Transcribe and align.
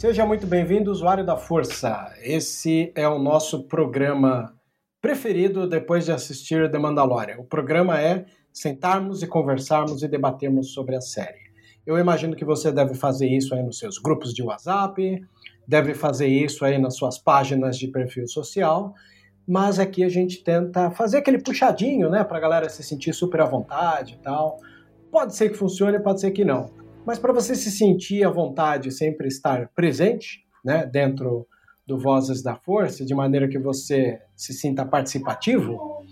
Seja 0.00 0.24
muito 0.24 0.46
bem-vindo, 0.46 0.90
usuário 0.90 1.26
da 1.26 1.36
Força. 1.36 2.10
Esse 2.22 2.90
é 2.94 3.06
o 3.06 3.18
nosso 3.18 3.64
programa 3.64 4.58
preferido 4.98 5.68
depois 5.68 6.06
de 6.06 6.10
assistir 6.10 6.70
The 6.70 6.78
Mandalorian. 6.78 7.36
O 7.38 7.44
programa 7.44 8.00
é 8.00 8.24
sentarmos 8.50 9.22
e 9.22 9.26
conversarmos 9.26 10.02
e 10.02 10.08
debatermos 10.08 10.72
sobre 10.72 10.96
a 10.96 11.02
série. 11.02 11.50
Eu 11.84 11.98
imagino 11.98 12.34
que 12.34 12.46
você 12.46 12.72
deve 12.72 12.94
fazer 12.94 13.28
isso 13.28 13.54
aí 13.54 13.62
nos 13.62 13.78
seus 13.78 13.98
grupos 13.98 14.32
de 14.32 14.42
WhatsApp, 14.42 15.22
deve 15.68 15.92
fazer 15.92 16.28
isso 16.28 16.64
aí 16.64 16.78
nas 16.78 16.96
suas 16.96 17.18
páginas 17.18 17.76
de 17.76 17.86
perfil 17.86 18.26
social, 18.26 18.94
mas 19.46 19.78
aqui 19.78 20.02
a 20.02 20.08
gente 20.08 20.42
tenta 20.42 20.90
fazer 20.90 21.18
aquele 21.18 21.42
puxadinho, 21.42 22.08
né, 22.08 22.24
para 22.24 22.38
a 22.38 22.40
galera 22.40 22.70
se 22.70 22.82
sentir 22.82 23.12
super 23.12 23.42
à 23.42 23.44
vontade 23.44 24.14
e 24.14 24.22
tal. 24.22 24.56
Pode 25.10 25.36
ser 25.36 25.50
que 25.50 25.58
funcione, 25.58 26.00
pode 26.00 26.22
ser 26.22 26.30
que 26.30 26.42
não. 26.42 26.70
Mas 27.04 27.18
para 27.18 27.32
você 27.32 27.54
se 27.54 27.70
sentir 27.70 28.24
à 28.24 28.30
vontade, 28.30 28.90
sempre 28.90 29.28
estar 29.28 29.68
presente, 29.74 30.44
né, 30.64 30.86
dentro 30.86 31.46
do 31.86 31.98
Vozes 31.98 32.42
da 32.42 32.54
Força, 32.54 33.04
de 33.04 33.14
maneira 33.14 33.48
que 33.48 33.58
você 33.58 34.20
se 34.36 34.52
sinta 34.52 34.84
participativo, 34.84 36.04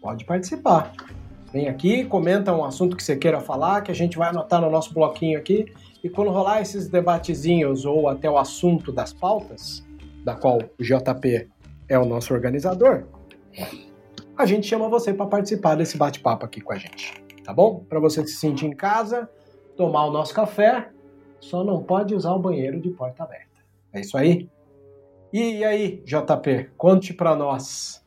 Pode 0.00 0.24
participar. 0.24 0.92
Vem 1.52 1.68
aqui, 1.68 2.04
comenta 2.04 2.54
um 2.54 2.64
assunto 2.64 2.96
que 2.96 3.02
você 3.02 3.16
queira 3.16 3.40
falar, 3.40 3.82
que 3.82 3.90
a 3.90 3.94
gente 3.94 4.16
vai 4.16 4.28
anotar 4.28 4.60
no 4.60 4.70
nosso 4.70 4.94
bloquinho 4.94 5.36
aqui. 5.36 5.66
E 6.04 6.08
quando 6.08 6.30
rolar 6.30 6.60
esses 6.62 6.88
debatezinhos 6.88 7.84
ou 7.84 8.08
até 8.08 8.30
o 8.30 8.38
assunto 8.38 8.92
das 8.92 9.12
pautas, 9.12 9.84
da 10.24 10.36
qual 10.36 10.58
o 10.78 10.82
JP 10.82 11.48
é 11.88 11.98
o 11.98 12.04
nosso 12.04 12.32
organizador, 12.32 13.04
a 14.36 14.46
gente 14.46 14.64
chama 14.64 14.88
você 14.88 15.12
para 15.12 15.26
participar 15.26 15.74
desse 15.74 15.96
bate-papo 15.96 16.44
aqui 16.44 16.60
com 16.60 16.72
a 16.72 16.78
gente. 16.78 17.20
Tá 17.42 17.52
bom? 17.52 17.84
Para 17.88 17.98
você 17.98 18.24
se 18.24 18.34
sentir 18.34 18.66
em 18.66 18.76
casa, 18.76 19.28
tomar 19.76 20.04
o 20.04 20.12
nosso 20.12 20.32
café, 20.32 20.90
só 21.40 21.64
não 21.64 21.82
pode 21.82 22.14
usar 22.14 22.32
o 22.32 22.38
banheiro 22.38 22.78
de 22.80 22.90
porta 22.90 23.24
aberta. 23.24 23.48
É 23.92 24.00
isso 24.00 24.16
aí? 24.16 24.48
E 25.30 25.62
aí, 25.62 26.02
JP, 26.06 26.70
conte 26.76 27.12
para 27.12 27.36
nós 27.36 28.02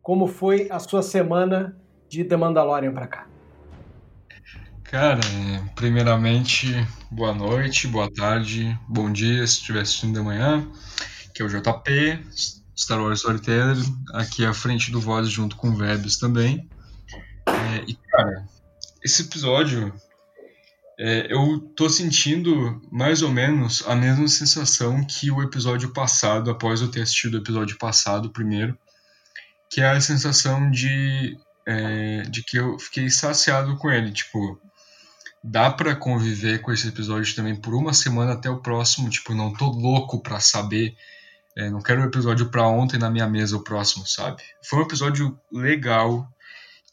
como 0.00 0.28
foi 0.28 0.68
a 0.70 0.78
sua 0.78 1.02
semana 1.02 1.76
de 2.08 2.22
The 2.22 2.36
Mandalorian 2.36 2.92
para 2.92 3.08
cá. 3.08 3.26
Cara, 4.84 5.20
é, 5.20 5.74
primeiramente, 5.74 6.66
boa 7.10 7.34
noite, 7.34 7.88
boa 7.88 8.08
tarde, 8.12 8.78
bom 8.88 9.10
dia 9.12 9.44
se 9.46 9.54
estiver 9.54 9.80
assistindo 9.80 10.14
de 10.14 10.24
manhã, 10.24 10.64
que 11.34 11.42
é 11.42 11.44
o 11.44 11.48
JP, 11.48 12.24
Star 12.76 13.02
Wars 13.02 13.18
Storyteller, 13.18 13.76
aqui 14.14 14.44
à 14.44 14.54
frente 14.54 14.92
do 14.92 15.00
Voz 15.00 15.28
junto 15.28 15.56
com 15.56 15.70
o 15.70 15.76
Vebs 15.76 16.18
também. 16.18 16.68
É, 17.46 17.84
e, 17.86 17.94
cara, 17.94 18.46
esse 19.04 19.22
episódio 19.22 19.92
é, 21.02 21.32
eu 21.32 21.58
tô 21.74 21.88
sentindo 21.88 22.78
mais 22.92 23.22
ou 23.22 23.30
menos 23.30 23.82
a 23.88 23.96
mesma 23.96 24.28
sensação 24.28 25.02
que 25.02 25.30
o 25.30 25.42
episódio 25.42 25.94
passado, 25.94 26.50
após 26.50 26.82
eu 26.82 26.90
ter 26.90 27.00
assistido 27.00 27.34
o 27.34 27.38
episódio 27.38 27.78
passado 27.78 28.28
primeiro, 28.28 28.78
que 29.70 29.80
é 29.80 29.88
a 29.88 30.00
sensação 30.02 30.70
de, 30.70 31.38
é, 31.64 32.20
de 32.28 32.44
que 32.44 32.58
eu 32.58 32.78
fiquei 32.78 33.08
saciado 33.08 33.78
com 33.78 33.90
ele. 33.90 34.12
Tipo, 34.12 34.60
dá 35.42 35.70
para 35.70 35.96
conviver 35.96 36.60
com 36.60 36.70
esse 36.70 36.88
episódio 36.88 37.34
também 37.34 37.56
por 37.56 37.74
uma 37.74 37.94
semana 37.94 38.34
até 38.34 38.50
o 38.50 38.60
próximo. 38.60 39.08
Tipo, 39.08 39.32
não 39.32 39.54
tô 39.54 39.70
louco 39.70 40.22
pra 40.22 40.38
saber. 40.38 40.94
É, 41.56 41.70
não 41.70 41.80
quero 41.80 42.02
o 42.02 42.04
um 42.04 42.08
episódio 42.08 42.50
pra 42.50 42.68
ontem 42.68 42.98
na 42.98 43.08
minha 43.08 43.26
mesa 43.26 43.56
o 43.56 43.64
próximo, 43.64 44.06
sabe? 44.06 44.42
Foi 44.62 44.80
um 44.80 44.82
episódio 44.82 45.40
legal 45.50 46.28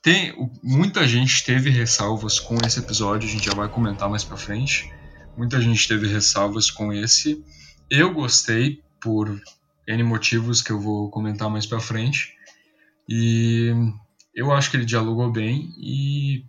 tem, 0.08 0.34
muita 0.64 1.06
gente 1.06 1.44
teve 1.44 1.70
ressalvas 1.70 2.40
com 2.40 2.56
esse 2.66 2.80
episódio, 2.80 3.28
a 3.28 3.32
gente 3.34 3.46
já 3.46 3.54
vai 3.54 3.68
comentar 3.68 4.10
mais 4.10 4.24
para 4.24 4.38
frente. 4.38 4.90
Muita 5.36 5.60
gente 5.60 5.86
teve 5.86 6.08
ressalvas 6.08 6.72
com 6.72 6.94
esse. 6.94 7.44
Eu 7.90 8.14
gostei 8.14 8.82
por 9.02 9.38
N 9.86 10.04
motivos 10.04 10.62
que 10.62 10.72
eu 10.72 10.80
vou 10.80 11.10
comentar 11.12 11.50
mais 11.50 11.66
para 11.66 11.82
frente. 11.82 12.34
E 13.10 13.70
eu 14.34 14.50
acho 14.54 14.72
que 14.72 14.78
ele 14.78 14.86
dialogou 14.86 15.30
bem 15.30 15.74
e 15.78 16.46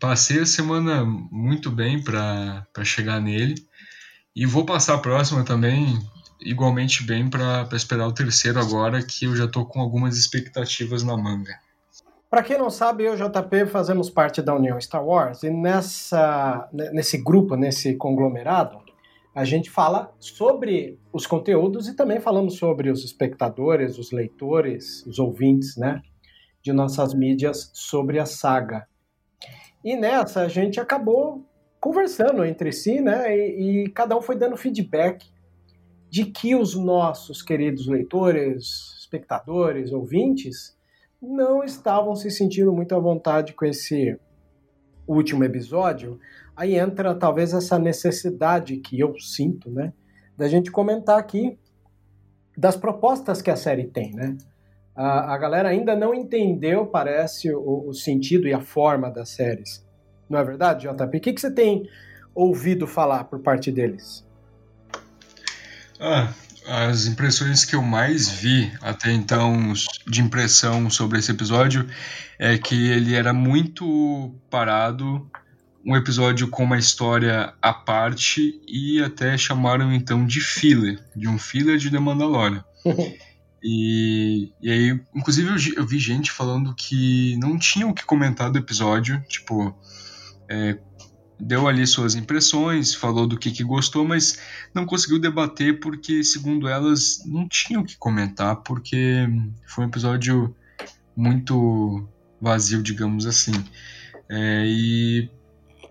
passei 0.00 0.40
a 0.40 0.46
semana 0.46 1.04
muito 1.04 1.70
bem 1.70 2.02
para 2.02 2.64
chegar 2.82 3.20
nele. 3.20 3.56
E 4.34 4.46
vou 4.46 4.64
passar 4.64 4.94
a 4.94 4.98
próxima 4.98 5.44
também 5.44 6.00
igualmente 6.40 7.02
bem 7.02 7.28
para 7.28 7.68
esperar 7.74 8.06
o 8.08 8.14
terceiro 8.14 8.58
agora, 8.58 9.02
que 9.02 9.26
eu 9.26 9.36
já 9.36 9.46
tô 9.46 9.66
com 9.66 9.80
algumas 9.80 10.16
expectativas 10.16 11.02
na 11.02 11.14
manga. 11.14 11.54
Para 12.32 12.42
quem 12.42 12.56
não 12.56 12.70
sabe, 12.70 13.04
eu 13.04 13.14
e 13.14 13.20
o 13.22 13.28
JP 13.28 13.66
fazemos 13.66 14.08
parte 14.08 14.40
da 14.40 14.56
União 14.56 14.80
Star 14.80 15.04
Wars 15.04 15.42
e 15.42 15.50
nessa, 15.50 16.66
nesse 16.72 17.18
grupo, 17.18 17.56
nesse 17.56 17.94
conglomerado, 17.94 18.78
a 19.34 19.44
gente 19.44 19.68
fala 19.68 20.10
sobre 20.18 20.98
os 21.12 21.26
conteúdos 21.26 21.88
e 21.88 21.94
também 21.94 22.20
falamos 22.20 22.56
sobre 22.56 22.90
os 22.90 23.04
espectadores, 23.04 23.98
os 23.98 24.12
leitores, 24.12 25.04
os 25.04 25.18
ouvintes, 25.18 25.76
né, 25.76 26.00
de 26.62 26.72
nossas 26.72 27.12
mídias 27.12 27.70
sobre 27.74 28.18
a 28.18 28.24
saga. 28.24 28.88
E 29.84 29.94
nessa 29.94 30.40
a 30.40 30.48
gente 30.48 30.80
acabou 30.80 31.46
conversando 31.78 32.46
entre 32.46 32.72
si, 32.72 33.02
né, 33.02 33.36
e, 33.36 33.84
e 33.84 33.88
cada 33.90 34.16
um 34.16 34.22
foi 34.22 34.36
dando 34.36 34.56
feedback 34.56 35.30
de 36.08 36.24
que 36.24 36.54
os 36.54 36.74
nossos 36.74 37.42
queridos 37.42 37.86
leitores, 37.86 38.96
espectadores, 39.00 39.92
ouvintes 39.92 40.80
não 41.22 41.62
estavam 41.62 42.16
se 42.16 42.30
sentindo 42.30 42.72
muito 42.72 42.94
à 42.94 42.98
vontade 42.98 43.52
com 43.52 43.64
esse 43.64 44.18
último 45.06 45.44
episódio. 45.44 46.18
Aí 46.56 46.76
entra 46.76 47.14
talvez 47.14 47.54
essa 47.54 47.78
necessidade 47.78 48.76
que 48.78 48.98
eu 48.98 49.16
sinto, 49.18 49.70
né, 49.70 49.92
da 50.36 50.48
gente 50.48 50.70
comentar 50.70 51.18
aqui 51.18 51.56
das 52.58 52.76
propostas 52.76 53.40
que 53.40 53.50
a 53.50 53.56
série 53.56 53.86
tem, 53.86 54.12
né? 54.12 54.36
A, 54.94 55.32
a 55.34 55.38
galera 55.38 55.70
ainda 55.70 55.96
não 55.96 56.12
entendeu, 56.14 56.86
parece, 56.86 57.50
o, 57.50 57.88
o, 57.88 57.94
sentido 57.94 58.46
e 58.46 58.52
a 58.52 58.60
forma 58.60 59.10
das 59.10 59.30
séries. 59.30 59.82
Não 60.28 60.38
é 60.38 60.44
verdade, 60.44 60.86
JP? 60.86 61.16
O 61.16 61.20
que, 61.20 61.32
que 61.32 61.40
você 61.40 61.50
tem 61.50 61.88
ouvido 62.34 62.86
falar 62.86 63.24
por 63.24 63.40
parte 63.40 63.72
deles? 63.72 64.26
Ah, 65.98 66.34
as 66.66 67.06
impressões 67.06 67.64
que 67.64 67.74
eu 67.74 67.82
mais 67.82 68.28
vi 68.28 68.72
até 68.80 69.12
então 69.12 69.72
de 70.06 70.20
impressão 70.20 70.88
sobre 70.88 71.18
esse 71.18 71.30
episódio 71.30 71.88
é 72.38 72.56
que 72.58 72.74
ele 72.74 73.14
era 73.14 73.32
muito 73.32 74.34
parado, 74.50 75.28
um 75.84 75.96
episódio 75.96 76.48
com 76.48 76.64
uma 76.64 76.78
história 76.78 77.52
à 77.60 77.72
parte 77.72 78.60
e 78.66 79.02
até 79.02 79.36
chamaram 79.36 79.92
então 79.92 80.24
de 80.24 80.40
filler, 80.40 81.02
de 81.16 81.28
um 81.28 81.38
filler 81.38 81.76
de 81.76 81.90
The 81.90 81.98
Mandalorian. 81.98 82.64
e, 83.62 84.52
e 84.60 84.70
aí, 84.70 85.00
inclusive 85.14 85.48
eu, 85.48 85.82
eu, 85.82 85.86
vi 85.86 85.98
gente 85.98 86.30
falando 86.30 86.74
que 86.74 87.36
não 87.38 87.58
tinham 87.58 87.90
o 87.90 87.94
que 87.94 88.04
comentar 88.04 88.50
do 88.50 88.58
episódio, 88.58 89.20
tipo, 89.28 89.76
é, 90.48 90.78
deu 91.44 91.66
ali 91.66 91.84
suas 91.86 92.14
impressões, 92.14 92.94
falou 92.94 93.26
do 93.26 93.36
que, 93.36 93.50
que 93.50 93.64
gostou, 93.64 94.06
mas 94.06 94.38
não 94.72 94.86
conseguiu 94.86 95.18
debater 95.18 95.80
porque, 95.80 96.22
segundo 96.22 96.68
elas, 96.68 97.20
não 97.26 97.48
tinham 97.48 97.82
o 97.82 97.84
que 97.84 97.96
comentar, 97.96 98.56
porque 98.56 99.28
foi 99.66 99.84
um 99.84 99.88
episódio 99.88 100.54
muito 101.16 102.06
vazio, 102.40 102.80
digamos 102.80 103.26
assim. 103.26 103.52
É, 104.28 104.64
e 104.64 105.28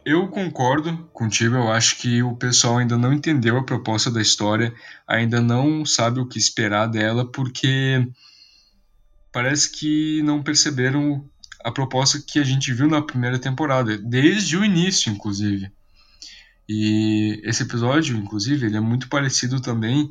eu 0.06 0.30
concordo 0.30 0.98
contigo, 1.12 1.56
eu 1.56 1.69
acho 1.69 1.98
que 1.98 2.24
o 2.24 2.33
pessoal 2.33 2.77
ainda 2.77 2.98
não 2.98 3.12
entendeu 3.12 3.57
a 3.57 3.63
proposta 3.63 4.09
da 4.09 4.21
história, 4.21 4.74
ainda 5.06 5.42
não 5.42 5.86
sabe 5.86 6.21
o 6.21 6.27
que 6.27 6.39
esperar 6.39 6.88
dela, 6.88 7.30
porque 7.30 8.07
parece 9.33 9.69
que 9.69 10.21
não 10.24 10.42
perceberam 10.42 11.30
a 11.63 11.71
proposta 11.71 12.21
que 12.25 12.39
a 12.39 12.43
gente 12.43 12.73
viu 12.73 12.87
na 12.87 13.01
primeira 13.01 13.39
temporada, 13.39 13.97
desde 13.97 14.57
o 14.57 14.65
início, 14.65 15.11
inclusive. 15.11 15.71
E 16.67 17.41
esse 17.43 17.63
episódio, 17.63 18.15
inclusive, 18.15 18.65
ele 18.65 18.77
é 18.77 18.79
muito 18.79 19.09
parecido 19.09 19.59
também 19.59 20.09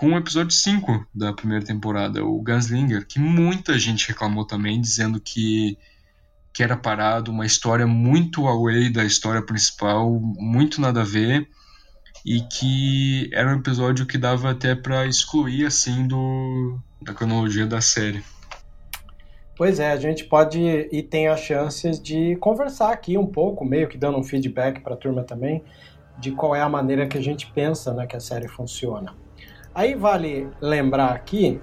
com 0.00 0.14
o 0.14 0.16
episódio 0.16 0.52
5 0.52 1.06
da 1.14 1.30
primeira 1.30 1.62
temporada, 1.62 2.24
o 2.24 2.42
Gunslinger, 2.42 3.06
que 3.06 3.18
muita 3.18 3.78
gente 3.78 4.08
reclamou 4.08 4.46
também, 4.46 4.80
dizendo 4.80 5.20
que, 5.20 5.76
que 6.54 6.62
era 6.62 6.74
parado, 6.74 7.30
uma 7.30 7.44
história 7.44 7.86
muito 7.86 8.46
away 8.46 8.88
da 8.90 9.04
história 9.04 9.42
principal, 9.42 10.18
muito 10.18 10.80
nada 10.80 11.02
a 11.02 11.04
ver, 11.04 11.46
e 12.24 12.40
que 12.40 13.28
era 13.30 13.54
um 13.54 13.58
episódio 13.58 14.06
que 14.06 14.16
dava 14.16 14.50
até 14.50 14.74
para 14.74 15.06
excluir, 15.06 15.66
assim, 15.66 16.06
do, 16.06 16.80
da 17.02 17.12
cronologia 17.12 17.66
da 17.66 17.82
série. 17.82 18.24
Pois 19.60 19.78
é, 19.78 19.90
a 19.90 19.96
gente 19.96 20.24
pode 20.24 20.58
e 20.90 21.02
tem 21.02 21.28
as 21.28 21.40
chances 21.40 22.00
de 22.00 22.34
conversar 22.36 22.92
aqui 22.92 23.18
um 23.18 23.26
pouco, 23.26 23.62
meio 23.62 23.88
que 23.88 23.98
dando 23.98 24.16
um 24.16 24.24
feedback 24.24 24.80
para 24.80 24.94
a 24.94 24.96
turma 24.96 25.22
também, 25.22 25.62
de 26.18 26.30
qual 26.30 26.56
é 26.56 26.62
a 26.62 26.68
maneira 26.70 27.06
que 27.06 27.18
a 27.18 27.20
gente 27.20 27.52
pensa 27.52 27.92
né, 27.92 28.06
que 28.06 28.16
a 28.16 28.20
série 28.20 28.48
funciona. 28.48 29.14
Aí 29.74 29.94
vale 29.94 30.48
lembrar 30.62 31.10
aqui, 31.10 31.60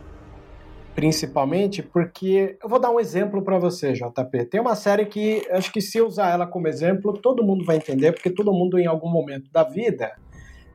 principalmente, 0.93 1.81
porque 1.81 2.55
eu 2.61 2.69
vou 2.69 2.77
dar 2.77 2.91
um 2.91 2.99
exemplo 2.99 3.41
para 3.41 3.57
você, 3.57 3.93
JP. 3.93 4.45
Tem 4.45 4.61
uma 4.61 4.75
série 4.75 5.07
que 5.07 5.41
acho 5.49 5.73
que 5.73 5.81
se 5.81 5.99
usar 5.99 6.29
ela 6.29 6.45
como 6.45 6.67
exemplo, 6.67 7.13
todo 7.13 7.43
mundo 7.43 7.65
vai 7.65 7.77
entender, 7.77 8.11
porque 8.11 8.29
todo 8.29 8.53
mundo 8.53 8.77
em 8.77 8.85
algum 8.85 9.09
momento 9.09 9.51
da 9.51 9.63
vida 9.63 10.11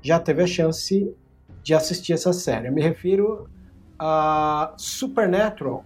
já 0.02 0.18
teve 0.18 0.42
a 0.42 0.46
chance 0.48 1.14
de 1.62 1.72
assistir 1.72 2.14
essa 2.14 2.32
série. 2.32 2.66
Eu 2.66 2.72
me 2.72 2.82
refiro 2.82 3.48
a 3.96 4.74
Supernatural 4.76 5.84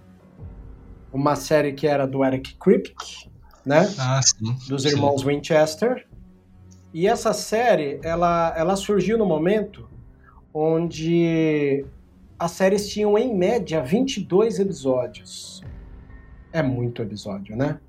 uma 1.16 1.34
série 1.34 1.72
que 1.72 1.86
era 1.86 2.06
do 2.06 2.22
Eric 2.22 2.54
Kripke, 2.56 3.30
né? 3.64 3.92
Ah, 3.98 4.20
sim. 4.22 4.54
Dos 4.68 4.84
irmãos 4.84 5.22
sim. 5.22 5.28
Winchester. 5.28 6.06
E 6.92 7.08
essa 7.08 7.32
série, 7.32 7.98
ela, 8.04 8.54
ela 8.56 8.76
surgiu 8.76 9.16
no 9.16 9.24
momento 9.24 9.88
onde 10.52 11.84
as 12.38 12.52
séries 12.52 12.88
tinham, 12.88 13.16
em 13.16 13.34
média, 13.34 13.82
22 13.82 14.60
episódios. 14.60 15.62
É 16.52 16.62
muito 16.62 17.02
episódio, 17.02 17.56
né? 17.56 17.80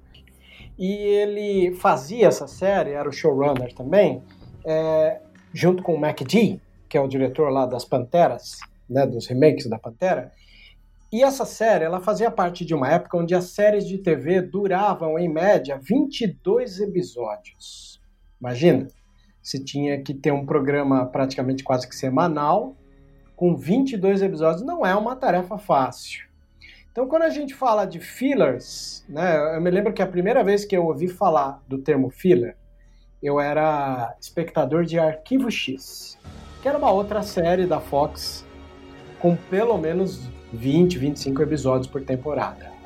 E 0.78 0.92
ele 0.92 1.74
fazia 1.76 2.28
essa 2.28 2.48
série, 2.48 2.92
era 2.92 3.08
o 3.08 3.12
showrunner 3.12 3.74
também, 3.74 4.22
é, 4.66 5.20
junto 5.54 5.84
com 5.84 5.96
o 5.96 6.00
MacD, 6.00 6.60
que 6.88 6.98
é 6.98 7.02
o 7.02 7.08
diretor 7.08 7.50
lá 7.50 7.66
das 7.66 7.84
Panteras, 7.84 8.58
né, 8.90 9.06
dos 9.06 9.28
remakes 9.28 9.68
da 9.68 9.78
Pantera, 9.78 10.32
e 11.12 11.24
essa 11.24 11.46
série, 11.46 11.86
ela 11.86 12.02
fazia 12.02 12.30
parte 12.30 12.66
de 12.66 12.74
uma 12.74 12.90
época 12.90 13.18
onde 13.18 13.34
as 13.34 13.46
séries 13.46 13.88
de 13.88 13.98
TV 13.98 14.42
duravam, 14.42 15.18
em 15.18 15.30
média, 15.30 15.80
22 15.82 16.82
episódios. 16.82 18.02
Imagina, 18.42 18.88
você 19.42 19.64
tinha 19.64 20.02
que 20.02 20.14
ter 20.14 20.32
um 20.32 20.46
programa 20.46 21.06
praticamente 21.06 21.64
quase 21.64 21.88
que 21.88 21.96
semanal, 21.96 22.76
com 23.38 23.56
22 23.56 24.22
episódios, 24.22 24.66
não 24.66 24.86
é 24.86 24.94
uma 24.96 25.16
tarefa 25.16 25.58
fácil. 25.58 26.28
Então, 26.92 27.08
quando 27.08 27.24
a 27.24 27.30
gente 27.30 27.54
fala 27.54 27.86
de 27.86 28.00
fillers, 28.00 29.06
né, 29.08 29.56
eu 29.56 29.62
me 29.62 29.70
lembro 29.70 29.94
que 29.94 30.02
a 30.02 30.08
primeira 30.08 30.44
vez 30.44 30.66
que 30.66 30.76
eu 30.76 30.86
ouvi 30.88 31.08
falar 31.08 31.64
do 31.68 31.78
termo 31.78 32.10
filler, 32.10 32.58
eu 33.24 33.40
era 33.40 34.16
espectador 34.20 34.84
de 34.84 35.00
Arquivo 35.00 35.50
X, 35.50 36.18
que 36.62 36.68
era 36.68 36.78
uma 36.78 36.92
outra 36.92 37.24
série 37.24 37.66
da 37.66 37.80
Fox 37.80 38.46
com 39.20 39.36
pelo 39.36 39.78
menos 39.78 40.28
20, 40.54 40.98
25 40.98 41.42
episódios 41.42 41.88
por 41.88 42.02
temporada. 42.02 42.78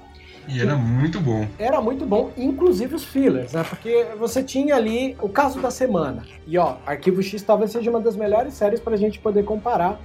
E 0.47 0.59
era 0.59 0.75
muito 0.75 1.19
bom. 1.19 1.47
Era 1.57 1.79
muito 1.79 2.05
bom, 2.05 2.31
inclusive 2.35 2.95
os 2.95 3.03
fillers, 3.03 3.53
né? 3.53 3.63
Porque 3.63 4.07
você 4.17 4.43
tinha 4.43 4.75
ali 4.75 5.15
o 5.21 5.29
caso 5.29 5.59
da 5.61 5.69
semana. 5.69 6.25
E 6.47 6.57
ó, 6.57 6.77
Arquivo 6.85 7.21
X 7.21 7.41
talvez 7.43 7.71
seja 7.71 7.89
uma 7.89 8.01
das 8.01 8.15
melhores 8.15 8.53
séries 8.53 8.79
para 8.79 8.95
a 8.95 8.97
gente 8.97 9.19
poder 9.19 9.43
comparar 9.43 9.99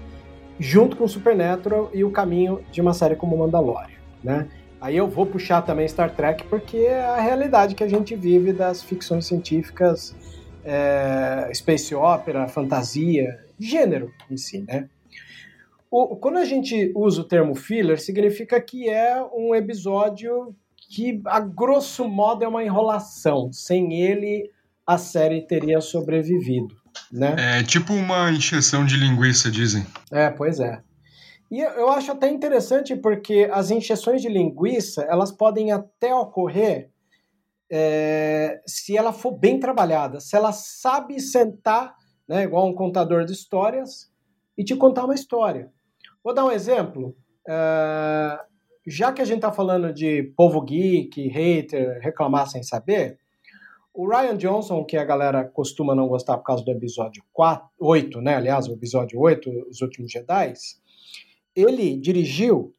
junto 0.59 0.97
com 0.97 1.07
Supernatural 1.09 1.91
e 1.93 2.05
o 2.05 2.11
caminho 2.11 2.61
de 2.71 2.81
uma 2.81 2.95
série 2.95 3.17
como 3.17 3.37
Mandalorian, 3.37 3.97
né? 4.23 4.47
Aí 4.81 4.97
eu 4.97 5.09
vou 5.09 5.27
puxar 5.27 5.63
também 5.63 5.89
Star 5.89 6.15
Trek 6.15 6.45
porque 6.45 6.77
é 6.77 7.05
a 7.05 7.21
realidade 7.21 7.75
que 7.75 7.83
a 7.83 7.89
gente 7.89 8.15
vive 8.15 8.53
das 8.53 8.83
ficções 8.83 9.27
científicas, 9.27 10.15
é, 10.65 11.51
space 11.55 11.95
opera, 11.95 12.47
fantasia, 12.47 13.39
gênero 13.59 14.13
em 14.31 14.37
si, 14.37 14.65
né? 14.69 14.89
O, 15.99 16.15
quando 16.15 16.37
a 16.37 16.45
gente 16.45 16.93
usa 16.95 17.23
o 17.23 17.25
termo 17.25 17.55
filler, 17.55 17.99
significa 17.99 18.61
que 18.61 18.87
é 18.87 19.19
um 19.33 19.55
episódio 19.55 20.55
que, 20.77 21.23
a 21.25 21.41
grosso 21.41 22.07
modo, 22.07 22.45
é 22.45 22.49
uma 22.49 22.63
enrolação. 22.63 23.51
Sem 23.51 23.95
ele, 24.03 24.51
a 24.87 24.99
série 24.99 25.47
teria 25.47 25.81
sobrevivido. 25.81 26.77
Né? 27.11 27.35
É 27.39 27.63
tipo 27.63 27.95
uma 27.95 28.31
encheção 28.31 28.85
de 28.85 28.95
linguiça, 28.95 29.51
dizem. 29.51 29.87
É, 30.13 30.29
pois 30.29 30.61
é. 30.61 30.83
E 31.51 31.61
eu 31.61 31.89
acho 31.89 32.13
até 32.13 32.29
interessante 32.29 32.95
porque 32.95 33.49
as 33.51 33.71
encheções 33.71 34.21
de 34.21 34.29
linguiça 34.29 35.01
elas 35.09 35.33
podem 35.33 35.73
até 35.73 36.15
ocorrer 36.15 36.91
é, 37.73 38.61
se 38.67 38.95
ela 38.95 39.15
for 39.15 39.33
bem 39.33 39.59
trabalhada, 39.59 40.21
se 40.21 40.37
ela 40.37 40.53
sabe 40.53 41.19
sentar, 41.21 41.95
né, 42.29 42.43
igual 42.43 42.69
um 42.69 42.75
contador 42.75 43.25
de 43.25 43.33
histórias, 43.33 44.11
e 44.59 44.63
te 44.63 44.77
contar 44.77 45.07
uma 45.07 45.15
história. 45.15 45.75
Vou 46.27 46.35
dar 46.35 46.45
um 46.45 46.51
exemplo. 46.51 47.17
Uh, 47.47 48.37
já 48.85 49.13
que 49.13 49.23
a 49.23 49.25
gente 49.25 49.37
está 49.37 49.53
falando 49.53 49.95
de 49.95 50.25
povo 50.37 50.61
geek, 50.61 51.29
hater, 51.29 52.01
reclamar 52.01 52.49
sem 52.49 52.65
saber, 52.65 53.21
o 53.95 54.09
Ryan 54.09 54.37
Johnson, 54.37 54.85
que 54.85 54.97
a 54.97 55.05
galera 55.05 55.45
costuma 55.45 55.95
não 55.95 56.09
gostar 56.09 56.37
por 56.39 56.43
causa 56.43 56.65
do 56.65 56.73
episódio 56.73 57.23
4, 57.33 57.69
8, 57.79 58.21
né? 58.21 58.35
Aliás, 58.35 58.67
o 58.67 58.73
episódio 58.73 59.21
8, 59.21 59.69
Os 59.71 59.81
Últimos 59.83 60.11
Jedi, 60.11 60.53
ele 61.55 61.97
dirigiu 61.97 62.75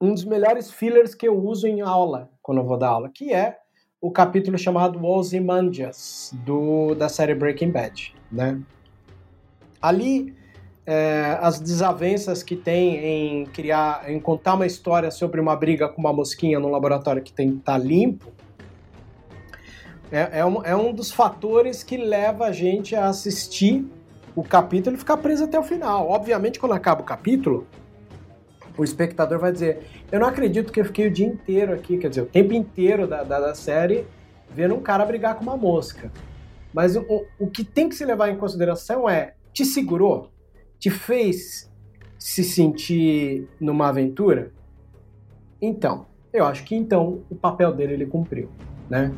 um 0.00 0.14
dos 0.14 0.24
melhores 0.24 0.70
fillers 0.70 1.14
que 1.14 1.28
eu 1.28 1.38
uso 1.38 1.66
em 1.66 1.82
aula, 1.82 2.30
quando 2.40 2.62
eu 2.62 2.66
vou 2.66 2.78
dar 2.78 2.88
aula, 2.88 3.10
que 3.10 3.30
é 3.30 3.58
o 4.00 4.10
capítulo 4.10 4.56
chamado 4.56 5.04
Ozymandias, 5.04 6.32
do 6.46 6.94
da 6.94 7.10
série 7.10 7.34
Breaking 7.34 7.72
Bad, 7.72 8.16
né? 8.32 8.58
Ali 9.82 10.34
é, 10.86 11.38
as 11.40 11.58
desavenças 11.58 12.42
que 12.42 12.56
tem 12.56 12.96
em 12.96 13.46
criar, 13.46 14.10
em 14.10 14.20
contar 14.20 14.54
uma 14.54 14.66
história 14.66 15.10
sobre 15.10 15.40
uma 15.40 15.56
briga 15.56 15.88
com 15.88 16.00
uma 16.00 16.12
mosquinha 16.12 16.60
no 16.60 16.68
laboratório 16.68 17.22
que 17.22 17.32
tem 17.32 17.56
tá 17.56 17.78
limpo, 17.78 18.32
é, 20.12 20.40
é, 20.40 20.44
um, 20.44 20.62
é 20.64 20.76
um 20.76 20.92
dos 20.92 21.10
fatores 21.10 21.82
que 21.82 21.96
leva 21.96 22.46
a 22.46 22.52
gente 22.52 22.94
a 22.94 23.08
assistir 23.08 23.84
o 24.36 24.42
capítulo 24.42 24.96
e 24.96 24.98
ficar 24.98 25.16
preso 25.16 25.44
até 25.44 25.58
o 25.58 25.62
final. 25.62 26.08
Obviamente, 26.08 26.58
quando 26.58 26.72
acaba 26.72 27.00
o 27.00 27.04
capítulo, 27.04 27.66
o 28.76 28.84
espectador 28.84 29.38
vai 29.38 29.52
dizer: 29.52 29.86
Eu 30.12 30.20
não 30.20 30.26
acredito 30.26 30.72
que 30.72 30.80
eu 30.80 30.84
fiquei 30.84 31.06
o 31.06 31.10
dia 31.10 31.26
inteiro 31.26 31.72
aqui, 31.72 31.96
quer 31.96 32.08
dizer, 32.08 32.22
o 32.22 32.26
tempo 32.26 32.52
inteiro 32.52 33.06
da, 33.06 33.22
da, 33.22 33.40
da 33.40 33.54
série, 33.54 34.06
vendo 34.50 34.74
um 34.74 34.80
cara 34.80 35.06
brigar 35.06 35.36
com 35.36 35.42
uma 35.42 35.56
mosca. 35.56 36.12
Mas 36.72 36.96
o, 36.96 37.24
o 37.38 37.46
que 37.46 37.64
tem 37.64 37.88
que 37.88 37.94
se 37.94 38.04
levar 38.04 38.28
em 38.28 38.36
consideração 38.36 39.08
é: 39.08 39.34
te 39.52 39.64
segurou? 39.64 40.33
Te 40.84 40.90
fez 40.90 41.72
se 42.18 42.44
sentir 42.44 43.48
numa 43.58 43.88
aventura? 43.88 44.52
Então, 45.58 46.04
eu 46.30 46.44
acho 46.44 46.62
que 46.62 46.74
então 46.74 47.22
o 47.30 47.34
papel 47.34 47.72
dele 47.72 47.94
ele 47.94 48.04
cumpriu, 48.04 48.50
né? 48.90 49.10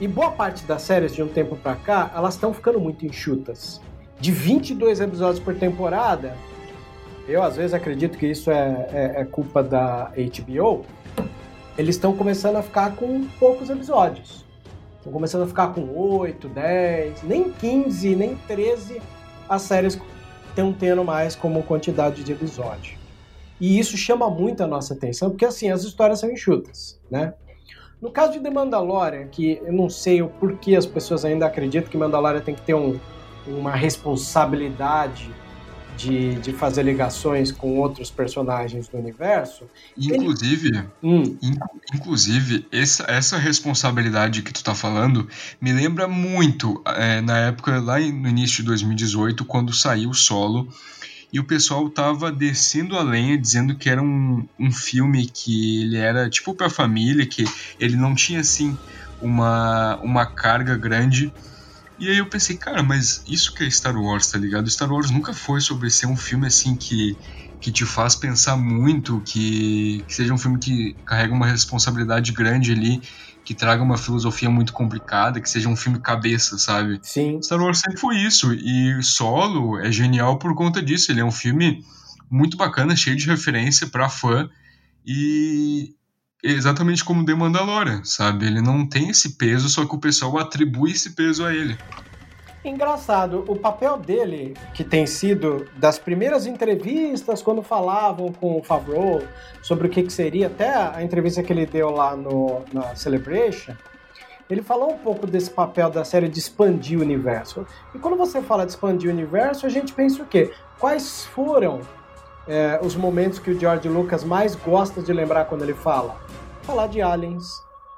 E 0.00 0.06
boa 0.06 0.30
parte 0.30 0.64
das 0.64 0.82
séries 0.82 1.12
de 1.12 1.20
um 1.20 1.26
tempo 1.26 1.56
para 1.56 1.74
cá, 1.74 2.12
elas 2.14 2.34
estão 2.34 2.54
ficando 2.54 2.78
muito 2.78 3.04
enxutas. 3.04 3.80
De 4.20 4.30
22 4.30 5.00
episódios 5.00 5.42
por 5.42 5.56
temporada, 5.56 6.36
eu 7.26 7.42
às 7.42 7.56
vezes 7.56 7.74
acredito 7.74 8.16
que 8.16 8.28
isso 8.28 8.48
é, 8.52 8.88
é, 8.92 9.22
é 9.22 9.24
culpa 9.24 9.60
da 9.60 10.12
HBO. 10.14 10.86
Eles 11.76 11.96
estão 11.96 12.16
começando 12.16 12.54
a 12.54 12.62
ficar 12.62 12.94
com 12.94 13.26
poucos 13.40 13.70
episódios. 13.70 14.46
Estão 14.98 15.12
começando 15.12 15.42
a 15.42 15.46
ficar 15.48 15.74
com 15.74 15.98
8, 15.98 16.48
10, 16.48 17.24
nem 17.24 17.50
15, 17.50 18.14
nem 18.14 18.36
13 18.46 19.02
as 19.48 19.62
séries 19.62 19.96
estão 20.52 20.72
tendo 20.72 21.02
mais 21.02 21.34
como 21.34 21.62
quantidade 21.62 22.22
de 22.22 22.32
episódio. 22.32 22.96
E 23.60 23.78
isso 23.78 23.96
chama 23.96 24.28
muito 24.28 24.62
a 24.62 24.66
nossa 24.66 24.94
atenção, 24.94 25.30
porque 25.30 25.44
assim, 25.44 25.70
as 25.70 25.82
histórias 25.82 26.20
são 26.20 26.30
enxutas, 26.30 27.00
né? 27.10 27.34
No 28.00 28.10
caso 28.10 28.32
de 28.32 28.40
The 28.40 28.50
Mandalorian, 28.50 29.28
que 29.28 29.60
eu 29.64 29.72
não 29.72 29.88
sei 29.88 30.20
o 30.22 30.28
porquê 30.28 30.74
as 30.74 30.84
pessoas 30.84 31.24
ainda 31.24 31.46
acreditam 31.46 31.88
que 31.88 31.96
Mandalorian 31.96 32.40
tem 32.40 32.54
que 32.54 32.62
ter 32.62 32.74
um, 32.74 32.98
uma 33.46 33.70
responsabilidade 33.70 35.32
de, 36.02 36.34
de 36.36 36.52
fazer 36.52 36.82
ligações 36.82 37.52
com 37.52 37.78
outros 37.78 38.10
personagens 38.10 38.88
do 38.88 38.98
universo. 38.98 39.66
Inclusive, 39.96 40.84
hum. 41.02 41.36
in, 41.40 41.56
inclusive 41.94 42.66
essa, 42.72 43.04
essa 43.08 43.38
responsabilidade 43.38 44.42
que 44.42 44.52
tu 44.52 44.64
tá 44.64 44.74
falando 44.74 45.28
me 45.60 45.72
lembra 45.72 46.08
muito 46.08 46.82
é, 46.86 47.20
na 47.20 47.38
época, 47.38 47.80
lá 47.80 47.98
no 48.00 48.28
início 48.28 48.58
de 48.58 48.64
2018, 48.64 49.44
quando 49.44 49.72
saiu 49.72 50.10
o 50.10 50.14
solo 50.14 50.68
e 51.32 51.40
o 51.40 51.44
pessoal 51.44 51.88
tava 51.88 52.30
descendo 52.30 52.96
a 52.96 53.02
lenha 53.02 53.38
dizendo 53.38 53.74
que 53.74 53.88
era 53.88 54.02
um, 54.02 54.46
um 54.58 54.70
filme 54.70 55.26
que 55.26 55.82
ele 55.82 55.96
era 55.96 56.28
tipo 56.28 56.54
pra 56.54 56.68
família, 56.68 57.24
que 57.24 57.44
ele 57.80 57.96
não 57.96 58.14
tinha 58.14 58.40
assim 58.40 58.76
uma, 59.20 59.96
uma 60.02 60.26
carga 60.26 60.76
grande. 60.76 61.32
E 62.02 62.10
aí 62.10 62.18
eu 62.18 62.28
pensei, 62.28 62.56
cara, 62.56 62.82
mas 62.82 63.22
isso 63.28 63.54
que 63.54 63.62
é 63.62 63.70
Star 63.70 63.96
Wars, 63.96 64.26
tá 64.26 64.36
ligado? 64.36 64.68
Star 64.68 64.90
Wars 64.90 65.08
nunca 65.08 65.32
foi 65.32 65.60
sobre 65.60 65.88
ser 65.88 66.06
um 66.06 66.16
filme 66.16 66.48
assim 66.48 66.76
que, 66.76 67.16
que 67.60 67.70
te 67.70 67.86
faz 67.86 68.16
pensar 68.16 68.56
muito, 68.56 69.22
que, 69.22 70.04
que 70.08 70.12
seja 70.12 70.34
um 70.34 70.38
filme 70.38 70.58
que 70.58 70.96
carrega 71.06 71.32
uma 71.32 71.46
responsabilidade 71.46 72.32
grande 72.32 72.72
ali 72.72 73.00
que 73.44 73.54
traga 73.54 73.84
uma 73.84 73.96
filosofia 73.96 74.50
muito 74.50 74.72
complicada, 74.72 75.40
que 75.40 75.48
seja 75.48 75.68
um 75.68 75.76
filme 75.76 76.00
cabeça, 76.00 76.58
sabe? 76.58 76.98
Sim. 77.04 77.40
Star 77.40 77.62
Wars 77.62 77.78
sempre 77.78 78.00
foi 78.00 78.16
isso. 78.16 78.52
E 78.52 79.00
Solo 79.00 79.78
é 79.78 79.92
genial 79.92 80.40
por 80.40 80.56
conta 80.56 80.82
disso. 80.82 81.12
Ele 81.12 81.20
é 81.20 81.24
um 81.24 81.30
filme 81.30 81.84
muito 82.28 82.56
bacana, 82.56 82.96
cheio 82.96 83.14
de 83.14 83.26
referência 83.26 83.86
para 83.86 84.08
fã. 84.08 84.50
E 85.06 85.94
exatamente 86.42 87.04
como 87.04 87.24
The 87.24 87.34
Mandalorian, 87.34 88.02
sabe? 88.04 88.46
Ele 88.46 88.60
não 88.60 88.86
tem 88.86 89.10
esse 89.10 89.36
peso, 89.36 89.68
só 89.68 89.86
que 89.86 89.94
o 89.94 89.98
pessoal 89.98 90.38
atribui 90.38 90.90
esse 90.90 91.10
peso 91.10 91.44
a 91.44 91.54
ele. 91.54 91.76
Engraçado, 92.64 93.44
o 93.48 93.56
papel 93.56 93.96
dele, 93.98 94.54
que 94.72 94.84
tem 94.84 95.04
sido 95.04 95.66
das 95.76 95.98
primeiras 95.98 96.46
entrevistas, 96.46 97.42
quando 97.42 97.60
falavam 97.60 98.32
com 98.32 98.58
o 98.58 98.62
Favreau 98.62 99.20
sobre 99.60 99.88
o 99.88 99.90
que, 99.90 100.02
que 100.04 100.12
seria, 100.12 100.46
até 100.46 100.72
a 100.72 101.02
entrevista 101.02 101.42
que 101.42 101.52
ele 101.52 101.66
deu 101.66 101.90
lá 101.90 102.14
no, 102.14 102.62
na 102.72 102.94
Celebration, 102.94 103.74
ele 104.48 104.62
falou 104.62 104.92
um 104.92 104.98
pouco 104.98 105.26
desse 105.26 105.50
papel 105.50 105.90
da 105.90 106.04
série 106.04 106.28
de 106.28 106.38
expandir 106.38 106.98
o 106.98 107.02
universo. 107.02 107.66
E 107.94 107.98
quando 107.98 108.16
você 108.16 108.40
fala 108.40 108.64
de 108.64 108.72
expandir 108.72 109.10
o 109.10 109.12
universo, 109.12 109.66
a 109.66 109.68
gente 109.68 109.92
pensa 109.92 110.22
o 110.22 110.26
quê? 110.26 110.52
Quais 110.78 111.24
foram 111.24 111.80
é, 112.46 112.80
os 112.82 112.96
momentos 112.96 113.38
que 113.38 113.50
o 113.50 113.58
George 113.58 113.88
Lucas 113.88 114.24
mais 114.24 114.54
gosta 114.54 115.00
de 115.02 115.12
lembrar 115.12 115.44
quando 115.44 115.62
ele 115.62 115.74
fala? 115.74 116.16
Falar 116.62 116.88
de 116.88 117.00
aliens, 117.00 117.44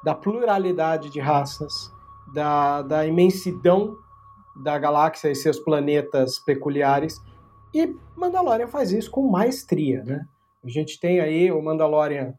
da 0.03 0.15
pluralidade 0.15 1.11
de 1.11 1.21
raças, 1.21 1.91
da, 2.35 2.83
da 2.83 3.07
imensidão 3.07 3.97
da 4.63 4.79
galáxia 4.79 5.31
e 5.31 5.35
seus 5.35 5.59
planetas 5.59 6.39
peculiares. 6.39 7.21
E 7.75 7.95
Mandalorian 8.17 8.69
faz 8.69 8.93
isso 8.93 9.11
com 9.11 9.23
maestria, 9.23 10.03
né? 10.05 10.25
A 10.63 10.69
gente 10.69 10.99
tem 11.01 11.21
aí 11.21 11.51
o 11.51 11.61
Mandalorian, 11.61 12.35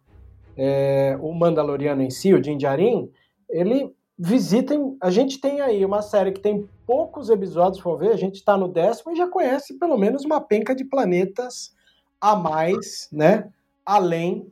é, 0.58 1.18
o 1.22 1.34
Mandaloriano 1.34 2.02
em 2.02 2.10
si, 2.10 2.34
o 2.34 2.42
Din 2.42 2.58
Djarin, 2.58 3.12
ele 3.50 3.94
visita. 4.18 4.76
A 5.02 5.12
gente 5.12 5.40
tem 5.40 5.60
aí 5.62 5.84
uma 5.86 6.02
série 6.02 6.32
que 6.32 6.40
tem 6.40 6.68
poucos 6.88 7.30
episódios, 7.30 7.82
for 7.82 7.98
ver, 7.98 8.12
a 8.12 8.18
gente 8.18 8.36
está 8.36 8.58
no 8.58 8.68
décimo 8.68 9.12
e 9.12 9.16
já 9.16 9.28
conhece 9.28 9.78
pelo 9.78 9.98
menos 9.98 10.24
uma 10.24 10.40
penca 10.40 10.74
de 10.74 10.86
planetas 10.86 11.75
a 12.32 12.36
mais, 12.36 13.08
né? 13.12 13.48
Além 13.86 14.50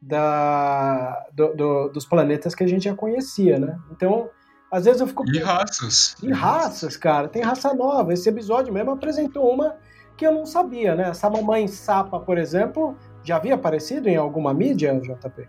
da, 0.00 1.26
do, 1.32 1.54
do, 1.54 1.88
dos 1.88 2.04
planetas 2.04 2.54
que 2.54 2.62
a 2.62 2.66
gente 2.66 2.84
já 2.84 2.94
conhecia, 2.94 3.58
né? 3.58 3.78
Então, 3.90 4.28
às 4.70 4.84
vezes 4.84 5.00
eu 5.00 5.06
fico. 5.06 5.24
E 5.28 5.38
raças. 5.38 6.14
E 6.22 6.30
raças, 6.30 6.96
cara. 6.96 7.28
Tem 7.28 7.42
raça 7.42 7.72
nova. 7.74 8.12
Esse 8.12 8.28
episódio 8.28 8.72
mesmo 8.72 8.90
apresentou 8.90 9.50
uma 9.50 9.76
que 10.16 10.26
eu 10.26 10.32
não 10.32 10.44
sabia, 10.44 10.94
né? 10.94 11.08
Essa 11.08 11.30
mamãe 11.30 11.66
sapa, 11.66 12.20
por 12.20 12.36
exemplo, 12.36 12.96
já 13.24 13.36
havia 13.36 13.54
aparecido 13.54 14.06
em 14.08 14.16
alguma 14.16 14.52
mídia, 14.52 15.00
JP? 15.00 15.48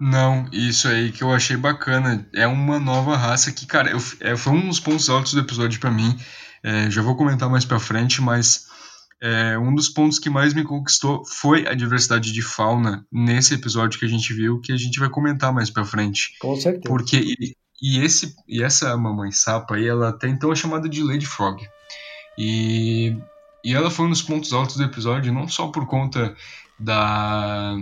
Não, 0.00 0.46
isso 0.52 0.88
aí 0.88 1.10
que 1.10 1.22
eu 1.24 1.32
achei 1.32 1.56
bacana. 1.56 2.26
É 2.32 2.46
uma 2.46 2.78
nova 2.78 3.16
raça 3.16 3.50
que, 3.50 3.66
cara, 3.66 3.90
eu, 3.90 3.98
é, 4.20 4.36
foi 4.36 4.52
um 4.52 4.68
dos 4.68 4.78
pontos 4.78 5.10
altos 5.10 5.34
do 5.34 5.40
episódio 5.40 5.80
para 5.80 5.90
mim. 5.90 6.16
É, 6.62 6.88
já 6.90 7.02
vou 7.02 7.16
comentar 7.16 7.50
mais 7.50 7.64
pra 7.64 7.80
frente, 7.80 8.22
mas 8.22 8.69
é, 9.22 9.58
um 9.58 9.74
dos 9.74 9.88
pontos 9.88 10.18
que 10.18 10.30
mais 10.30 10.54
me 10.54 10.64
conquistou 10.64 11.24
foi 11.26 11.68
a 11.68 11.74
diversidade 11.74 12.32
de 12.32 12.40
fauna 12.40 13.06
nesse 13.12 13.54
episódio 13.54 13.98
que 13.98 14.06
a 14.06 14.08
gente 14.08 14.32
viu, 14.32 14.60
que 14.60 14.72
a 14.72 14.76
gente 14.76 14.98
vai 14.98 15.10
comentar 15.10 15.52
mais 15.52 15.68
pra 15.68 15.84
frente. 15.84 16.34
Com 16.40 16.56
certeza. 16.56 16.88
Porque 16.88 17.34
e, 17.82 17.98
esse, 17.98 18.34
e 18.48 18.62
essa 18.62 18.96
mamãe 18.96 19.30
sapa 19.30 19.74
aí, 19.74 19.86
ela 19.86 20.08
até 20.08 20.28
então 20.28 20.50
é 20.50 20.56
chamada 20.56 20.88
de 20.88 21.02
Lady 21.02 21.26
Frog. 21.26 21.62
E, 22.38 23.16
e 23.62 23.74
ela 23.74 23.90
foi 23.90 24.06
um 24.06 24.10
dos 24.10 24.22
pontos 24.22 24.52
altos 24.54 24.76
do 24.76 24.84
episódio, 24.84 25.32
não 25.32 25.46
só 25.46 25.68
por 25.68 25.86
conta 25.86 26.34
da, 26.78 27.76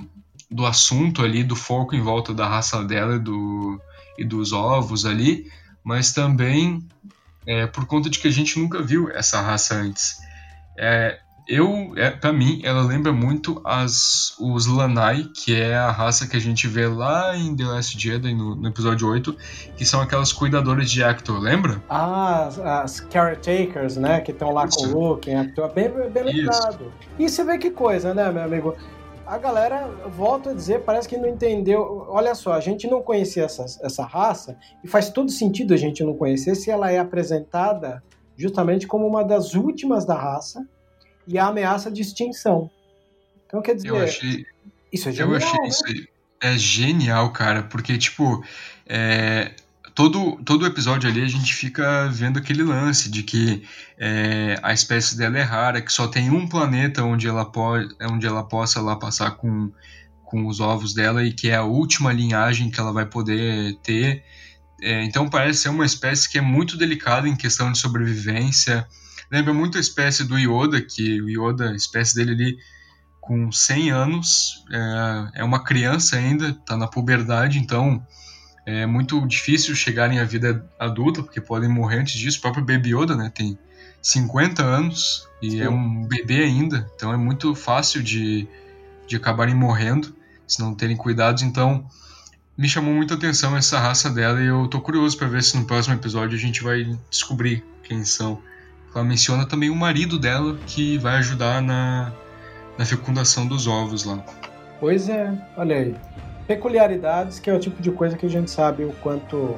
do 0.50 0.66
assunto 0.66 1.23
ali, 1.23 1.45
do 1.45 1.54
foco 1.54 1.95
em 1.95 2.00
volta 2.00 2.35
da 2.35 2.49
raça 2.49 2.83
dela 2.85 3.14
e, 3.14 3.21
do, 3.21 3.80
e 4.18 4.25
dos 4.25 4.52
ovos 4.52 5.07
ali, 5.07 5.49
mas 5.85 6.12
também 6.12 6.85
é, 7.47 7.66
por 7.66 7.87
conta 7.87 8.11
de 8.11 8.18
que 8.18 8.26
a 8.26 8.33
gente 8.33 8.59
nunca 8.59 8.83
viu 8.83 9.09
essa 9.11 9.40
raça 9.40 9.76
antes. 9.76 10.18
É, 10.76 11.21
eu, 11.49 11.95
é, 11.97 12.11
para 12.11 12.31
mim, 12.31 12.61
ela 12.62 12.83
lembra 12.83 13.11
muito 13.11 13.59
as, 13.64 14.35
os 14.38 14.67
Lanai, 14.67 15.25
que 15.35 15.59
é 15.59 15.75
a 15.75 15.90
raça 15.90 16.28
que 16.28 16.37
a 16.37 16.40
gente 16.40 16.69
vê 16.69 16.87
lá 16.87 17.35
em 17.35 17.57
The 17.57 17.64
Last 17.64 17.99
Jedi, 17.99 18.35
no, 18.35 18.55
no 18.55 18.69
episódio 18.69 19.09
8, 19.09 19.35
que 19.75 19.87
são 19.87 20.02
aquelas 20.02 20.31
cuidadoras 20.31 20.90
de 20.90 21.02
Actor, 21.02 21.40
lembra? 21.40 21.83
Ah, 21.88 22.45
as, 22.47 22.59
as 22.59 23.00
caretakers, 23.00 23.97
né, 23.97 24.21
que 24.21 24.31
estão 24.31 24.52
lá 24.52 24.67
Isso. 24.67 24.78
com 24.78 24.85
o 24.88 25.09
Luke, 25.09 25.31
em 25.31 25.37
Actor, 25.37 25.73
bem, 25.73 25.88
bem 25.88 26.23
lembrado. 26.25 26.93
E 27.19 27.26
você 27.26 27.43
vê 27.43 27.57
que 27.57 27.71
coisa, 27.71 28.12
né, 28.12 28.31
meu 28.31 28.43
amigo? 28.43 28.76
A 29.26 29.38
galera, 29.38 29.88
volto 30.14 30.50
a 30.50 30.55
dizer, 30.55 30.85
parece 30.85 31.09
que 31.09 31.17
não 31.17 31.28
entendeu. 31.28 32.07
Olha 32.09 32.35
só, 32.35 32.52
a 32.52 32.61
gente 32.61 32.87
não 32.87 33.00
conhecia 33.00 33.45
essa, 33.45 33.64
essa 33.83 34.05
raça, 34.05 34.59
e 34.85 34.88
faz 34.88 35.09
todo 35.09 35.31
sentido 35.31 35.73
a 35.73 35.78
gente 35.78 36.05
não 36.05 36.14
conhecer 36.14 36.55
se 36.55 36.71
ela 36.71 36.90
é 36.90 36.99
apresentada 36.99 38.02
justamente 38.37 38.87
como 38.87 39.07
uma 39.07 39.25
das 39.25 39.55
últimas 39.55 40.05
da 40.05 40.14
raça, 40.14 40.62
e 41.29 41.39
a 41.39 41.47
ameaça 41.47 41.91
de 41.91 42.01
extinção. 42.01 42.71
Então, 43.47 43.61
quer 43.63 43.75
dizer, 43.75 43.89
eu 43.89 43.99
achei, 43.99 44.47
isso 44.93 45.09
é 45.09 45.13
genial. 45.13 45.31
Eu 45.31 45.37
achei 45.37 45.61
né? 45.61 45.69
isso 45.69 46.09
é 46.41 46.57
genial, 46.57 47.33
cara, 47.33 47.63
porque, 47.65 47.99
tipo, 47.99 48.43
é, 48.87 49.53
todo, 49.95 50.41
todo 50.45 50.65
episódio 50.65 51.11
ali 51.11 51.23
a 51.23 51.29
gente 51.29 51.55
fica 51.55 52.09
vendo 52.09 52.39
aquele 52.39 52.63
lance 52.63 53.11
de 53.11 53.23
que 53.23 53.63
é, 53.99 54.59
a 54.63 54.73
espécie 54.73 55.17
dela 55.17 55.39
é 55.39 55.43
rara, 55.43 55.83
que 55.83 55.93
só 55.93 56.07
tem 56.07 56.31
um 56.31 56.49
planeta 56.49 57.03
onde 57.03 57.27
ela, 57.27 57.45
pode, 57.45 57.95
onde 58.03 58.27
ela 58.27 58.45
possa 58.45 58.81
lá 58.81 58.97
passar 58.97 59.33
com, 59.33 59.71
com 60.25 60.47
os 60.47 60.61
ovos 60.61 60.95
dela 60.95 61.25
e 61.25 61.33
que 61.33 61.51
é 61.51 61.57
a 61.57 61.65
última 61.65 62.13
linhagem 62.13 62.71
que 62.71 62.79
ela 62.81 62.93
vai 62.93 63.07
poder 63.07 63.77
ter. 63.83 64.23
É, 64.81 65.03
então 65.03 65.29
parece 65.29 65.63
ser 65.63 65.69
uma 65.71 65.85
espécie 65.85 66.31
que 66.31 66.39
é 66.39 66.43
muito 66.43 66.77
delicada 66.77 67.29
em 67.29 67.35
questão 67.35 67.73
de 67.73 67.79
sobrevivência. 67.79 68.87
Lembra 69.31 69.53
muito 69.53 69.77
a 69.77 69.81
espécie 69.81 70.25
do 70.25 70.39
Yoda, 70.39 70.81
que 70.81 71.21
o 71.21 71.29
Yoda, 71.29 71.71
a 71.71 71.77
espécie 71.77 72.15
dele 72.15 72.33
ali 72.33 72.59
com 73.21 73.53
100 73.53 73.91
anos, 73.91 74.65
é, 74.73 75.41
é 75.41 75.45
uma 75.45 75.63
criança 75.63 76.17
ainda, 76.17 76.49
está 76.49 76.77
na 76.77 76.87
puberdade, 76.87 77.59
então 77.59 78.03
é 78.65 78.87
muito 78.87 79.27
difícil 79.27 79.75
chegarem 79.75 80.19
à 80.19 80.25
vida 80.25 80.67
adulta, 80.79 81.23
porque 81.23 81.41
podem 81.41 81.69
morrer 81.69 82.01
antes 82.01 82.15
disso. 82.15 82.39
O 82.39 82.43
próprio 82.43 82.65
Baby 82.65 82.95
Yoda 82.95 83.17
né, 83.17 83.31
tem 83.35 83.59
50 84.01 84.63
anos 84.63 85.29
e 85.43 85.47
é 85.47 85.51
Sim. 85.51 85.61
é 85.63 85.71
um 85.71 86.07
bebê 86.07 86.43
ainda, 86.43 86.91
então 86.95 87.13
é 87.13 87.17
muito 87.17 87.55
fácil 87.55 88.03
de, 88.03 88.47
de 89.07 89.17
acabarem 89.17 89.55
morrendo 89.55 90.15
se 90.47 90.61
não 90.61 90.75
terem 90.75 90.97
cuidados. 90.97 91.43
Então, 91.43 91.87
me 92.57 92.69
chamou 92.69 92.95
muita 92.95 93.15
atenção 93.15 93.57
essa 93.57 93.79
raça 93.79 94.11
dela 94.11 94.43
e 94.43 94.47
eu 94.47 94.67
tô 94.69 94.81
curioso 94.81 95.17
para 95.17 95.29
ver 95.29 95.43
se 95.43 95.57
no 95.57 95.65
próximo 95.65 95.95
episódio 95.95 96.37
a 96.37 96.41
gente 96.41 96.63
vai 96.63 96.99
descobrir 97.11 97.65
quem 97.83 98.05
são. 98.05 98.43
Ela 98.95 99.04
menciona 99.04 99.47
também 99.47 99.71
o 99.71 99.76
marido 99.76 100.18
dela 100.18 100.57
que 100.66 100.99
vai 100.99 101.16
ajudar 101.16 101.61
na, 101.62 102.12
na 102.76 102.85
fecundação 102.85 103.47
dos 103.47 103.66
ovos 103.66 104.04
lá. 104.04 104.23
Pois 104.80 105.09
é, 105.09 105.33
olha 105.57 105.76
aí. 105.76 105.97
Peculiaridades 106.47 107.38
que 107.38 107.50
é 107.50 107.54
o 107.54 107.59
tipo 107.59 107.83
de 107.83 107.90
coisa 107.90 108.16
que 108.16 108.25
a 108.25 108.30
gente 108.30 108.50
sabe 108.50 108.85
o 108.85 108.92
quanto 109.02 109.57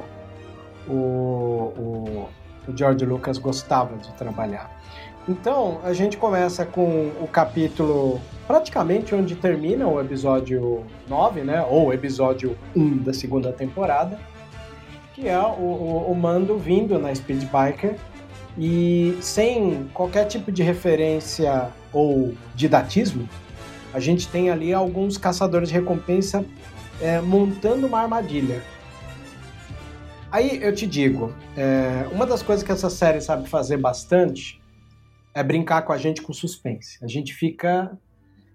o, 0.87 0.93
o, 0.93 2.29
o 2.67 2.77
George 2.77 3.05
Lucas 3.05 3.37
gostava 3.37 3.95
de 3.97 4.11
trabalhar. 4.13 4.69
Então, 5.29 5.79
a 5.83 5.93
gente 5.93 6.17
começa 6.17 6.65
com 6.65 7.11
o 7.21 7.27
capítulo 7.27 8.19
praticamente 8.47 9.13
onde 9.13 9.35
termina 9.35 9.87
o 9.87 10.01
episódio 10.01 10.83
9, 11.07 11.41
né? 11.41 11.61
Ou 11.69 11.93
episódio 11.93 12.57
1 12.75 12.97
da 12.97 13.13
segunda 13.13 13.53
temporada, 13.53 14.19
que 15.13 15.27
é 15.27 15.39
o, 15.39 15.61
o, 15.61 16.11
o 16.11 16.15
Mando 16.15 16.57
vindo 16.57 16.97
na 16.97 17.13
Speed 17.13 17.43
Biker 17.43 17.95
e 18.57 19.17
sem 19.21 19.89
qualquer 19.93 20.25
tipo 20.25 20.51
de 20.51 20.61
referência 20.63 21.69
ou 21.93 22.33
didatismo, 22.55 23.27
a 23.93 23.99
gente 23.99 24.27
tem 24.27 24.49
ali 24.49 24.73
alguns 24.73 25.17
caçadores 25.17 25.69
de 25.69 25.75
recompensa 25.75 26.45
é, 27.01 27.19
montando 27.19 27.87
uma 27.87 27.99
armadilha. 27.99 28.61
Aí 30.31 30.63
eu 30.63 30.73
te 30.73 30.87
digo, 30.87 31.33
é, 31.57 32.07
uma 32.11 32.25
das 32.25 32.41
coisas 32.41 32.63
que 32.63 32.71
essa 32.71 32.89
série 32.89 33.19
sabe 33.19 33.49
fazer 33.49 33.77
bastante 33.77 34.61
é 35.33 35.43
brincar 35.43 35.81
com 35.81 35.91
a 35.91 35.97
gente 35.97 36.21
com 36.21 36.31
suspense. 36.31 36.97
A 37.03 37.07
gente 37.07 37.33
fica 37.33 37.97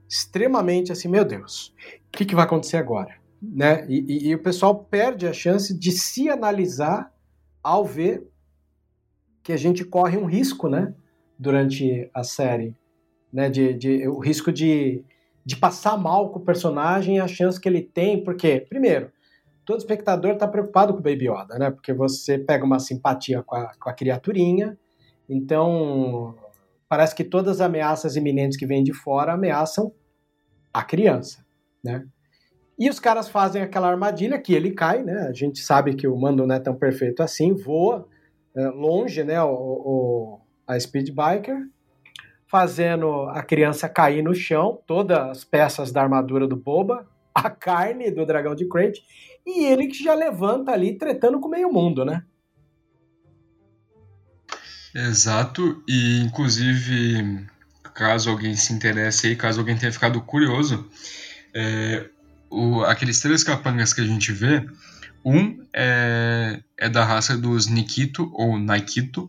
extremamente 0.09 0.93
assim, 0.93 1.09
meu 1.09 1.25
Deus, 1.25 1.75
o 2.09 2.17
que, 2.17 2.25
que 2.25 2.35
vai 2.35 2.45
acontecer 2.45 2.79
agora? 2.79 3.17
Né? 3.43 3.85
E, 3.89 4.05
e, 4.09 4.29
e, 4.29 4.35
o 4.35 4.43
pessoal 4.43 4.75
perde 4.75 5.27
a 5.27 5.33
chance 5.33 5.77
de 5.79 5.93
se 5.93 6.31
analisar 6.31 7.13
ao 7.63 7.85
ver 7.85 8.27
que 9.47 9.53
a 9.53 9.57
gente 9.57 9.85
corre 9.85 10.19
um 10.19 10.25
risco, 10.25 10.69
né? 10.69 10.93
Durante 11.39 12.11
a 12.13 12.25
série, 12.25 12.75
né? 13.33 13.49
De, 13.49 13.73
de 13.75 14.09
o 14.09 14.19
risco 14.19 14.51
de, 14.51 15.05
de 15.45 15.55
passar 15.55 15.97
mal 15.97 16.31
com 16.31 16.41
o 16.41 16.45
personagem, 16.45 17.21
a 17.21 17.29
chance 17.29 17.61
que 17.61 17.69
ele 17.69 17.81
tem, 17.81 18.25
porque 18.25 18.67
primeiro 18.69 19.13
todo 19.65 19.79
espectador 19.79 20.33
está 20.33 20.49
preocupado 20.49 20.93
com 20.93 20.99
o 20.99 21.03
Baby 21.03 21.29
Yoda, 21.29 21.59
né? 21.61 21.71
Porque 21.71 21.93
você 21.93 22.37
pega 22.37 22.65
uma 22.65 22.81
simpatia 22.81 23.41
com 23.45 23.55
a, 23.55 23.73
com 23.79 23.89
a 23.89 23.93
criaturinha, 23.93 24.77
então 25.29 26.35
parece 26.89 27.15
que 27.15 27.23
todas 27.23 27.57
as 27.57 27.61
ameaças 27.61 28.17
iminentes 28.17 28.59
que 28.59 28.67
vêm 28.67 28.83
de 28.83 28.93
fora 28.93 29.33
ameaçam 29.33 29.93
a 30.75 30.83
criança, 30.83 31.45
né? 31.85 32.05
E 32.77 32.91
os 32.91 32.99
caras 32.99 33.29
fazem 33.29 33.63
aquela 33.63 33.89
armadilha 33.89 34.41
que 34.41 34.53
ele 34.53 34.73
cai, 34.73 35.05
né? 35.05 35.29
A 35.29 35.33
gente 35.33 35.61
sabe 35.61 35.95
que 35.95 36.09
o 36.09 36.17
mando 36.17 36.45
não 36.45 36.55
é 36.55 36.59
tão 36.59 36.75
perfeito 36.75 37.23
assim, 37.23 37.55
voa 37.55 38.09
longe, 38.65 39.23
né? 39.23 39.43
O, 39.43 39.51
o, 39.51 40.41
a 40.67 40.79
Speed 40.79 41.11
Biker, 41.11 41.69
fazendo 42.47 43.29
a 43.29 43.43
criança 43.43 43.89
cair 43.89 44.23
no 44.23 44.35
chão, 44.35 44.81
todas 44.87 45.19
as 45.19 45.45
peças 45.45 45.93
da 45.93 46.03
armadura 46.03 46.47
do 46.47 46.57
Boba, 46.57 47.07
a 47.35 47.51
carne 47.51 48.11
do 48.11 48.25
dragão 48.25 48.55
de 48.55 48.67
Crate, 48.67 49.03
e 49.47 49.65
ele 49.65 49.89
que 49.89 50.03
já 50.03 50.15
levanta 50.15 50.73
ali 50.73 50.97
tretando 50.97 51.39
com 51.39 51.49
meio 51.49 51.71
mundo, 51.71 52.05
né? 52.05 52.23
Exato, 54.95 55.83
e 55.87 56.21
inclusive, 56.21 57.47
caso 57.93 58.31
alguém 58.31 58.55
se 58.57 58.73
interesse 58.73 59.27
aí, 59.27 59.37
caso 59.37 59.61
alguém 59.61 59.77
tenha 59.77 59.93
ficado 59.93 60.23
curioso, 60.23 60.89
é, 61.55 62.09
o, 62.49 62.83
aqueles 62.83 63.21
três 63.21 63.45
capangas 63.45 63.93
que 63.93 64.01
a 64.01 64.07
gente 64.07 64.33
vê, 64.33 64.67
um 65.27 65.59
é, 65.75 66.63
é 66.79 66.89
da 66.89 67.05
raça 67.05 67.37
dos 67.37 67.67
Nikito 67.67 68.31
ou 68.33 68.59
Naikito, 68.59 69.29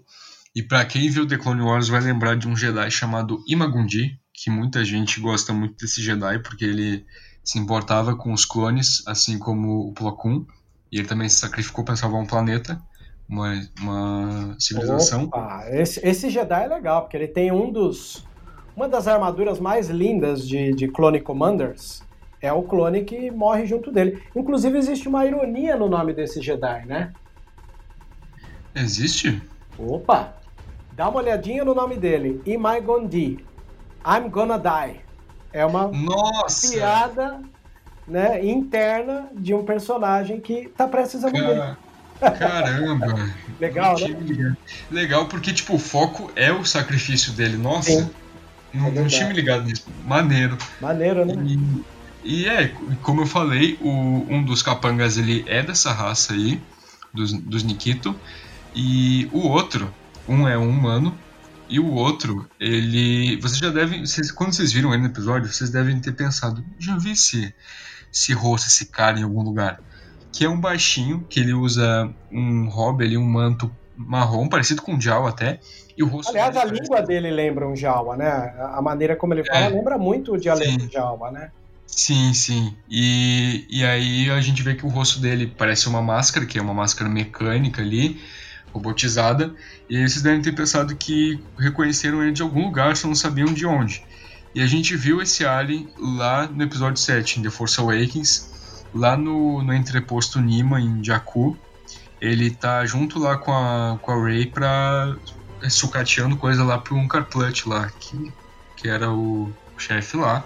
e 0.55 0.61
para 0.61 0.85
quem 0.85 1.09
viu 1.09 1.27
The 1.27 1.37
Clone 1.37 1.61
Wars 1.61 1.87
vai 1.87 1.99
lembrar 1.99 2.35
de 2.35 2.47
um 2.47 2.55
Jedi 2.55 2.89
chamado 2.91 3.43
Imagundi, 3.47 4.19
que 4.31 4.51
muita 4.51 4.85
gente 4.85 5.19
gosta 5.19 5.51
muito 5.51 5.75
desse 5.77 6.01
Jedi 6.01 6.39
porque 6.39 6.63
ele 6.63 7.03
se 7.43 7.57
importava 7.57 8.15
com 8.15 8.31
os 8.31 8.45
clones, 8.45 9.01
assim 9.07 9.39
como 9.39 9.87
o 9.87 9.93
Plo 9.93 10.15
Koon, 10.15 10.45
e 10.91 10.99
ele 10.99 11.07
também 11.07 11.27
se 11.27 11.37
sacrificou 11.37 11.83
para 11.83 11.95
salvar 11.95 12.21
um 12.21 12.25
planeta 12.25 12.79
uma, 13.27 13.61
uma 13.79 14.55
civilização. 14.59 15.25
Opa, 15.25 15.65
esse, 15.69 15.99
esse 16.05 16.29
Jedi 16.29 16.63
é 16.63 16.67
legal, 16.67 17.01
porque 17.01 17.17
ele 17.17 17.27
tem 17.27 17.51
um 17.51 17.71
dos. 17.71 18.25
Uma 18.75 18.87
das 18.87 19.07
armaduras 19.07 19.59
mais 19.59 19.89
lindas 19.89 20.47
de, 20.47 20.71
de 20.73 20.87
Clone 20.87 21.19
Commanders 21.19 22.03
é 22.41 22.51
o 22.51 22.63
clone 22.63 23.03
que 23.03 23.31
morre 23.31 23.65
junto 23.65 23.91
dele. 23.91 24.21
Inclusive, 24.35 24.77
existe 24.77 25.07
uma 25.07 25.25
ironia 25.25 25.75
no 25.75 25.89
nome 25.89 26.13
desse 26.13 26.41
Jedi, 26.41 26.85
né? 26.85 27.11
Existe? 28.75 29.41
Opa! 29.77 30.35
Dá 30.93 31.09
uma 31.09 31.19
olhadinha 31.19 31.63
no 31.63 31.73
nome 31.73 31.97
dele. 31.97 32.41
Am 32.47 32.77
I 32.77 32.81
gonna 32.81 33.07
die? 33.07 33.45
I'm 34.05 34.29
gonna 34.29 34.57
die. 34.57 35.01
É 35.51 35.65
uma 35.65 35.87
Nossa. 35.87 36.71
piada 36.71 37.41
né, 38.07 38.45
interna 38.45 39.27
de 39.33 39.53
um 39.53 39.63
personagem 39.63 40.39
que 40.39 40.69
tá 40.69 40.87
prestes 40.87 41.23
a 41.23 41.29
morrer. 41.29 41.77
Caramba! 42.19 43.29
Legal, 43.59 43.95
né? 43.99 44.55
Legal, 44.91 45.27
porque, 45.27 45.51
tipo, 45.51 45.75
o 45.75 45.79
foco 45.79 46.31
é 46.35 46.51
o 46.51 46.63
sacrifício 46.63 47.33
dele. 47.33 47.57
Nossa, 47.57 47.91
Sim. 47.91 48.09
não, 48.73 48.87
é 48.87 48.91
não 48.91 49.07
tinha 49.07 49.27
me 49.27 49.33
ligado 49.33 49.63
nisso. 49.63 49.85
Maneiro. 50.05 50.57
Maneiro, 50.79 51.25
né? 51.25 51.33
E, 51.43 51.83
e 52.27 52.45
é, 52.47 52.73
como 53.01 53.21
eu 53.21 53.25
falei, 53.25 53.77
o, 53.81 53.89
um 54.29 54.43
dos 54.43 54.61
capangas 54.61 55.17
ele 55.17 55.45
é 55.47 55.63
dessa 55.63 55.93
raça 55.93 56.33
aí, 56.33 56.61
dos, 57.13 57.31
dos 57.33 57.63
Nikito. 57.63 58.15
E 58.75 59.29
o 59.31 59.47
outro, 59.47 59.91
um 60.27 60.47
é 60.47 60.57
um 60.57 60.69
humano, 60.69 61.17
e 61.69 61.79
o 61.79 61.89
outro, 61.93 62.47
ele. 62.59 63.37
Vocês 63.37 63.59
já 63.59 63.69
devem. 63.69 64.05
Vocês, 64.05 64.31
quando 64.31 64.53
vocês 64.53 64.71
viram 64.71 64.93
ele 64.93 65.03
no 65.03 65.09
episódio, 65.09 65.51
vocês 65.51 65.69
devem 65.69 65.99
ter 65.99 66.11
pensado: 66.11 66.63
já 66.77 66.97
vi 66.97 67.11
esse, 67.11 67.53
esse 68.13 68.33
rosto, 68.33 68.67
esse 68.67 68.87
cara 68.87 69.19
em 69.19 69.23
algum 69.23 69.41
lugar 69.41 69.79
que 70.31 70.45
é 70.45 70.49
um 70.49 70.59
baixinho, 70.59 71.25
que 71.27 71.39
ele 71.39 71.53
usa 71.53 72.13
um 72.31 72.67
hobby 72.69 73.05
ali, 73.05 73.17
um 73.17 73.25
manto 73.25 73.71
marrom, 73.95 74.47
parecido 74.47 74.83
com 74.83 74.93
um 74.93 75.01
Jawa 75.01 75.29
até. 75.29 75.59
E 75.97 76.03
o 76.03 76.07
rosto 76.07 76.29
Aliás, 76.29 76.55
a 76.55 76.63
língua 76.63 77.01
dele 77.01 77.31
lembra 77.31 77.67
um 77.67 77.75
Jawa, 77.75 78.15
né? 78.15 78.53
A 78.59 78.79
maneira 78.81 79.15
como 79.15 79.33
ele 79.33 79.43
fala 79.43 79.65
é, 79.65 79.69
lembra 79.69 79.97
muito 79.97 80.33
o 80.33 80.37
dialeto 80.37 80.81
sim. 80.81 80.89
Jawa, 80.91 81.31
né? 81.31 81.51
Sim, 81.87 82.33
sim. 82.33 82.75
E, 82.89 83.65
e 83.69 83.83
aí 83.83 84.29
a 84.29 84.39
gente 84.41 84.61
vê 84.61 84.75
que 84.75 84.85
o 84.85 84.89
rosto 84.89 85.19
dele 85.19 85.51
parece 85.57 85.87
uma 85.87 86.01
máscara, 86.01 86.45
que 86.45 86.59
é 86.59 86.61
uma 86.61 86.73
máscara 86.73 87.09
mecânica 87.09 87.81
ali, 87.81 88.21
robotizada. 88.73 89.55
E 89.89 89.97
aí 89.97 90.07
vocês 90.07 90.21
devem 90.21 90.41
ter 90.41 90.53
pensado 90.53 90.95
que 90.95 91.39
reconheceram 91.57 92.21
ele 92.21 92.33
de 92.33 92.41
algum 92.41 92.65
lugar, 92.65 92.95
só 92.95 93.07
não 93.07 93.15
sabiam 93.15 93.53
de 93.53 93.65
onde. 93.65 94.03
E 94.53 94.61
a 94.61 94.67
gente 94.67 94.95
viu 94.95 95.21
esse 95.21 95.45
alien 95.45 95.89
lá 95.97 96.47
no 96.47 96.63
episódio 96.63 97.01
7, 97.01 97.39
em 97.39 97.43
The 97.43 97.49
Force 97.49 97.79
Awakens, 97.79 98.83
lá 98.93 99.15
no, 99.15 99.63
no 99.63 99.73
entreposto 99.73 100.41
Nima, 100.41 100.81
em 100.81 101.03
Jakku, 101.03 101.57
ele 102.19 102.49
tá 102.49 102.85
junto 102.85 103.19
lá 103.19 103.37
com 103.37 103.53
a, 103.53 103.97
com 104.01 104.11
a 104.11 104.23
Ray 104.23 104.47
pra 104.47 105.15
é, 105.61 105.69
sucateando 105.69 106.35
coisa 106.37 106.63
lá 106.63 106.77
pro 106.77 106.95
Unkar 106.95 107.25
Clutch 107.25 107.65
lá, 107.65 107.89
que, 107.99 108.33
que 108.75 108.87
era 108.87 109.11
o 109.11 109.51
chefe 109.77 110.17
lá. 110.17 110.43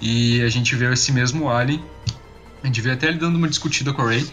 E 0.00 0.40
a 0.42 0.48
gente 0.48 0.74
vê 0.74 0.92
esse 0.92 1.12
mesmo 1.12 1.50
Alien, 1.50 1.84
a 2.62 2.66
gente 2.66 2.80
vê 2.80 2.92
até 2.92 3.08
ele 3.08 3.18
dando 3.18 3.36
uma 3.36 3.48
discutida 3.48 3.92
com 3.92 4.02
a 4.02 4.06
Ray, 4.06 4.26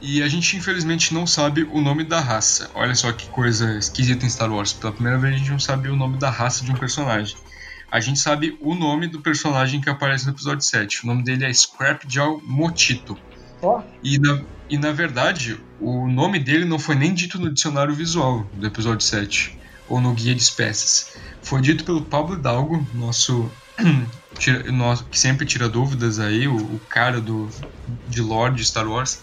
e 0.00 0.22
a 0.22 0.28
gente 0.28 0.56
infelizmente 0.56 1.14
não 1.14 1.26
sabe 1.26 1.62
o 1.62 1.80
nome 1.80 2.04
da 2.04 2.20
raça. 2.20 2.70
Olha 2.74 2.94
só 2.94 3.12
que 3.12 3.28
coisa 3.28 3.78
esquisita 3.78 4.26
em 4.26 4.28
Star 4.28 4.52
Wars. 4.52 4.72
Pela 4.72 4.92
primeira 4.92 5.18
vez 5.18 5.34
a 5.34 5.38
gente 5.38 5.50
não 5.50 5.60
sabe 5.60 5.88
o 5.88 5.96
nome 5.96 6.18
da 6.18 6.30
raça 6.30 6.64
de 6.64 6.70
um 6.72 6.74
personagem 6.74 7.36
a 7.94 8.00
gente 8.00 8.18
sabe 8.18 8.58
o 8.60 8.74
nome 8.74 9.06
do 9.06 9.20
personagem 9.20 9.80
que 9.80 9.88
aparece 9.88 10.26
no 10.26 10.32
episódio 10.32 10.64
7. 10.64 11.04
O 11.04 11.06
nome 11.06 11.22
dele 11.22 11.44
é 11.44 11.52
Scrapjaw 11.52 12.42
Motito. 12.44 13.16
Oh. 13.62 13.80
E, 14.02 14.18
na, 14.18 14.42
e 14.68 14.76
na 14.76 14.90
verdade, 14.90 15.60
o 15.80 16.08
nome 16.08 16.40
dele 16.40 16.64
não 16.64 16.76
foi 16.76 16.96
nem 16.96 17.14
dito 17.14 17.38
no 17.38 17.52
dicionário 17.52 17.94
visual 17.94 18.44
do 18.54 18.66
episódio 18.66 19.06
7, 19.06 19.56
ou 19.88 20.00
no 20.00 20.12
guia 20.12 20.34
de 20.34 20.42
espécies. 20.42 21.14
Foi 21.40 21.60
dito 21.60 21.84
pelo 21.84 22.02
Pablo 22.02 22.34
Dalgo, 22.34 22.84
nosso, 22.92 23.48
tira, 24.38 24.64
que 25.10 25.18
sempre 25.18 25.46
tira 25.46 25.68
dúvidas 25.68 26.18
aí, 26.18 26.46
o, 26.46 26.56
o 26.56 26.80
cara 26.88 27.20
do, 27.20 27.48
de 28.08 28.20
lore 28.20 28.54
de 28.54 28.64
Star 28.64 28.88
Wars. 28.88 29.20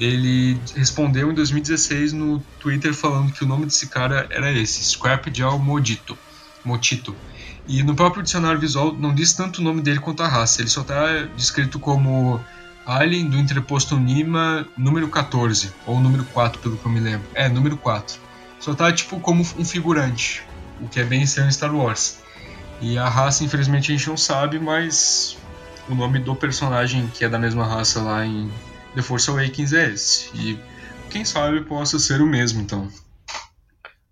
Ele 0.00 0.58
respondeu 0.74 1.30
em 1.30 1.34
2016 1.34 2.12
no 2.12 2.40
Twitter 2.58 2.94
falando 2.94 3.32
que 3.32 3.44
o 3.44 3.46
nome 3.46 3.66
desse 3.66 3.88
cara 3.88 4.26
era 4.30 4.50
esse, 4.50 4.82
Scrapjaw 4.82 5.58
Motito. 5.58 6.18
Motito. 6.64 7.14
E 7.66 7.82
no 7.82 7.94
próprio 7.94 8.22
dicionário 8.22 8.58
visual 8.58 8.92
não 8.92 9.14
diz 9.14 9.32
tanto 9.32 9.60
o 9.60 9.64
nome 9.64 9.80
dele 9.80 10.00
quanto 10.00 10.22
a 10.22 10.28
raça, 10.28 10.60
ele 10.60 10.70
só 10.70 10.80
está 10.80 11.22
descrito 11.36 11.78
como 11.78 12.40
Alien 12.84 13.28
do 13.28 13.38
entreposto 13.38 13.96
Nima 13.96 14.66
número 14.76 15.08
14, 15.08 15.72
ou 15.86 16.00
número 16.00 16.24
4, 16.24 16.60
pelo 16.60 16.76
que 16.76 16.84
eu 16.84 16.90
me 16.90 17.00
lembro. 17.00 17.26
É, 17.34 17.48
número 17.48 17.76
4. 17.76 18.18
Só 18.58 18.74
tá 18.74 18.92
tipo 18.92 19.20
como 19.20 19.42
um 19.56 19.64
figurante, 19.64 20.42
o 20.80 20.88
que 20.88 21.00
é 21.00 21.04
bem 21.04 21.22
estranho 21.22 21.48
em 21.48 21.52
Star 21.52 21.74
Wars. 21.74 22.21
E 22.82 22.98
a 22.98 23.08
raça, 23.08 23.44
infelizmente, 23.44 23.92
a 23.92 23.96
gente 23.96 24.08
não 24.08 24.16
sabe, 24.16 24.58
mas 24.58 25.38
o 25.88 25.94
nome 25.94 26.18
do 26.18 26.34
personagem 26.34 27.06
que 27.06 27.24
é 27.24 27.28
da 27.28 27.38
mesma 27.38 27.64
raça 27.64 28.02
lá 28.02 28.26
em 28.26 28.50
The 28.96 29.02
Force 29.02 29.30
Awakens 29.30 29.72
é 29.72 29.90
esse. 29.90 30.36
E 30.36 30.58
quem 31.08 31.24
sabe 31.24 31.64
possa 31.64 32.00
ser 32.00 32.20
o 32.20 32.26
mesmo, 32.26 32.60
então. 32.60 32.88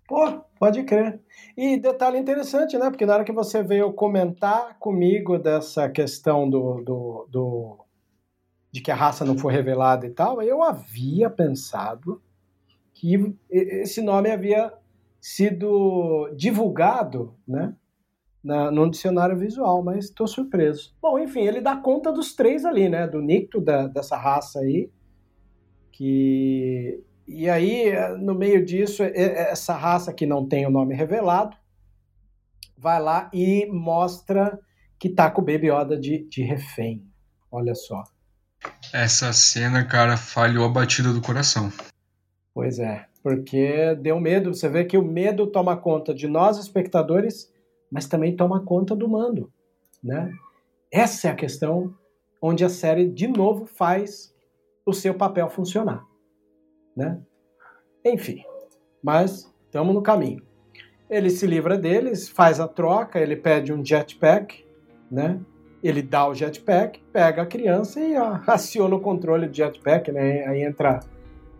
Pô, 0.07 0.41
pode 0.57 0.83
crer. 0.83 1.19
E 1.57 1.77
detalhe 1.77 2.17
interessante, 2.17 2.77
né? 2.77 2.89
Porque 2.89 3.05
na 3.05 3.15
hora 3.15 3.23
que 3.25 3.33
você 3.33 3.61
veio 3.61 3.91
comentar 3.91 4.77
comigo 4.79 5.37
dessa 5.37 5.89
questão 5.89 6.49
do, 6.49 6.81
do, 6.81 7.27
do 7.29 7.85
de 8.71 8.79
que 8.79 8.89
a 8.89 8.95
raça 8.95 9.25
não 9.25 9.37
foi 9.37 9.51
revelada 9.51 10.07
e 10.07 10.11
tal, 10.11 10.41
eu 10.41 10.63
havia 10.63 11.29
pensado 11.29 12.21
que 12.93 13.35
esse 13.49 14.01
nome 14.01 14.31
havia 14.31 14.71
sido 15.19 16.31
divulgado, 16.37 17.35
né? 17.45 17.75
Na, 18.43 18.71
no 18.71 18.89
dicionário 18.89 19.37
visual, 19.37 19.83
mas 19.83 20.05
estou 20.05 20.27
surpreso. 20.27 20.95
Bom, 20.99 21.19
enfim, 21.19 21.41
ele 21.41 21.61
dá 21.61 21.75
conta 21.75 22.11
dos 22.11 22.33
três 22.33 22.65
ali, 22.65 22.89
né? 22.89 23.07
Do 23.07 23.21
Nicto, 23.21 23.61
da, 23.61 23.85
dessa 23.85 24.17
raça 24.17 24.59
aí, 24.59 24.89
que 25.91 27.03
e 27.27 27.49
aí, 27.49 27.93
no 28.19 28.35
meio 28.35 28.65
disso, 28.65 29.03
essa 29.03 29.73
raça 29.73 30.11
que 30.11 30.25
não 30.25 30.45
tem 30.45 30.65
o 30.65 30.71
nome 30.71 30.93
revelado 30.93 31.55
vai 32.77 32.99
lá 32.99 33.29
e 33.31 33.67
mostra 33.67 34.59
que 34.99 35.07
tá 35.07 35.29
com 35.29 35.41
o 35.41 35.45
Baby 35.45 35.71
Yoda 35.71 35.97
de, 35.97 36.27
de 36.27 36.41
refém. 36.41 37.05
Olha 37.51 37.75
só. 37.75 38.03
Essa 38.91 39.31
cena, 39.33 39.85
cara, 39.85 40.17
falhou 40.17 40.65
a 40.65 40.69
batida 40.69 41.13
do 41.13 41.21
coração. 41.21 41.71
Pois 42.53 42.79
é, 42.79 43.05
porque 43.23 43.95
deu 43.95 44.19
medo. 44.19 44.53
Você 44.53 44.67
vê 44.67 44.83
que 44.83 44.97
o 44.97 45.03
medo 45.03 45.47
toma 45.47 45.77
conta 45.77 46.13
de 46.13 46.27
nós, 46.27 46.57
espectadores, 46.57 47.50
mas 47.91 48.07
também 48.07 48.35
toma 48.35 48.63
conta 48.63 48.95
do 48.95 49.09
mando, 49.09 49.51
né? 50.03 50.31
Essa 50.91 51.27
é 51.27 51.31
a 51.31 51.35
questão 51.35 51.93
onde 52.41 52.63
a 52.63 52.69
série, 52.69 53.07
de 53.07 53.27
novo, 53.27 53.65
faz 53.65 54.33
o 54.85 54.93
seu 54.93 55.13
papel 55.13 55.49
funcionar 55.49 56.05
né? 56.95 57.19
Enfim, 58.05 58.43
mas 59.03 59.51
estamos 59.65 59.93
no 59.93 60.01
caminho. 60.01 60.41
Ele 61.09 61.29
se 61.29 61.45
livra 61.45 61.77
deles, 61.77 62.29
faz 62.29 62.59
a 62.59 62.67
troca, 62.67 63.19
ele 63.19 63.35
pede 63.35 63.73
um 63.73 63.83
jetpack, 63.83 64.65
né? 65.09 65.39
Ele 65.83 66.01
dá 66.01 66.27
o 66.27 66.33
jetpack, 66.33 67.01
pega 67.11 67.41
a 67.41 67.45
criança 67.45 67.99
e 67.99 68.15
aciona 68.47 68.95
o 68.95 69.01
controle 69.01 69.47
do 69.47 69.55
jetpack, 69.55 70.11
né? 70.11 70.45
Aí 70.45 70.63
entra 70.63 70.99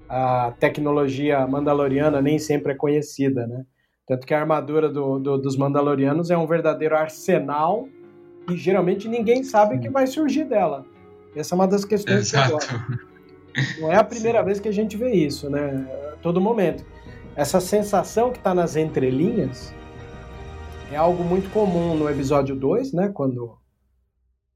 a 0.07 0.53
tecnologia 0.59 1.45
mandaloriana, 1.47 2.21
nem 2.21 2.37
sempre 2.37 2.73
é 2.73 2.75
conhecida, 2.75 3.47
né? 3.47 3.65
Tanto 4.11 4.27
que 4.27 4.33
a 4.33 4.41
armadura 4.41 4.89
do, 4.89 5.19
do, 5.19 5.37
dos 5.37 5.55
Mandalorianos 5.55 6.29
é 6.29 6.37
um 6.37 6.45
verdadeiro 6.45 6.97
arsenal 6.97 7.87
e 8.49 8.57
geralmente 8.57 9.07
ninguém 9.07 9.41
sabe 9.41 9.77
o 9.77 9.79
que 9.79 9.89
vai 9.89 10.05
surgir 10.05 10.43
dela. 10.43 10.85
Essa 11.33 11.55
é 11.55 11.55
uma 11.55 11.65
das 11.65 11.85
questões 11.85 12.33
Exato. 12.33 12.57
que 13.55 13.79
não 13.79 13.89
é 13.89 13.95
a 13.95 14.03
primeira 14.03 14.39
Sim. 14.39 14.45
vez 14.45 14.59
que 14.59 14.67
a 14.67 14.71
gente 14.73 14.97
vê 14.97 15.13
isso, 15.13 15.49
né? 15.49 15.87
todo 16.21 16.41
momento. 16.41 16.85
Essa 17.37 17.61
sensação 17.61 18.33
que 18.33 18.37
está 18.37 18.53
nas 18.53 18.75
entrelinhas 18.75 19.73
é 20.91 20.97
algo 20.97 21.23
muito 21.23 21.49
comum 21.49 21.95
no 21.95 22.09
episódio 22.09 22.53
2, 22.53 22.91
né? 22.91 23.07
Quando 23.13 23.57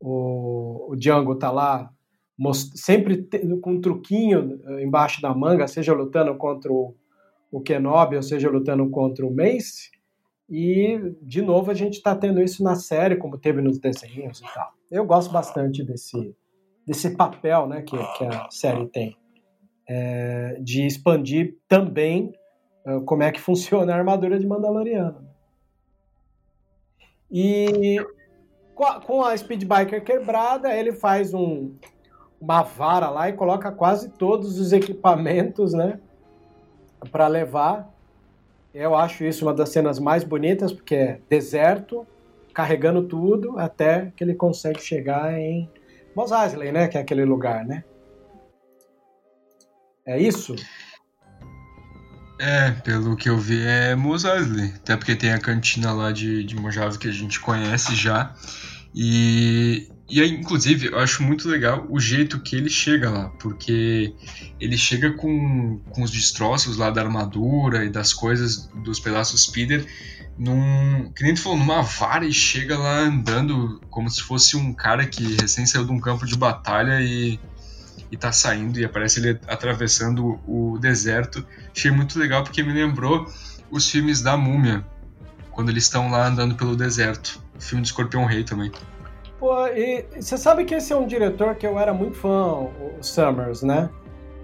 o, 0.02 0.92
o 0.92 0.96
Django 0.98 1.32
está 1.32 1.50
lá 1.50 1.90
sempre 2.76 3.26
com 3.62 3.72
um 3.72 3.80
truquinho 3.80 4.60
eh, 4.66 4.84
embaixo 4.84 5.22
da 5.22 5.34
manga, 5.34 5.66
seja 5.66 5.94
lutando 5.94 6.36
contra 6.36 6.70
o, 6.70 6.94
o 7.56 7.62
Kenobi 7.62 8.18
ou 8.18 8.22
seja 8.22 8.50
lutando 8.50 8.90
contra 8.90 9.26
o 9.26 9.34
Mace. 9.34 9.90
E, 10.50 11.16
de 11.22 11.42
novo, 11.42 11.72
a 11.72 11.74
gente 11.74 11.94
está 11.94 12.14
tendo 12.14 12.42
isso 12.42 12.62
na 12.62 12.76
série, 12.76 13.16
como 13.16 13.38
teve 13.38 13.62
nos 13.62 13.80
desenhos 13.80 14.42
e 14.42 14.54
tal. 14.54 14.74
Eu 14.92 15.06
gosto 15.06 15.32
bastante 15.32 15.82
desse, 15.82 16.36
desse 16.86 17.16
papel 17.16 17.66
né, 17.66 17.82
que, 17.82 17.98
que 17.98 18.26
a 18.26 18.50
série 18.52 18.86
tem, 18.88 19.18
é, 19.88 20.60
de 20.62 20.86
expandir 20.86 21.58
também 21.66 22.34
uh, 22.86 23.00
como 23.06 23.24
é 23.24 23.32
que 23.32 23.40
funciona 23.40 23.94
a 23.94 23.98
armadura 23.98 24.38
de 24.38 24.46
Mandaloriano. 24.46 25.26
E 27.32 28.06
com 28.76 28.84
a, 28.84 29.00
com 29.00 29.24
a 29.24 29.36
Speed 29.36 29.64
Biker 29.64 30.04
quebrada, 30.04 30.76
ele 30.76 30.92
faz 30.92 31.34
um, 31.34 31.74
uma 32.40 32.64
vara 32.64 33.10
lá 33.10 33.30
e 33.30 33.34
coloca 33.34 33.72
quase 33.72 34.10
todos 34.10 34.60
os 34.60 34.74
equipamentos 34.74 35.74
né, 35.74 36.02
para 37.10 37.28
levar. 37.28 37.90
Eu 38.74 38.96
acho 38.96 39.24
isso 39.24 39.46
uma 39.46 39.54
das 39.54 39.70
cenas 39.70 40.00
mais 40.00 40.24
bonitas, 40.24 40.74
porque 40.74 40.96
é 40.96 41.20
deserto, 41.30 42.06
carregando 42.54 43.04
tudo, 43.04 43.58
até 43.58 44.12
que 44.16 44.24
ele 44.24 44.36
consegue 44.36 44.82
chegar 44.82 45.34
em 45.34 45.70
Mos 46.16 46.32
Eisley, 46.32 46.72
né? 46.72 46.88
Que 46.88 46.98
é 46.98 47.02
aquele 47.02 47.26
lugar, 47.26 47.66
né? 47.66 47.84
É 50.06 50.20
isso? 50.20 50.56
É, 52.40 52.72
pelo 52.84 53.16
que 53.16 53.30
eu 53.30 53.38
vi 53.38 53.66
é 53.66 53.96
Mos 53.96 54.26
Eisley. 54.26 54.74
Até 54.76 54.98
porque 54.98 55.16
tem 55.16 55.32
a 55.32 55.40
cantina 55.40 55.94
lá 55.94 56.12
de, 56.12 56.44
de 56.44 56.56
Mojave 56.56 56.98
que 56.98 57.08
a 57.08 57.12
gente 57.12 57.40
conhece 57.40 57.96
já. 57.96 58.36
E, 58.94 59.90
e 60.08 60.22
aí, 60.22 60.30
inclusive, 60.30 60.88
eu 60.88 61.00
acho 61.00 61.24
muito 61.24 61.50
legal 61.50 61.88
o 61.90 62.00
jeito 62.00 62.40
que 62.40 62.56
ele 62.56 62.70
chega 62.70 63.10
lá, 63.10 63.30
porque 63.40 64.14
ele 64.60 64.78
chega 64.78 65.12
com, 65.14 65.80
com 65.90 66.04
os 66.04 66.12
destroços 66.12 66.78
lá 66.78 66.92
da 66.92 67.02
armadura 67.02 67.84
e 67.84 67.90
das 67.90 68.14
coisas, 68.14 68.70
dos 68.84 69.00
pedaços 69.00 69.44
speeder, 69.44 69.84
num. 70.38 71.12
Que 71.16 71.24
nem 71.24 71.34
tu 71.34 71.42
falou, 71.42 71.58
numa 71.58 71.82
vara 71.82 72.24
e 72.24 72.32
chega 72.32 72.78
lá 72.78 73.00
andando 73.00 73.82
como 73.90 74.08
se 74.08 74.22
fosse 74.22 74.56
um 74.56 74.72
cara 74.74 75.08
que 75.08 75.38
recém 75.42 75.66
saiu 75.66 75.86
de 75.86 75.92
um 75.92 76.00
campo 76.00 76.26
de 76.26 76.38
batalha 76.38 77.02
e, 77.02 77.40
e 78.12 78.16
tá 78.16 78.32
saindo 78.32 78.80
e 78.80 78.86
aparece 78.86 79.20
ele 79.20 79.40
atravessando 79.48 80.40
o 80.46 80.78
deserto. 80.78 81.44
Achei 81.76 81.90
muito 81.90 82.20
legal 82.20 82.44
porque 82.44 82.62
me 82.62 82.74
lembrou 82.74 83.28
os 83.72 83.90
filmes 83.90 84.22
da 84.22 84.38
Múmia, 84.38 84.86
quando 85.52 85.70
eles 85.70 85.86
estão 85.86 86.12
lá 86.12 86.28
andando 86.28 86.54
pelo 86.54 86.76
deserto. 86.76 87.44
O 87.58 87.62
filme 87.62 87.82
do 87.82 87.86
Escorpião 87.86 88.26
Rei 88.26 88.44
também. 88.44 88.72
Pô, 89.40 89.68
e 89.68 90.06
você 90.18 90.38
sabe 90.38 90.64
que 90.64 90.76
esse 90.76 90.94
é 90.94 90.96
um 90.96 91.06
diretor 91.06 91.56
que 91.56 91.68
eu 91.68 91.78
era 91.78 91.94
muito 91.94 92.16
fã, 92.16 92.70
o 93.00 93.02
Summers, 93.02 93.64
né? 93.64 93.90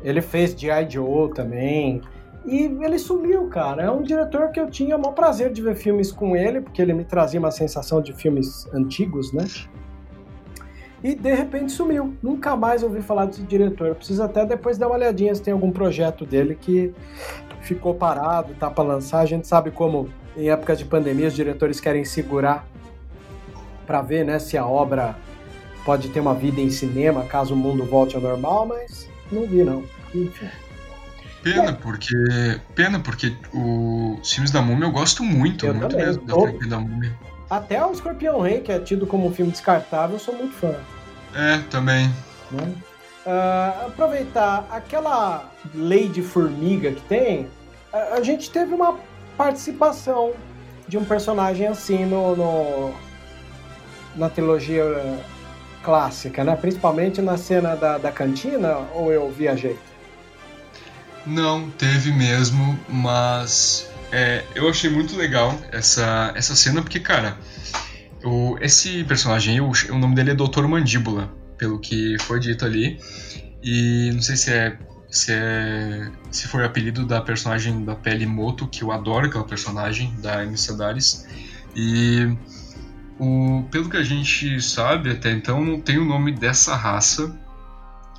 Ele 0.04 0.22
fez 0.22 0.52
G.I. 0.52 0.90
Joe 0.90 1.34
também. 1.34 2.02
E 2.46 2.64
ele 2.82 2.98
sumiu, 2.98 3.48
cara. 3.48 3.84
É 3.84 3.92
um 3.92 4.02
diretor 4.02 4.50
que 4.50 4.60
eu 4.60 4.70
tinha 4.70 4.98
o 4.98 5.00
maior 5.00 5.14
prazer 5.14 5.52
de 5.52 5.62
ver 5.62 5.76
filmes 5.76 6.12
com 6.12 6.36
ele, 6.36 6.60
porque 6.60 6.82
ele 6.82 6.94
me 6.94 7.06
trazia 7.06 7.40
uma 7.40 7.52
sensação 7.52 8.02
de 8.02 8.12
filmes 8.14 8.68
antigos, 8.74 9.32
né? 9.32 9.46
E 11.04 11.16
de 11.16 11.34
repente 11.34 11.72
sumiu. 11.72 12.14
Nunca 12.22 12.56
mais 12.56 12.84
ouvi 12.84 13.02
falar 13.02 13.26
desse 13.26 13.44
diretor. 13.44 13.88
Eu 13.88 13.96
preciso 13.96 14.22
até 14.24 14.46
depois 14.46 14.78
dar 14.78 14.88
uma 14.88 14.96
olhadinha 14.96 15.34
se 15.34 15.42
tem 15.42 15.54
algum 15.54 15.72
projeto 15.72 16.26
dele 16.26 16.58
que 16.60 16.94
ficou 17.62 17.94
parado, 17.94 18.54
tá 18.56 18.70
para 18.70 18.84
lançar. 18.84 19.20
A 19.20 19.26
gente 19.26 19.48
sabe 19.48 19.72
como 19.72 20.10
em 20.36 20.50
épocas 20.50 20.80
de 20.80 20.86
pandemia 20.86 21.28
os 21.28 21.34
diretores 21.34 21.80
querem 21.80 22.04
segurar 22.04 22.68
para 23.86 24.02
ver, 24.02 24.26
né, 24.26 24.40
se 24.40 24.58
a 24.58 24.66
obra 24.66 25.16
pode 25.86 26.10
ter 26.10 26.20
uma 26.20 26.34
vida 26.34 26.62
em 26.62 26.70
cinema 26.70 27.24
caso 27.24 27.54
o 27.54 27.58
mundo 27.58 27.84
volte 27.86 28.16
ao 28.16 28.22
normal, 28.22 28.66
mas 28.68 29.10
não 29.32 29.46
vi 29.46 29.64
não. 29.64 29.84
Enfim. 30.14 30.48
Pena, 31.44 31.74
porque. 31.74 32.16
Pena, 32.76 33.00
porque 33.00 33.36
os 33.54 34.32
filmes 34.32 34.52
da 34.52 34.62
Múmia 34.62 34.86
eu 34.86 34.92
gosto 34.92 35.24
muito, 35.24 35.66
eu 35.66 35.74
muito 35.74 35.90
também. 35.90 36.06
mesmo 36.06 36.26
da 36.26 36.34
franquia 36.36 36.70
da 36.70 36.80
Múmia. 36.80 37.16
Até 37.50 37.84
o 37.86 37.92
Escorpião 37.92 38.42
Rei, 38.42 38.62
que 38.62 38.72
é 38.72 38.80
tido 38.80 39.08
como 39.08 39.28
um 39.28 39.34
filme 39.34 39.52
descartável, 39.52 40.16
eu 40.16 40.20
sou 40.20 40.36
muito 40.36 40.54
fã. 40.54 40.76
É, 41.36 41.58
também. 41.70 42.10
Né? 42.52 42.74
Uh, 43.26 43.88
aproveitar 43.88 44.68
aquela 44.72 45.52
lei 45.74 46.08
de 46.08 46.22
formiga 46.22 46.92
que 46.92 47.02
tem, 47.02 47.48
a, 47.92 48.16
a, 48.16 48.24
gente 48.24 48.50
teve 48.50 48.74
uma 48.74 48.98
participação 49.38 50.34
de 50.88 50.98
um 50.98 51.06
personagem 51.06 51.68
assim 51.68 52.06
no, 52.06 52.36
no 52.36 52.94
na 54.16 54.30
trilogia 54.30 54.84
clássica, 55.84 56.44
né? 56.44 56.56
Principalmente 56.56 57.22
na 57.22 57.38
cena 57.38 57.76
da, 57.76 57.98
da 57.98 58.12
cantina, 58.12 58.78
ou 58.94 59.12
eu 59.12 59.32
viajei? 59.32 59.78
Não, 61.26 61.70
teve 61.72 62.12
mesmo, 62.12 62.80
mas 62.90 63.90
é, 64.12 64.44
eu 64.56 64.70
achei 64.70 64.90
muito 64.90 65.16
legal 65.16 65.58
essa, 65.72 66.32
essa 66.36 66.56
cena, 66.56 66.82
porque, 66.82 67.00
cara, 67.00 67.38
o, 68.24 68.58
esse 68.60 69.04
personagem, 69.04 69.60
o, 69.62 69.72
o 69.90 69.98
nome 69.98 70.16
dele 70.16 70.32
é 70.32 70.36
Doutor 70.36 70.68
Mandíbula, 70.68 71.32
pelo 71.58 71.80
que 71.80 72.18
foi 72.22 72.40
dito 72.40 72.66
ali. 72.66 73.00
E 73.64 74.12
não 74.14 74.22
sei 74.22 74.36
se 74.36 74.52
é 74.52 74.78
se, 75.12 75.34
é, 75.34 76.10
se 76.32 76.48
foi 76.48 76.64
o 76.64 76.66
apelido 76.66 77.06
da 77.06 77.20
personagem 77.20 77.84
da 77.84 77.94
pele 77.94 78.26
Moto, 78.26 78.66
que 78.66 78.82
eu 78.82 78.92
adoro 78.92 79.28
aquela 79.28 79.44
personagem 79.44 80.16
da 80.22 80.40
Amy 80.40 80.58
Sedaris. 80.58 81.28
E 81.76 82.36
o, 83.22 83.64
pelo 83.70 83.88
que 83.88 83.98
a 83.98 84.04
gente 84.04 84.60
sabe 84.60 85.12
até 85.12 85.32
então, 85.32 85.64
não 85.64 85.80
tem 85.80 86.00
o 86.00 86.06
nome 86.06 86.32
dessa 86.32 86.76
raça, 86.76 87.40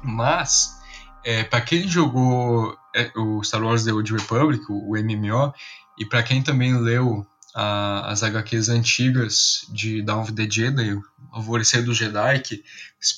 mas 0.00 0.78
é, 1.24 1.42
para 1.42 1.60
quem 1.60 1.88
jogou 1.88 2.76
é, 2.94 3.10
o 3.16 3.42
Star 3.42 3.64
Wars 3.64 3.82
The 3.82 3.92
Old 3.92 4.12
Republic, 4.12 4.64
o, 4.68 4.92
MMO, 4.92 5.52
e 5.98 6.06
para 6.06 6.22
quem 6.22 6.40
também 6.40 6.78
leu 6.78 7.26
a, 7.52 8.12
as 8.12 8.22
HQs 8.22 8.68
antigas 8.68 9.66
de 9.72 10.02
Dawn 10.02 10.22
of 10.22 10.32
the 10.34 10.48
Jedi, 10.48 10.94
o 10.94 11.02
Alvorecer 11.32 11.84
do 11.84 11.92
Jedi, 11.92 12.38
que 12.38 12.62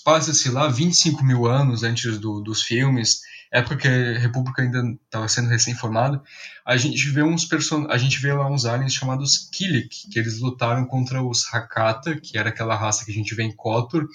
passa-se 0.02 0.48
lá 0.48 0.68
25 0.68 1.22
mil 1.22 1.44
anos 1.44 1.82
antes 1.82 2.16
do, 2.16 2.40
dos 2.40 2.62
filmes, 2.62 3.20
época 3.54 3.76
que 3.76 3.88
a 3.88 4.18
República 4.18 4.62
ainda 4.62 4.82
estava 5.04 5.28
sendo 5.28 5.48
recém-formada, 5.48 6.20
a 6.66 6.76
gente 6.76 7.08
vê 7.10 7.22
uns 7.22 7.44
person 7.44 7.86
a 7.88 7.96
gente 7.96 8.20
vê 8.20 8.32
lá 8.32 8.50
uns 8.50 8.64
aliens 8.64 8.92
chamados 8.92 9.48
Kilik, 9.52 10.08
que 10.10 10.18
eles 10.18 10.40
lutaram 10.40 10.84
contra 10.84 11.22
os 11.22 11.46
Hakata, 11.52 12.20
que 12.20 12.36
era 12.36 12.48
aquela 12.48 12.74
raça 12.74 13.04
que 13.04 13.12
a 13.12 13.14
gente 13.14 13.34
vê 13.34 13.44
em 13.44 13.54
KOTOR, 13.54 14.06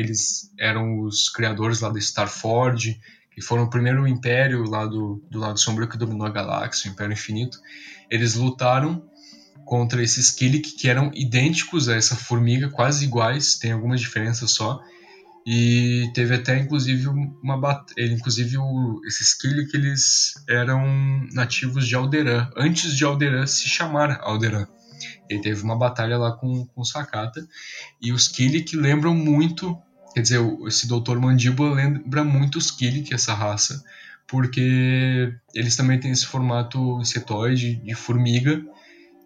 eles 0.00 0.50
eram 0.58 1.00
os 1.00 1.28
criadores 1.28 1.80
lá 1.80 1.90
da 1.90 1.98
Starforge, 1.98 2.98
que 3.30 3.40
foram 3.40 3.64
o 3.64 3.70
primeiro 3.70 4.08
império 4.08 4.64
lá 4.64 4.86
do, 4.86 5.22
do 5.30 5.38
lado 5.38 5.58
sombrio 5.58 5.88
que 5.88 5.98
dominou 5.98 6.26
a 6.26 6.30
galáxia, 6.30 6.90
o 6.90 6.92
Império 6.92 7.12
Infinito. 7.12 7.58
Eles 8.10 8.34
lutaram 8.34 9.04
contra 9.64 10.02
esses 10.02 10.30
Kilik 10.30 10.72
que 10.72 10.88
eram 10.88 11.12
idênticos 11.14 11.88
a 11.88 11.94
essa 11.94 12.16
formiga, 12.16 12.68
quase 12.70 13.04
iguais, 13.04 13.54
tem 13.54 13.72
algumas 13.72 14.00
diferenças 14.00 14.50
só. 14.50 14.80
E 15.46 16.10
teve 16.14 16.34
até 16.34 16.58
inclusive 16.58 17.08
uma 17.08 17.58
batalha, 17.58 18.12
inclusive 18.12 18.58
o, 18.58 19.00
esses 19.06 19.32
Kilik 19.34 19.74
eles 19.74 20.34
eram 20.48 21.26
nativos 21.32 21.86
de 21.88 21.94
Alderan, 21.94 22.50
antes 22.56 22.94
de 22.94 23.04
Alderan 23.04 23.46
se 23.46 23.68
chamar 23.68 24.20
Alderan. 24.20 24.66
Ele 25.28 25.40
teve 25.40 25.62
uma 25.62 25.78
batalha 25.78 26.18
lá 26.18 26.32
com, 26.32 26.66
com 26.66 26.84
Sakata 26.84 27.46
e 28.02 28.12
os 28.12 28.28
Kilik 28.28 28.76
lembram 28.76 29.14
muito 29.14 29.80
Quer 30.14 30.22
dizer, 30.22 30.40
esse 30.66 30.88
Doutor 30.88 31.20
Mandíbula 31.20 31.74
lembra 31.74 32.24
muito 32.24 32.58
os 32.58 32.70
Kilik, 32.70 33.14
essa 33.14 33.32
raça, 33.32 33.82
porque 34.26 35.32
eles 35.54 35.76
também 35.76 36.00
têm 36.00 36.10
esse 36.10 36.26
formato 36.26 37.00
insetoide 37.00 37.76
de 37.76 37.94
formiga 37.94 38.60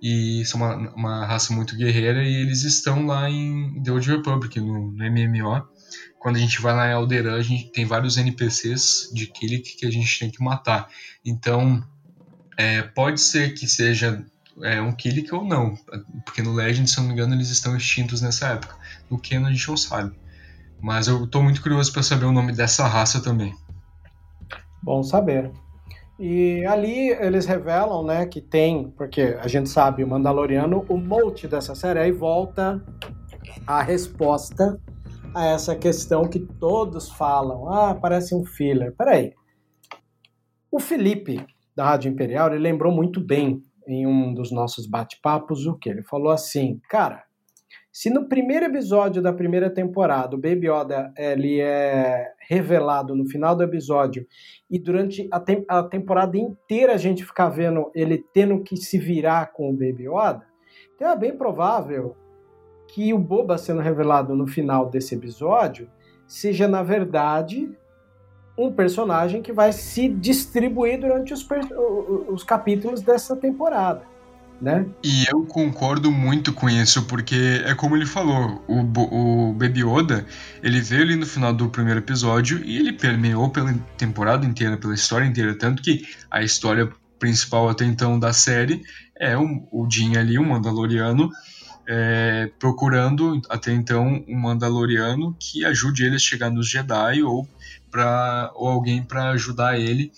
e 0.02 0.44
são 0.44 0.60
uma, 0.60 0.76
uma 0.94 1.26
raça 1.26 1.54
muito 1.54 1.76
guerreira 1.76 2.22
e 2.22 2.34
eles 2.34 2.64
estão 2.64 3.06
lá 3.06 3.30
em 3.30 3.82
The 3.82 3.92
Old 3.92 4.10
Republic, 4.10 4.60
no, 4.60 4.92
no 4.92 5.10
MMO. 5.10 5.66
Quando 6.24 6.36
a 6.36 6.38
gente 6.38 6.62
vai 6.62 6.74
lá 6.74 6.88
em 6.88 7.28
a 7.28 7.42
gente 7.42 7.70
tem 7.70 7.84
vários 7.84 8.16
NPCs 8.16 9.10
de 9.12 9.26
Kilik 9.26 9.76
que 9.76 9.84
a 9.84 9.90
gente 9.90 10.18
tem 10.18 10.30
que 10.30 10.42
matar. 10.42 10.88
Então, 11.22 11.84
é, 12.56 12.80
pode 12.80 13.20
ser 13.20 13.52
que 13.52 13.68
seja 13.68 14.24
é, 14.62 14.80
um 14.80 14.90
Kilik 14.90 15.34
ou 15.34 15.44
não, 15.44 15.76
porque 16.24 16.40
no 16.40 16.54
Legend, 16.54 16.88
se 16.88 16.96
eu 16.96 17.02
não 17.02 17.08
me 17.08 17.14
engano, 17.14 17.34
eles 17.34 17.50
estão 17.50 17.76
extintos 17.76 18.22
nessa 18.22 18.46
época. 18.46 18.74
No 19.10 19.20
Canon 19.20 19.48
a 19.48 19.52
gente 19.52 19.68
não 19.68 19.76
sabe. 19.76 20.16
Mas 20.80 21.08
eu 21.08 21.24
estou 21.24 21.42
muito 21.42 21.60
curioso 21.60 21.92
para 21.92 22.02
saber 22.02 22.24
o 22.24 22.32
nome 22.32 22.54
dessa 22.54 22.86
raça 22.86 23.20
também. 23.20 23.54
Bom 24.82 25.02
saber. 25.02 25.52
E 26.18 26.64
ali 26.64 27.10
eles 27.10 27.44
revelam, 27.44 28.02
né, 28.02 28.24
que 28.24 28.40
tem, 28.40 28.88
porque 28.96 29.36
a 29.38 29.46
gente 29.46 29.68
sabe, 29.68 30.02
o 30.02 30.08
Mandaloriano, 30.08 30.86
o 30.88 30.96
mote 30.96 31.46
dessa 31.46 31.74
série, 31.74 31.98
aí 31.98 32.12
volta 32.12 32.82
a 33.66 33.82
resposta 33.82 34.80
a 35.34 35.46
essa 35.46 35.74
questão 35.74 36.28
que 36.28 36.38
todos 36.38 37.10
falam. 37.10 37.68
Ah, 37.68 37.94
parece 37.94 38.34
um 38.34 38.44
filler. 38.44 38.94
Peraí. 38.96 39.32
O 40.70 40.78
Felipe, 40.78 41.44
da 41.74 41.84
Rádio 41.84 42.10
Imperial, 42.10 42.48
ele 42.48 42.62
lembrou 42.62 42.92
muito 42.92 43.20
bem 43.20 43.62
em 43.86 44.06
um 44.06 44.32
dos 44.32 44.50
nossos 44.50 44.86
bate-papos 44.86 45.66
o 45.66 45.76
que? 45.76 45.90
Ele 45.90 46.02
falou 46.02 46.32
assim, 46.32 46.80
cara, 46.88 47.24
se 47.92 48.10
no 48.10 48.28
primeiro 48.28 48.66
episódio 48.66 49.22
da 49.22 49.32
primeira 49.32 49.70
temporada 49.70 50.34
o 50.34 50.40
Baby 50.40 50.68
Yoda 50.68 51.12
ele 51.16 51.60
é 51.60 52.32
revelado 52.48 53.14
no 53.14 53.26
final 53.28 53.54
do 53.54 53.62
episódio 53.62 54.26
e 54.70 54.78
durante 54.78 55.28
a, 55.30 55.38
te 55.38 55.64
a 55.68 55.82
temporada 55.82 56.36
inteira 56.36 56.94
a 56.94 56.96
gente 56.96 57.24
ficar 57.24 57.50
vendo 57.50 57.90
ele 57.94 58.24
tendo 58.32 58.62
que 58.62 58.76
se 58.76 58.98
virar 58.98 59.52
com 59.52 59.70
o 59.70 59.72
Baby 59.72 60.08
Yoda, 60.08 60.46
então 60.94 61.08
é 61.08 61.16
bem 61.16 61.36
provável 61.36 62.16
que 62.94 63.12
o 63.12 63.18
Boba 63.18 63.58
sendo 63.58 63.80
revelado 63.80 64.36
no 64.36 64.46
final 64.46 64.88
desse 64.88 65.16
episódio 65.16 65.88
seja, 66.28 66.68
na 66.68 66.82
verdade, 66.82 67.68
um 68.56 68.72
personagem 68.72 69.42
que 69.42 69.52
vai 69.52 69.72
se 69.72 70.08
distribuir 70.08 71.00
durante 71.00 71.32
os, 71.32 71.44
os 72.28 72.44
capítulos 72.44 73.02
dessa 73.02 73.34
temporada 73.34 74.14
né? 74.60 74.86
E 75.02 75.24
eu 75.28 75.44
concordo 75.44 76.10
muito 76.12 76.52
com 76.52 76.70
isso, 76.70 77.02
porque 77.06 77.62
é 77.64 77.74
como 77.74 77.96
ele 77.96 78.06
falou, 78.06 78.62
o, 78.68 79.48
o 79.50 79.52
Baby 79.52 79.82
Yoda, 79.82 80.24
ele 80.62 80.80
veio 80.80 81.02
ali 81.02 81.16
no 81.16 81.26
final 81.26 81.52
do 81.52 81.68
primeiro 81.68 82.00
episódio 82.00 82.64
e 82.64 82.78
ele 82.78 82.92
permeou 82.92 83.50
pela 83.50 83.74
temporada 83.96 84.46
inteira, 84.46 84.76
pela 84.76 84.94
história 84.94 85.26
inteira, 85.26 85.58
tanto 85.58 85.82
que 85.82 86.06
a 86.30 86.42
história 86.42 86.88
principal 87.18 87.68
até 87.68 87.84
então 87.84 88.18
da 88.18 88.32
série 88.32 88.80
é 89.18 89.36
o, 89.36 89.68
o 89.70 89.90
Jin 89.90 90.16
ali, 90.16 90.38
o 90.38 90.44
Mandaloriano, 90.44 91.30
é, 91.86 92.50
procurando 92.58 93.40
até 93.48 93.72
então 93.72 94.24
um 94.26 94.38
Mandaloriano 94.38 95.36
que 95.38 95.64
ajude 95.64 96.04
ele 96.04 96.16
a 96.16 96.18
chegar 96.18 96.50
nos 96.50 96.68
Jedi 96.68 97.22
ou, 97.22 97.48
pra, 97.90 98.50
ou 98.54 98.68
alguém 98.68 99.02
para 99.02 99.30
ajudar 99.30 99.78
ele 99.78 100.12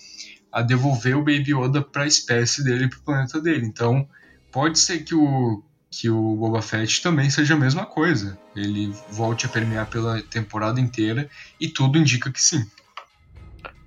a 0.51 0.61
devolver 0.61 1.15
o 1.15 1.23
Baby 1.23 1.53
Yoda 1.53 1.81
para 1.81 2.03
a 2.03 2.07
espécie 2.07 2.63
dele, 2.63 2.87
para 2.87 2.99
o 2.99 3.03
planeta 3.03 3.41
dele. 3.41 3.65
Então, 3.65 4.07
pode 4.51 4.79
ser 4.79 4.99
que 4.99 5.13
o, 5.13 5.61
que 5.89 6.09
o 6.09 6.35
Boba 6.35 6.61
Fett 6.61 7.01
também 7.01 7.29
seja 7.29 7.53
a 7.53 7.57
mesma 7.57 7.85
coisa. 7.85 8.37
Ele 8.55 8.93
volte 9.09 9.45
a 9.45 9.49
permear 9.49 9.87
pela 9.89 10.21
temporada 10.21 10.79
inteira 10.79 11.29
e 11.59 11.67
tudo 11.67 11.97
indica 11.97 12.31
que 12.31 12.41
sim. 12.41 12.65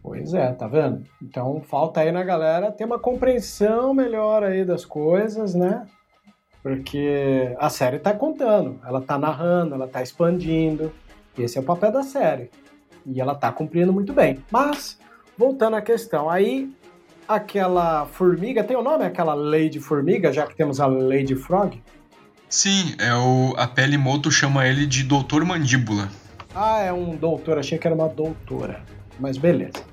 Pois 0.03 0.33
é, 0.33 0.53
tá 0.53 0.67
vendo? 0.67 1.05
Então 1.23 1.61
falta 1.61 2.01
aí 2.01 2.11
na 2.11 2.25
galera 2.25 2.73
ter 2.73 2.85
uma 2.85 2.99
compreensão 2.99 3.93
melhor 3.93 4.43
aí 4.43 4.65
das 4.65 4.85
coisas, 4.85 5.55
né? 5.55 5.87
Porque 6.63 7.55
a 7.59 7.71
série 7.71 7.99
tá 7.99 8.13
contando, 8.13 8.79
ela 8.85 9.01
tá 9.01 9.19
narrando, 9.19 9.75
ela 9.75 9.89
tá 9.89 10.03
expandindo. 10.03 10.93
Esse 11.39 11.57
é 11.57 11.61
o 11.61 11.65
papel 11.65 11.91
da 11.91 12.03
série. 12.03 12.51
E 13.07 13.21
ela 13.21 13.35
tá 13.35 13.51
cumprindo 13.51 13.93
muito 13.93 14.13
bem. 14.13 14.39
Mas, 14.51 14.99
voltando 15.39 15.77
à 15.77 15.81
questão, 15.81 16.29
aí 16.29 16.71
aquela 17.27 18.07
formiga, 18.07 18.63
tem 18.65 18.77
o 18.77 18.83
nome? 18.83 19.05
Aquela 19.05 19.35
Lady 19.35 19.81
Formiga, 19.81 20.33
já 20.33 20.47
que 20.47 20.57
temos 20.57 20.81
a 20.81 20.87
Lady 20.87 21.35
Frog? 21.35 21.81
Sim, 22.49 22.97
é 22.99 23.15
o, 23.15 23.55
a 23.57 23.67
Pele 23.69 23.97
Moto 23.97 24.31
chama 24.31 24.67
ele 24.67 24.85
de 24.85 25.05
Doutor 25.05 25.45
Mandíbula. 25.45 26.09
Ah, 26.55 26.81
é 26.81 26.93
um 26.93 27.15
doutor, 27.15 27.59
achei 27.59 27.79
que 27.79 27.87
era 27.87 27.95
uma 27.95 28.09
doutora. 28.09 28.83
Mas 29.21 29.39
beleza. 29.39 29.85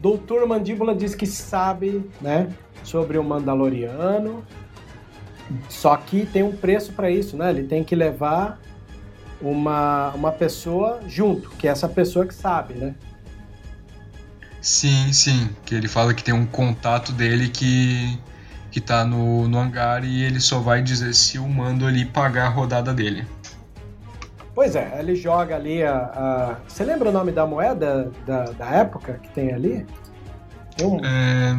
Doutor 0.00 0.46
Mandíbula 0.46 0.94
diz 0.94 1.14
que 1.14 1.26
sabe, 1.26 2.08
né, 2.20 2.48
sobre 2.82 3.18
o 3.18 3.24
Mandaloriano. 3.24 4.42
Só 5.68 5.96
que 5.96 6.26
tem 6.26 6.42
um 6.42 6.56
preço 6.56 6.92
para 6.92 7.10
isso, 7.10 7.36
né? 7.36 7.50
Ele 7.50 7.64
tem 7.64 7.84
que 7.84 7.94
levar 7.94 8.58
uma, 9.40 10.10
uma 10.10 10.32
pessoa 10.32 11.00
junto, 11.06 11.50
que 11.50 11.68
é 11.68 11.70
essa 11.70 11.88
pessoa 11.88 12.26
que 12.26 12.34
sabe, 12.34 12.74
né? 12.74 12.94
Sim, 14.60 15.12
sim. 15.12 15.50
Que 15.64 15.74
ele 15.74 15.88
fala 15.88 16.12
que 16.12 16.24
tem 16.24 16.34
um 16.34 16.46
contato 16.46 17.12
dele 17.12 17.48
que, 17.48 18.18
que 18.70 18.80
tá 18.80 19.04
no, 19.04 19.46
no 19.48 19.58
hangar 19.58 20.04
e 20.04 20.22
ele 20.22 20.40
só 20.40 20.58
vai 20.58 20.82
dizer 20.82 21.14
se 21.14 21.38
o 21.38 21.48
mando 21.48 21.86
ali 21.86 22.04
pagar 22.04 22.46
a 22.46 22.50
rodada 22.50 22.92
dele. 22.92 23.24
Pois 24.54 24.74
é, 24.74 24.96
ele 24.98 25.14
joga 25.14 25.54
ali 25.54 25.82
a. 25.82 25.96
a... 25.96 26.56
Você 26.66 26.82
lembra 26.82 27.10
o 27.10 27.12
nome 27.12 27.30
da 27.30 27.46
moeda 27.46 28.10
da, 28.26 28.44
da 28.44 28.66
época 28.70 29.20
que 29.22 29.28
tem 29.28 29.52
ali? 29.52 29.86
Um... 30.82 30.98
É... 31.04 31.54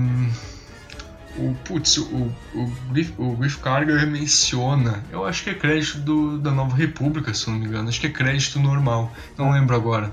O, 1.38 1.54
putz, 1.63 1.97
o, 1.97 2.34
o, 2.56 2.73
Griff, 2.91 3.13
o 3.17 3.36
Griff 3.36 3.60
Carger 3.60 4.08
menciona. 4.08 5.04
Eu 5.12 5.26
acho 5.26 5.43
que 5.43 5.50
é 5.50 5.54
crédito 5.54 6.00
do, 6.00 6.38
da 6.39 6.52
Nova 6.52 6.76
República, 6.76 7.34
se 7.34 7.50
não 7.50 7.58
me 7.58 7.65
engano. 7.65 7.89
Acho 7.89 8.00
que 8.00 8.08
é 8.08 8.12
crédito 8.12 8.60
normal. 8.60 9.12
Não 9.38 9.52
lembro 9.52 9.76
agora 9.76 10.12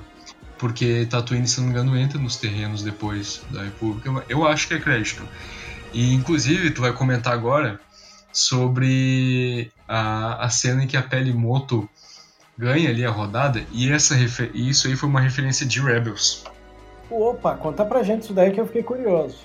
porque 0.58 1.06
Tatooine, 1.10 1.46
se 1.46 1.60
não 1.60 1.66
me 1.66 1.72
engano, 1.72 1.94
entra 1.98 2.18
nos 2.18 2.36
terrenos 2.36 2.82
depois 2.82 3.42
da 3.50 3.62
República. 3.62 4.24
Eu 4.28 4.46
acho 4.46 4.68
que 4.68 4.74
é 4.74 4.80
crédito. 4.80 5.22
E, 5.92 6.14
inclusive, 6.14 6.70
tu 6.70 6.80
vai 6.80 6.92
comentar 6.92 7.32
agora 7.32 7.78
sobre 8.32 9.70
a, 9.86 10.44
a 10.44 10.48
cena 10.48 10.84
em 10.84 10.86
que 10.86 10.96
a 10.96 11.02
Pele 11.02 11.32
Moto 11.32 11.88
ganha 12.56 12.88
ali 12.88 13.04
a 13.04 13.10
rodada, 13.10 13.64
e 13.72 13.90
essa 13.90 14.14
isso 14.54 14.86
aí 14.86 14.96
foi 14.96 15.08
uma 15.08 15.20
referência 15.20 15.66
de 15.66 15.80
Rebels. 15.80 16.44
Opa, 17.10 17.56
conta 17.56 17.84
pra 17.84 18.02
gente 18.02 18.22
isso 18.22 18.32
daí 18.32 18.50
que 18.52 18.60
eu 18.60 18.66
fiquei 18.66 18.82
curioso. 18.82 19.38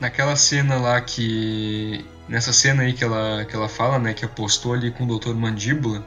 Naquela 0.00 0.36
cena 0.36 0.76
lá 0.76 1.00
que. 1.00 2.04
Nessa 2.28 2.52
cena 2.52 2.82
aí 2.82 2.92
que 2.92 3.02
ela, 3.02 3.44
que 3.44 3.56
ela 3.56 3.68
fala, 3.68 3.98
né, 3.98 4.12
que 4.12 4.24
apostou 4.24 4.74
ali 4.74 4.90
com 4.90 5.04
o 5.04 5.18
Dr. 5.18 5.34
Mandíbula, 5.34 6.04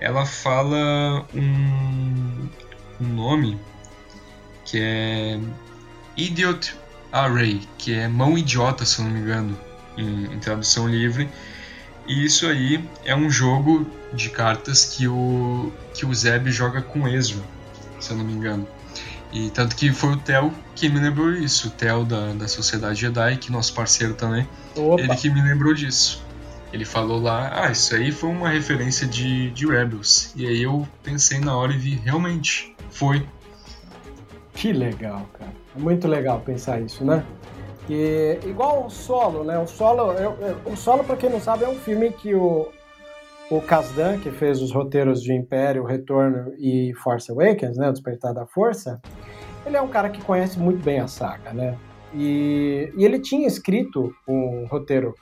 ela 0.00 0.24
fala 0.24 1.24
um, 1.34 2.48
um 2.98 3.06
nome 3.06 3.60
que 4.64 4.78
é 4.80 5.38
Idiot 6.16 6.74
Array, 7.12 7.60
que 7.78 7.92
é 7.92 8.08
mão 8.08 8.36
idiota, 8.36 8.84
se 8.84 9.02
não 9.02 9.10
me 9.10 9.20
engano, 9.20 9.58
em, 9.96 10.24
em 10.32 10.38
tradução 10.38 10.88
livre. 10.88 11.28
E 12.06 12.24
isso 12.24 12.46
aí 12.46 12.82
é 13.04 13.14
um 13.14 13.30
jogo 13.30 13.86
de 14.12 14.30
cartas 14.30 14.84
que 14.84 15.06
o, 15.06 15.72
que 15.94 16.04
o 16.04 16.14
Zeb 16.14 16.50
joga 16.50 16.82
com 16.82 17.08
Ezra, 17.08 17.42
se 18.00 18.10
eu 18.10 18.16
não 18.16 18.24
me 18.24 18.32
engano. 18.32 18.66
E 19.34 19.50
tanto 19.50 19.74
que 19.74 19.92
foi 19.92 20.12
o 20.12 20.16
Theo 20.16 20.52
que 20.76 20.88
me 20.88 21.00
lembrou 21.00 21.32
isso, 21.32 21.66
o 21.66 21.70
Theo 21.72 22.04
da, 22.04 22.32
da 22.32 22.46
Sociedade 22.46 23.00
Jedi, 23.00 23.36
que 23.36 23.50
nosso 23.50 23.74
parceiro 23.74 24.14
também, 24.14 24.46
Opa. 24.76 25.02
ele 25.02 25.16
que 25.16 25.28
me 25.28 25.42
lembrou 25.42 25.74
disso. 25.74 26.24
Ele 26.72 26.84
falou 26.84 27.20
lá, 27.20 27.64
ah, 27.64 27.70
isso 27.70 27.96
aí 27.96 28.12
foi 28.12 28.30
uma 28.30 28.48
referência 28.48 29.06
de, 29.08 29.50
de 29.50 29.66
Rebels. 29.66 30.32
E 30.36 30.46
aí 30.46 30.62
eu 30.62 30.86
pensei 31.02 31.40
na 31.40 31.56
hora 31.56 31.72
e 31.72 31.76
vi, 31.76 31.96
realmente, 31.96 32.76
foi. 32.90 33.26
Que 34.54 34.72
legal, 34.72 35.28
cara. 35.36 35.52
Muito 35.74 36.06
legal 36.06 36.40
pensar 36.40 36.80
isso, 36.80 37.04
né? 37.04 37.24
E, 37.88 38.38
igual 38.44 38.86
o 38.86 38.90
Solo, 38.90 39.42
né? 39.42 39.58
O 39.58 39.66
Solo, 39.66 40.12
eu, 40.12 40.36
eu, 40.40 40.72
o 40.72 40.76
Solo, 40.76 41.02
para 41.02 41.16
quem 41.16 41.28
não 41.28 41.40
sabe, 41.40 41.64
é 41.64 41.68
um 41.68 41.76
filme 41.76 42.12
que 42.12 42.34
o, 42.34 42.68
o 43.50 43.60
Kasdan, 43.60 44.18
que 44.18 44.30
fez 44.30 44.62
os 44.62 44.72
roteiros 44.72 45.22
de 45.22 45.32
Império, 45.32 45.84
Retorno 45.84 46.54
e 46.58 46.92
Force 47.02 47.30
Awakens, 47.30 47.76
né? 47.76 47.88
O 47.88 47.92
Despertar 47.92 48.32
da 48.32 48.46
Força, 48.46 49.00
ele 49.66 49.76
é 49.76 49.80
um 49.80 49.88
cara 49.88 50.10
que 50.10 50.22
conhece 50.22 50.58
muito 50.58 50.82
bem 50.82 51.00
a 51.00 51.08
saga, 51.08 51.52
né? 51.52 51.78
E, 52.12 52.92
e 52.96 53.04
ele 53.04 53.18
tinha 53.18 53.46
escrito 53.46 54.14
um 54.28 54.66
roteiro 54.66 55.14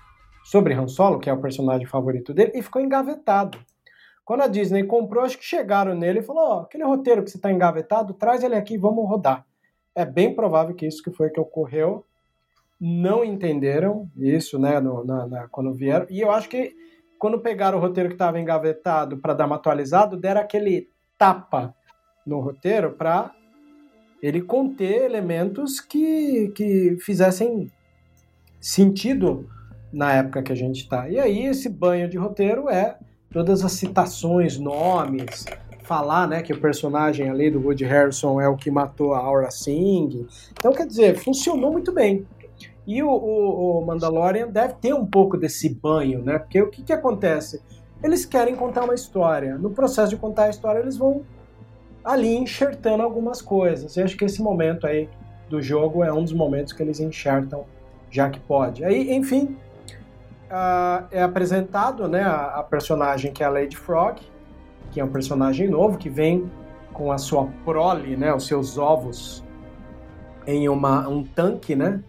sobre 0.44 0.74
Han 0.74 0.88
Solo, 0.88 1.18
que 1.18 1.30
é 1.30 1.32
o 1.32 1.40
personagem 1.40 1.86
favorito 1.86 2.34
dele, 2.34 2.52
e 2.54 2.62
ficou 2.62 2.82
engavetado. 2.82 3.58
Quando 4.24 4.42
a 4.42 4.48
Disney 4.48 4.84
comprou, 4.84 5.24
acho 5.24 5.38
que 5.38 5.44
chegaram 5.44 5.94
nele 5.94 6.18
e 6.18 6.22
falou: 6.22 6.58
oh, 6.58 6.60
aquele 6.60 6.84
roteiro 6.84 7.22
que 7.22 7.30
você 7.30 7.36
está 7.36 7.50
engavetado, 7.50 8.14
traz 8.14 8.42
ele 8.42 8.54
aqui, 8.54 8.76
vamos 8.76 9.08
rodar. 9.08 9.46
É 9.94 10.04
bem 10.04 10.34
provável 10.34 10.74
que 10.74 10.86
isso 10.86 11.02
que 11.02 11.10
foi 11.10 11.30
que 11.30 11.40
ocorreu. 11.40 12.04
Não 12.80 13.24
entenderam 13.24 14.10
isso, 14.16 14.58
né, 14.58 14.80
no, 14.80 15.04
na, 15.04 15.26
na, 15.26 15.48
quando 15.48 15.72
vieram. 15.72 16.06
E 16.10 16.20
eu 16.20 16.32
acho 16.32 16.48
que 16.48 16.74
quando 17.16 17.38
pegaram 17.38 17.78
o 17.78 17.80
roteiro 17.80 18.08
que 18.08 18.16
estava 18.16 18.40
engavetado 18.40 19.18
para 19.18 19.34
dar 19.34 19.46
uma 19.46 19.54
atualizada, 19.54 20.16
deram 20.16 20.40
aquele 20.40 20.88
tapa 21.16 21.72
no 22.26 22.40
roteiro 22.40 22.92
para 22.92 23.32
ele 24.22 24.40
conter 24.40 25.02
elementos 25.02 25.80
que, 25.80 26.52
que 26.54 26.96
fizessem 27.00 27.70
sentido 28.60 29.48
na 29.92 30.12
época 30.12 30.42
que 30.42 30.52
a 30.52 30.56
gente 30.56 30.82
está. 30.82 31.08
E 31.08 31.18
aí 31.18 31.46
esse 31.46 31.68
banho 31.68 32.08
de 32.08 32.16
roteiro 32.16 32.70
é 32.70 32.96
todas 33.32 33.64
as 33.64 33.72
citações, 33.72 34.58
nomes, 34.58 35.44
falar, 35.82 36.28
né, 36.28 36.42
que 36.42 36.52
o 36.52 36.60
personagem 36.60 37.28
ali 37.28 37.50
do 37.50 37.60
Woody 37.60 37.84
Harrison 37.84 38.40
é 38.40 38.48
o 38.48 38.56
que 38.56 38.70
matou 38.70 39.12
a 39.14 39.18
Aura 39.18 39.50
Singh. 39.50 40.26
Então, 40.52 40.72
quer 40.72 40.86
dizer, 40.86 41.18
funcionou 41.18 41.72
muito 41.72 41.92
bem. 41.92 42.24
E 42.86 43.02
o, 43.02 43.08
o, 43.08 43.80
o, 43.80 43.86
Mandalorian 43.86 44.48
deve 44.48 44.74
ter 44.74 44.94
um 44.94 45.06
pouco 45.06 45.36
desse 45.36 45.68
banho, 45.68 46.22
né? 46.22 46.38
Porque 46.38 46.60
o 46.60 46.68
que, 46.68 46.82
que 46.82 46.92
acontece? 46.92 47.60
Eles 48.02 48.24
querem 48.24 48.56
contar 48.56 48.84
uma 48.84 48.94
história. 48.94 49.56
No 49.56 49.70
processo 49.70 50.10
de 50.10 50.16
contar 50.16 50.44
a 50.44 50.50
história, 50.50 50.80
eles 50.80 50.96
vão 50.96 51.22
ali 52.04 52.34
enxertando 52.34 53.02
algumas 53.02 53.40
coisas. 53.40 53.96
E 53.96 54.02
acho 54.02 54.16
que 54.16 54.24
esse 54.24 54.42
momento 54.42 54.86
aí 54.86 55.08
do 55.48 55.60
jogo 55.60 56.02
é 56.02 56.12
um 56.12 56.22
dos 56.22 56.32
momentos 56.32 56.72
que 56.72 56.82
eles 56.82 57.00
enxertam, 57.00 57.64
já 58.10 58.30
que 58.30 58.40
pode. 58.40 58.84
Aí, 58.84 59.12
enfim, 59.12 59.56
uh, 60.50 61.06
é 61.10 61.22
apresentado 61.22 62.08
né, 62.08 62.22
a, 62.22 62.60
a, 62.60 62.62
personagem 62.62 63.32
que 63.32 63.42
é 63.42 63.46
a 63.46 63.50
Lady 63.50 63.76
Frog, 63.76 64.20
que 64.90 65.00
é 65.00 65.04
um 65.04 65.10
personagem 65.10 65.68
novo, 65.68 65.98
que 65.98 66.08
vem 66.08 66.50
com 66.92 67.12
a 67.12 67.18
sua 67.18 67.46
prole, 67.64 68.16
né, 68.16 68.34
os 68.34 68.46
seus 68.46 68.76
ovos, 68.76 69.42
em 70.46 70.68
uma, 70.68 71.08
um 71.08 71.22
tanque, 71.22 71.74
né, 71.74 72.02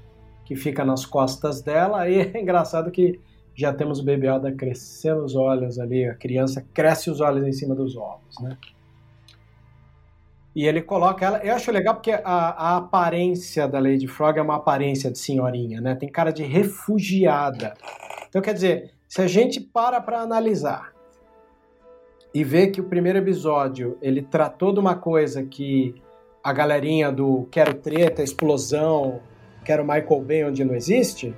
que 0.45 0.56
fica 0.56 0.84
nas 0.84 1.06
costas 1.06 1.62
dela. 1.62 2.10
E 2.10 2.19
é 2.34 2.41
engraçado 2.41 2.91
que 2.91 3.19
já 3.56 3.71
temos 3.71 3.99
o 3.99 4.06
Baby 4.06 4.27
Yoda 4.27 4.51
crescendo 4.51 5.23
os 5.23 5.36
olhos 5.36 5.79
ali, 5.79 6.06
a 6.06 6.15
criança 6.15 6.65
cresce 6.73 7.10
os 7.10 7.21
olhos 7.21 7.45
em 7.47 7.51
cima 7.51 7.75
dos 7.75 7.95
ovos, 7.95 8.39
né? 8.41 8.58
E 10.56 10.68
ele 10.68 10.82
coloca 10.82 11.26
ela. 11.26 11.39
Eu 11.44 11.56
acho 11.56 11.72
legal 11.72 11.96
porque 11.96 12.12
a, 12.12 12.22
a, 12.24 12.78
aparência 12.78 13.68
da 13.68 13.80
Lady 13.80 14.08
Frog 14.08 14.38
é 14.38 14.42
uma 14.42 14.58
aparência 14.58 15.10
de 15.10 15.18
senhorinha, 15.18 15.82
né? 15.82 15.96
Tem 15.96 16.10
cara 16.10 16.32
de 16.32 16.44
refugiada. 16.44 17.74
Então, 18.30 18.42
quer 18.42 18.54
dizer, 18.54 18.92
se 19.08 19.22
a 19.22 19.28
gente 19.28 19.60
para 19.60 20.00
para 20.00 20.20
analisar 20.20 20.94
e 22.34 22.44
ver 22.44 22.68
que 22.68 22.82
o 22.82 22.84
primeiro 22.84 23.20
episódio 23.20 23.98
ele 24.02 24.22
tratou 24.22 24.74
de 24.74 24.80
uma 24.80 24.96
coisa 24.96 25.44
que 25.44 25.96
a 26.44 26.52
galerinha 26.52 27.12
do 27.12 27.48
quero 27.52 27.74
treta, 27.76 28.22
explosão, 28.22 29.22
quero 29.63 29.84
Michael 29.84 30.22
Bay 30.22 30.44
onde 30.46 30.63
não 30.63 30.76
existe, 30.76 31.36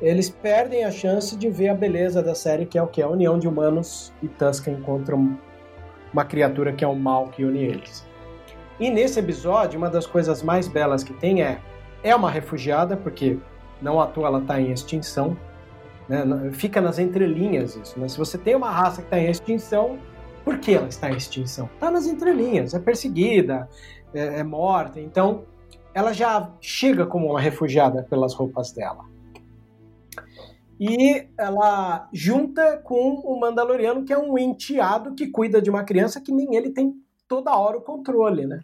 eles 0.00 0.30
perdem 0.30 0.84
a 0.84 0.90
chance 0.90 1.36
de 1.36 1.50
ver 1.50 1.68
a 1.68 1.74
beleza 1.74 2.22
da 2.22 2.34
série, 2.34 2.66
que 2.66 2.78
é 2.78 2.82
o 2.82 2.86
que? 2.86 3.02
A 3.02 3.08
união 3.08 3.38
de 3.38 3.48
humanos 3.48 4.12
e 4.22 4.28
Tusken 4.28 4.80
contra 4.80 5.14
uma 5.16 6.24
criatura 6.24 6.72
que 6.72 6.84
é 6.84 6.88
o 6.88 6.94
mal 6.94 7.28
que 7.28 7.44
une 7.44 7.58
eles. 7.58 8.06
E 8.80 8.90
nesse 8.90 9.18
episódio, 9.18 9.78
uma 9.78 9.90
das 9.90 10.06
coisas 10.06 10.42
mais 10.42 10.68
belas 10.68 11.02
que 11.02 11.12
tem 11.12 11.42
é 11.42 11.60
é 12.02 12.14
uma 12.14 12.30
refugiada, 12.30 12.96
porque 12.96 13.38
não 13.82 14.00
à 14.00 14.06
toa 14.06 14.28
ela 14.28 14.38
está 14.38 14.60
em 14.60 14.70
extinção, 14.70 15.36
né? 16.08 16.24
Fica 16.52 16.80
nas 16.80 16.98
entrelinhas 16.98 17.76
isso. 17.76 17.98
Né? 17.98 18.08
Se 18.08 18.16
você 18.16 18.38
tem 18.38 18.54
uma 18.54 18.70
raça 18.70 19.02
que 19.02 19.08
está 19.08 19.18
em 19.18 19.30
extinção, 19.30 19.98
por 20.44 20.58
que 20.58 20.74
ela 20.74 20.88
está 20.88 21.10
em 21.10 21.16
extinção? 21.16 21.68
Está 21.74 21.90
nas 21.90 22.06
entrelinhas, 22.06 22.72
é 22.72 22.78
perseguida, 22.78 23.68
é, 24.14 24.40
é 24.40 24.42
morta. 24.42 25.00
Então, 25.00 25.44
ela 25.92 26.12
já 26.12 26.50
chega 26.60 27.04
como 27.04 27.30
uma 27.30 27.40
refugiada 27.40 28.04
pelas 28.04 28.32
roupas 28.32 28.72
dela. 28.72 29.04
E 30.80 31.26
ela 31.36 32.08
junta 32.12 32.78
com 32.78 33.14
o 33.16 33.38
Mandaloriano, 33.38 34.04
que 34.04 34.12
é 34.12 34.18
um 34.18 34.38
enteado 34.38 35.14
que 35.14 35.26
cuida 35.26 35.60
de 35.60 35.68
uma 35.68 35.82
criança 35.82 36.20
que 36.20 36.32
nem 36.32 36.54
ele 36.54 36.70
tem 36.70 36.94
toda 37.26 37.56
hora 37.56 37.78
o 37.78 37.82
controle, 37.82 38.46
né? 38.46 38.60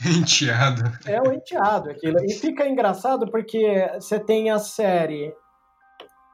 Enteado. 0.04 0.82
É 1.06 1.20
o 1.20 1.32
enteado 1.32 1.90
aquilo. 1.90 2.18
E 2.24 2.32
fica 2.34 2.68
engraçado 2.68 3.30
porque 3.30 3.88
você 3.94 4.18
tem 4.18 4.50
a 4.50 4.58
série 4.58 5.32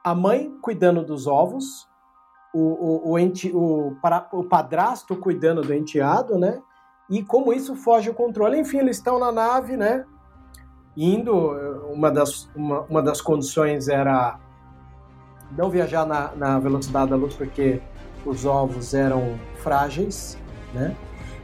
a 0.03 0.15
mãe 0.15 0.51
cuidando 0.61 1.03
dos 1.03 1.27
ovos, 1.27 1.87
o, 2.53 2.59
o, 2.59 3.11
o, 3.11 3.19
enti, 3.19 3.51
o, 3.53 3.95
o 4.33 4.43
padrasto 4.43 5.15
cuidando 5.15 5.61
do 5.61 5.73
enteado, 5.73 6.37
né? 6.37 6.59
E 7.09 7.23
como 7.23 7.53
isso 7.53 7.75
foge 7.75 8.09
o 8.09 8.13
controle. 8.13 8.59
Enfim, 8.59 8.79
eles 8.79 8.97
estão 8.97 9.19
na 9.19 9.31
nave, 9.31 9.77
né? 9.77 10.05
Indo, 10.97 11.51
uma 11.91 12.11
das, 12.11 12.49
uma, 12.55 12.81
uma 12.81 13.01
das 13.01 13.21
condições 13.21 13.87
era 13.87 14.39
não 15.57 15.69
viajar 15.69 16.05
na, 16.05 16.33
na 16.35 16.59
velocidade 16.59 17.11
da 17.11 17.15
luz 17.15 17.35
porque 17.35 17.81
os 18.25 18.45
ovos 18.45 18.93
eram 18.93 19.39
frágeis, 19.57 20.37
né? 20.73 20.95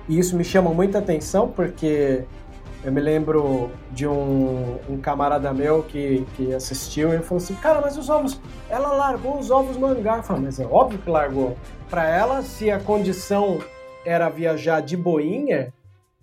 E 0.08 0.18
isso 0.18 0.36
me 0.36 0.44
chama 0.44 0.74
muita 0.74 1.00
atenção 1.00 1.50
porque 1.50 2.26
eu 2.84 2.92
me 2.92 3.02
lembro 3.02 3.70
de 3.92 4.08
um, 4.08 4.80
um 4.90 4.98
camarada 4.98 5.54
meu 5.54 5.84
que, 5.84 6.26
que 6.36 6.54
assistiu 6.54 7.14
e 7.14 7.20
falou 7.20 7.44
assim: 7.44 7.56
Cara, 7.56 7.82
mas 7.82 7.98
os 7.98 8.10
ovos, 8.10 8.40
ela 8.70 8.94
largou 8.94 9.38
os 9.38 9.52
ovos 9.52 9.76
no 9.78 9.88
hangar. 9.88 10.18
Eu 10.18 10.24
falei, 10.24 10.44
mas 10.44 10.60
é 10.60 10.66
óbvio 10.66 11.00
que 11.00 11.10
largou. 11.10 11.58
Para 11.90 12.08
ela, 12.08 12.42
se 12.42 12.72
a 12.72 12.80
condição 12.80 13.60
era 14.06 14.30
viajar 14.30 14.82
de 14.82 14.96
boinha, 14.96 15.74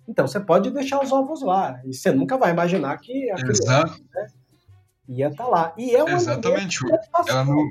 então 0.07 0.27
você 0.27 0.39
pode 0.39 0.71
deixar 0.71 1.03
os 1.03 1.11
ovos 1.11 1.43
lá. 1.43 1.79
E 1.83 1.93
você 1.93 2.11
nunca 2.11 2.37
vai 2.37 2.51
imaginar 2.51 2.97
que 2.97 3.29
a 3.29 3.35
criança 3.35 3.83
né, 4.15 4.27
ia 5.07 5.27
estar 5.27 5.43
tá 5.43 5.49
lá. 5.49 5.73
E 5.77 5.95
é 5.95 6.03
um 6.03 6.09
Exatamente. 6.09 6.79
Ela 7.27 7.43
não... 7.43 7.63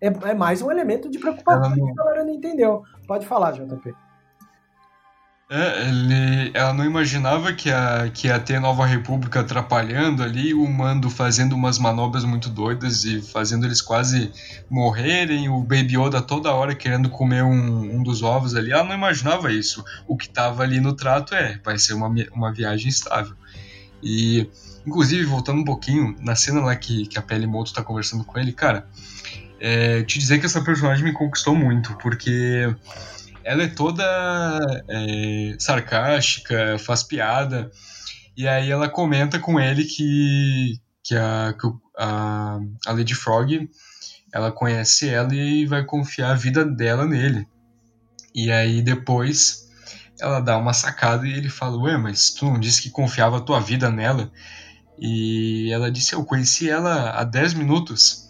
é, 0.00 0.30
é 0.30 0.34
mais 0.34 0.62
um 0.62 0.70
elemento 0.70 1.10
de 1.10 1.18
preocupação 1.18 1.74
não... 1.74 1.86
que 1.86 1.90
a 1.90 1.94
galera 1.94 2.24
não 2.24 2.32
entendeu. 2.34 2.84
Pode 3.06 3.26
falar, 3.26 3.52
JP. 3.52 3.92
É, 5.54 5.86
ele, 5.86 6.50
ela 6.54 6.72
não 6.72 6.82
imaginava 6.82 7.52
que, 7.52 7.70
a, 7.70 8.08
que 8.08 8.28
ia 8.28 8.40
ter 8.40 8.58
Nova 8.58 8.86
República 8.86 9.40
atrapalhando 9.40 10.22
ali, 10.22 10.54
o 10.54 10.66
Mando 10.66 11.10
fazendo 11.10 11.52
umas 11.52 11.78
manobras 11.78 12.24
muito 12.24 12.48
doidas 12.48 13.04
e 13.04 13.20
fazendo 13.20 13.66
eles 13.66 13.82
quase 13.82 14.32
morrerem, 14.70 15.50
o 15.50 15.60
Baby 15.60 15.98
Yoda 15.98 16.22
toda 16.22 16.54
hora 16.54 16.74
querendo 16.74 17.10
comer 17.10 17.44
um, 17.44 17.98
um 17.98 18.02
dos 18.02 18.22
ovos 18.22 18.54
ali. 18.54 18.72
Ela 18.72 18.84
não 18.84 18.94
imaginava 18.94 19.52
isso. 19.52 19.84
O 20.08 20.16
que 20.16 20.24
estava 20.24 20.62
ali 20.62 20.80
no 20.80 20.94
trato 20.94 21.34
é, 21.34 21.60
vai 21.62 21.78
ser 21.78 21.92
uma, 21.92 22.10
uma 22.32 22.50
viagem 22.50 22.88
estável. 22.88 23.36
E, 24.02 24.48
inclusive, 24.86 25.22
voltando 25.26 25.60
um 25.60 25.64
pouquinho, 25.66 26.16
na 26.20 26.34
cena 26.34 26.62
lá 26.62 26.74
que, 26.74 27.04
que 27.04 27.18
a 27.18 27.22
Pele 27.22 27.46
Moto 27.46 27.74
tá 27.74 27.82
conversando 27.82 28.24
com 28.24 28.38
ele, 28.38 28.52
cara, 28.52 28.86
é, 29.60 30.02
te 30.02 30.18
dizer 30.18 30.38
que 30.38 30.46
essa 30.46 30.62
personagem 30.62 31.04
me 31.04 31.12
conquistou 31.12 31.54
muito, 31.54 31.94
porque 31.98 32.74
ela 33.44 33.62
é 33.62 33.68
toda 33.68 34.02
é, 34.88 35.54
sarcástica, 35.58 36.78
faz 36.78 37.02
piada. 37.02 37.70
E 38.36 38.48
aí 38.48 38.70
ela 38.70 38.88
comenta 38.88 39.38
com 39.38 39.60
ele 39.60 39.84
que, 39.84 40.80
que, 41.04 41.14
a, 41.14 41.54
que 41.58 41.66
a, 41.98 42.58
a 42.86 42.92
Lady 42.92 43.14
Frog 43.14 43.68
ela 44.32 44.50
conhece 44.50 45.08
ela 45.08 45.34
e 45.34 45.66
vai 45.66 45.84
confiar 45.84 46.30
a 46.30 46.36
vida 46.36 46.64
dela 46.64 47.04
nele. 47.04 47.46
E 48.34 48.50
aí 48.50 48.80
depois 48.80 49.68
ela 50.20 50.40
dá 50.40 50.56
uma 50.56 50.72
sacada 50.72 51.26
e 51.26 51.32
ele 51.32 51.50
fala: 51.50 51.76
Ué, 51.76 51.96
mas 51.98 52.30
tu 52.30 52.46
não 52.46 52.58
disse 52.58 52.82
que 52.82 52.90
confiava 52.90 53.36
a 53.36 53.40
tua 53.40 53.60
vida 53.60 53.90
nela? 53.90 54.32
E 54.98 55.70
ela 55.70 55.90
disse: 55.90 56.14
Eu 56.14 56.24
conheci 56.24 56.70
ela 56.70 57.10
há 57.10 57.24
10 57.24 57.54
minutos. 57.54 58.28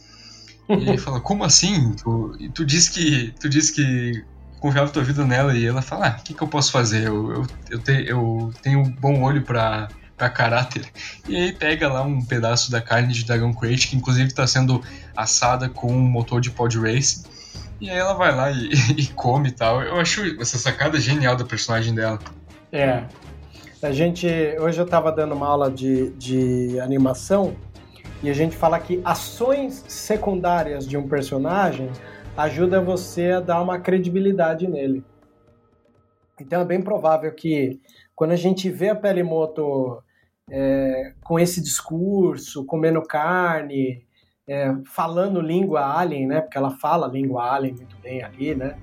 E 0.68 0.72
ele 0.72 0.98
fala: 0.98 1.20
Como 1.20 1.44
assim? 1.44 1.94
Tu, 1.94 2.50
tu 2.54 2.64
disse 2.64 2.90
que 2.90 3.34
tu 3.38 3.48
disse 3.48 3.72
que 3.72 4.24
confiava 4.62 4.88
tua 4.88 5.02
vida 5.02 5.24
nela 5.24 5.54
e 5.54 5.66
ela 5.66 5.82
fala: 5.82 6.06
ah, 6.06 6.16
o 6.20 6.22
que, 6.22 6.32
que 6.32 6.40
eu 6.40 6.46
posso 6.46 6.70
fazer? 6.70 7.08
Eu, 7.08 7.32
eu, 7.32 7.46
eu, 7.68 7.78
te, 7.80 8.04
eu 8.08 8.54
tenho 8.62 8.78
um 8.78 8.90
bom 8.90 9.20
olho 9.22 9.42
pra, 9.42 9.88
pra 10.16 10.30
caráter. 10.30 10.86
E 11.28 11.36
aí 11.36 11.52
pega 11.52 11.92
lá 11.92 12.02
um 12.02 12.24
pedaço 12.24 12.70
da 12.70 12.80
carne 12.80 13.12
de 13.12 13.24
Dragon 13.24 13.52
Crate, 13.52 13.88
que 13.88 13.96
inclusive 13.96 14.28
está 14.28 14.46
sendo 14.46 14.80
assada 15.16 15.68
com 15.68 15.92
um 15.92 16.00
motor 16.00 16.40
de 16.40 16.50
pod 16.50 16.78
race. 16.78 17.24
E 17.80 17.90
aí 17.90 17.98
ela 17.98 18.14
vai 18.14 18.34
lá 18.34 18.52
e, 18.52 18.70
e 18.96 19.06
come 19.08 19.48
e 19.48 19.52
tal. 19.52 19.82
Eu 19.82 19.98
acho 19.98 20.22
essa 20.40 20.56
sacada 20.56 21.00
genial 21.00 21.34
da 21.34 21.44
personagem 21.44 21.92
dela. 21.92 22.20
É. 22.70 23.02
A 23.82 23.90
gente. 23.90 24.28
Hoje 24.60 24.80
eu 24.80 24.84
estava 24.84 25.10
dando 25.10 25.34
uma 25.34 25.48
aula 25.48 25.68
de, 25.68 26.10
de 26.10 26.78
animação 26.78 27.56
e 28.22 28.30
a 28.30 28.32
gente 28.32 28.54
fala 28.54 28.78
que 28.78 29.00
ações 29.04 29.84
secundárias 29.88 30.86
de 30.86 30.96
um 30.96 31.08
personagem 31.08 31.90
ajuda 32.36 32.80
você 32.80 33.32
a 33.32 33.40
dar 33.40 33.60
uma 33.60 33.78
credibilidade 33.78 34.66
nele. 34.66 35.04
Então 36.40 36.60
é 36.60 36.64
bem 36.64 36.82
provável 36.82 37.32
que 37.34 37.80
quando 38.14 38.32
a 38.32 38.36
gente 38.36 38.70
vê 38.70 38.88
a 38.88 38.96
Pelimoto 38.96 40.02
é, 40.50 41.14
com 41.22 41.38
esse 41.38 41.62
discurso, 41.62 42.64
comendo 42.64 43.02
carne, 43.02 44.04
é, 44.46 44.74
falando 44.84 45.40
língua 45.40 45.98
alien, 45.98 46.26
né? 46.26 46.40
Porque 46.40 46.58
ela 46.58 46.70
fala 46.70 47.06
língua 47.06 47.54
alien 47.54 47.74
muito 47.74 47.96
bem 48.02 48.22
ali, 48.22 48.54
né? 48.54 48.76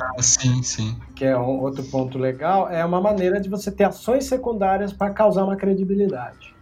Ah, 0.00 0.22
sim, 0.22 0.62
sim. 0.62 0.96
Que 1.14 1.24
é 1.26 1.36
um 1.36 1.60
outro 1.60 1.84
ponto 1.84 2.18
legal. 2.18 2.68
É 2.70 2.84
uma 2.84 3.00
maneira 3.00 3.40
de 3.40 3.48
você 3.48 3.70
ter 3.70 3.84
ações 3.84 4.24
secundárias 4.24 4.92
para 4.92 5.12
causar 5.12 5.44
uma 5.44 5.56
credibilidade. 5.56 6.54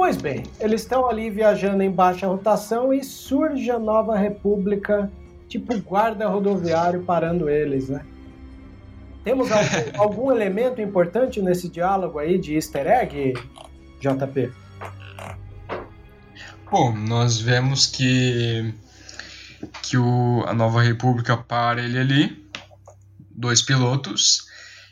Pois 0.00 0.16
bem, 0.16 0.44
eles 0.58 0.80
estão 0.80 1.06
ali 1.06 1.28
viajando 1.28 1.82
em 1.82 1.90
baixa 1.90 2.26
rotação 2.26 2.90
e 2.90 3.04
surge 3.04 3.70
a 3.70 3.78
nova 3.78 4.16
república, 4.16 5.12
tipo 5.46 5.78
guarda 5.78 6.26
rodoviário 6.26 7.02
parando 7.02 7.50
eles, 7.50 7.90
né? 7.90 8.02
Temos 9.22 9.52
algum, 9.52 9.68
algum 10.00 10.32
elemento 10.32 10.80
importante 10.80 11.42
nesse 11.42 11.68
diálogo 11.68 12.18
aí 12.18 12.38
de 12.38 12.54
easter 12.54 12.86
egg, 12.86 13.34
JP? 14.00 14.50
Bom, 16.70 16.96
nós 16.96 17.38
vemos 17.38 17.86
que 17.86 18.72
que 19.82 19.98
o, 19.98 20.42
a 20.46 20.54
Nova 20.54 20.80
República 20.80 21.36
para 21.36 21.82
ele 21.82 21.98
ali, 21.98 22.50
dois 23.30 23.60
pilotos, 23.60 24.46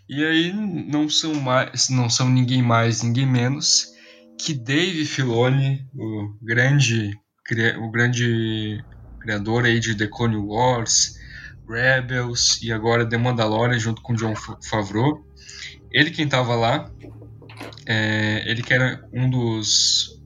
e 0.07 0.23
aí 0.23 0.53
não 0.53 1.09
são 1.09 1.33
mais, 1.33 1.89
não 1.89 2.11
são 2.11 2.29
ninguém 2.29 2.61
mais, 2.61 3.03
ninguém 3.03 3.25
menos 3.25 3.97
que 4.39 4.55
Dave 4.55 5.05
Filoni, 5.05 5.87
o 5.95 6.35
grande 6.41 7.19
o 7.81 7.91
grande 7.91 8.85
criador 9.21 9.65
aí 9.65 9.81
de 9.81 9.95
The 9.95 10.07
Clone 10.07 10.37
Wars, 10.37 11.19
Rebels 11.69 12.61
e 12.63 12.71
agora 12.71 13.09
The 13.09 13.17
Mandalorian 13.17 13.79
junto 13.79 14.03
com 14.03 14.15
John 14.15 14.35
Favreau. 14.37 15.27
Ele 15.91 16.11
quem 16.11 16.27
estava 16.27 16.55
lá, 16.55 16.91
é, 17.87 18.45
ele 18.49 18.63
que 18.63 18.73
era 18.73 19.03
um 19.13 19.29
dos, 19.29 20.21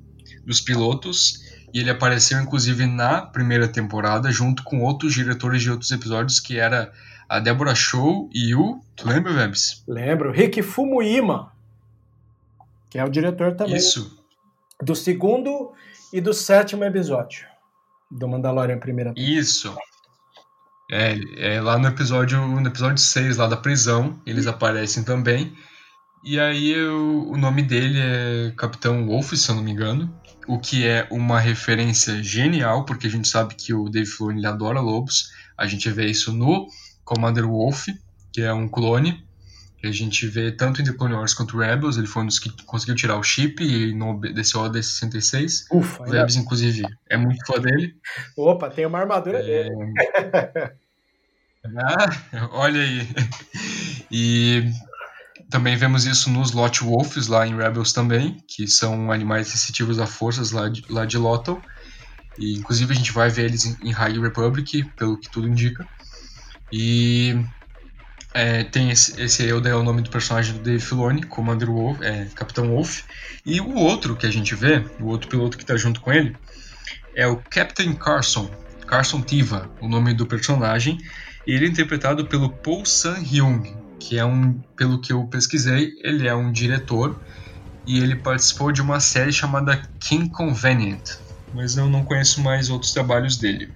dos 0.45 0.61
pilotos 0.61 1.41
e 1.73 1.79
ele 1.79 1.91
apareceu 1.91 2.41
inclusive 2.41 2.87
na 2.87 3.23
primeira 3.23 3.69
temporada 3.69 4.31
junto 4.31 4.63
com 4.65 4.81
outros 4.81 5.15
diretores 5.15 5.63
de 5.63 5.71
outros 5.71 5.91
episódios 5.91 6.39
que 6.41 6.59
era 6.59 6.93
a 7.29 7.39
Deborah 7.39 7.75
Show 7.75 8.29
e 8.35 8.55
o, 8.55 8.81
tu 8.95 9.09
lembra, 9.09 9.33
Vebs? 9.33 9.83
Lembro, 9.89 10.33
Rick 10.33 10.61
Fumuima, 10.61 11.51
que 12.93 12.99
é 12.99 13.05
o 13.05 13.09
diretor 13.09 13.57
também. 13.57 13.76
Isso. 13.76 14.22
Do 14.82 14.95
segundo 14.95 15.72
e 16.12 16.20
do 16.20 16.34
sétimo 16.34 16.84
episódio 16.84 17.47
do 18.11 18.28
Mandalorian 18.28 18.78
primeira 18.78 19.14
temporada. 19.14 19.40
Isso. 19.40 19.74
É, 20.90 21.16
é, 21.38 21.61
lá 21.62 21.78
no 21.78 21.88
episódio 21.88 22.47
no 22.47 22.68
episódio 22.68 22.99
6, 22.99 23.38
lá 23.38 23.47
da 23.47 23.57
prisão, 23.57 24.20
eles 24.26 24.47
aparecem 24.47 25.03
também. 25.03 25.57
E 26.22 26.38
aí 26.38 26.78
o, 26.84 27.30
o 27.30 27.36
nome 27.38 27.62
dele 27.62 27.99
é 27.99 28.53
Capitão 28.55 29.07
Wolf, 29.07 29.32
se 29.32 29.51
eu 29.51 29.55
não 29.55 29.62
me 29.62 29.70
engano 29.70 30.12
o 30.47 30.59
que 30.59 30.86
é 30.86 31.07
uma 31.11 31.38
referência 31.38 32.22
genial, 32.22 32.84
porque 32.84 33.07
a 33.07 33.11
gente 33.11 33.28
sabe 33.28 33.55
que 33.55 33.72
o 33.72 33.88
Dave 33.88 34.07
Filoni 34.07 34.45
adora 34.45 34.80
lobos. 34.80 35.30
A 35.57 35.66
gente 35.66 35.88
vê 35.90 36.07
isso 36.07 36.32
no 36.32 36.66
Commander 37.05 37.47
Wolf, 37.47 37.86
que 38.32 38.40
é 38.40 38.53
um 38.53 38.68
clone, 38.68 39.24
a 39.89 39.93
gente 39.93 40.26
vê 40.26 40.53
tanto 40.53 40.80
em 40.80 40.85
The 40.85 40.93
Clone 40.93 41.14
Wars 41.14 41.35
quanto 41.35 41.57
Rebels. 41.59 41.97
Ele 41.97 42.07
foi 42.07 42.22
um 42.22 42.26
dos 42.26 42.39
que 42.39 42.51
conseguiu 42.64 42.95
tirar 42.95 43.16
o 43.16 43.22
chip 43.22 43.62
e 43.62 43.93
não 43.95 44.11
obedeceu 44.11 44.61
a 44.62 44.68
OD-66. 44.68 45.66
Ufa, 45.70 46.03
o 46.03 46.07
Rebels, 46.07 46.37
inclusive, 46.37 46.85
é 47.09 47.16
muito 47.16 47.45
fã 47.47 47.61
dele. 47.61 47.97
Opa, 48.37 48.70
tem 48.70 48.87
uma 48.87 48.99
armadura 48.99 49.39
é... 49.39 49.43
dele. 49.43 49.70
ah, 51.78 52.49
olha 52.53 52.80
aí. 52.80 53.09
E 54.11 54.70
também 55.51 55.76
vemos 55.76 56.07
isso 56.07 56.30
nos 56.30 56.53
Lot 56.53 56.83
Wolves 56.83 57.26
lá 57.26 57.47
em 57.47 57.57
Rebels 57.57 57.93
também, 57.93 58.43
que 58.47 58.66
são 58.66 59.11
animais 59.11 59.49
sensitivos 59.49 59.99
a 59.99 60.07
forças 60.07 60.51
lá 60.51 60.68
de, 60.68 60.85
lá 60.89 61.05
de 61.05 61.18
Lothal. 61.18 61.61
E 62.39 62.55
inclusive 62.55 62.93
a 62.93 62.97
gente 62.97 63.12
vai 63.12 63.28
ver 63.28 63.47
eles 63.47 63.66
em, 63.66 63.76
em 63.89 63.91
High 63.91 64.18
Republic, 64.18 64.85
pelo 64.97 65.18
que 65.18 65.30
tudo 65.30 65.49
indica. 65.49 65.87
E 66.72 67.37
é, 68.35 68.64
tem 68.64 68.91
esse, 68.91 69.20
esse 69.20 69.49
é 69.49 69.55
o 69.55 69.83
nome 69.83 70.03
do 70.03 70.11
personagem 70.11 70.55
do 70.55 70.61
Dave 70.61 70.80
Filoni, 70.80 71.22
Commander 71.22 71.70
Wolf, 71.70 72.01
é, 72.01 72.26
Capitão 72.35 72.68
Wolf. 72.68 73.03
E 73.45 73.61
o 73.61 73.74
outro 73.74 74.16
que 74.16 74.26
a 74.26 74.30
gente 74.30 74.55
vê, 74.55 74.85
o 75.01 75.07
outro 75.07 75.28
piloto 75.28 75.57
que 75.57 75.64
está 75.64 75.76
junto 75.76 76.01
com 76.01 76.12
ele, 76.12 76.37
é 77.14 77.26
o 77.26 77.37
Captain 77.37 77.93
Carson, 77.95 78.51
Carson 78.87 79.20
Tiva, 79.20 79.70
o 79.80 79.89
nome 79.89 80.14
do 80.14 80.26
personagem. 80.26 80.99
Ele 81.47 81.66
é 81.66 81.68
interpretado 81.68 82.26
pelo 82.26 82.49
Paul 82.49 82.87
San-hyung, 82.87 83.76
que 83.99 84.18
é 84.18 84.24
um, 84.24 84.55
pelo 84.76 85.01
que 85.01 85.12
eu 85.12 85.24
pesquisei, 85.26 85.93
ele 86.03 86.26
é 86.26 86.35
um 86.35 86.51
diretor 86.51 87.20
e 87.87 87.99
ele 87.99 88.16
participou 88.16 88.72
de 88.72 88.80
uma 88.80 89.01
série 89.01 89.33
chamada 89.33 89.83
King 89.99 90.30
Convenient, 90.30 91.16
mas 91.53 91.76
eu 91.76 91.89
não 91.89 92.05
conheço 92.05 92.41
mais 92.41 92.70
outros 92.70 92.93
trabalhos 92.93 93.37
dele. 93.37 93.72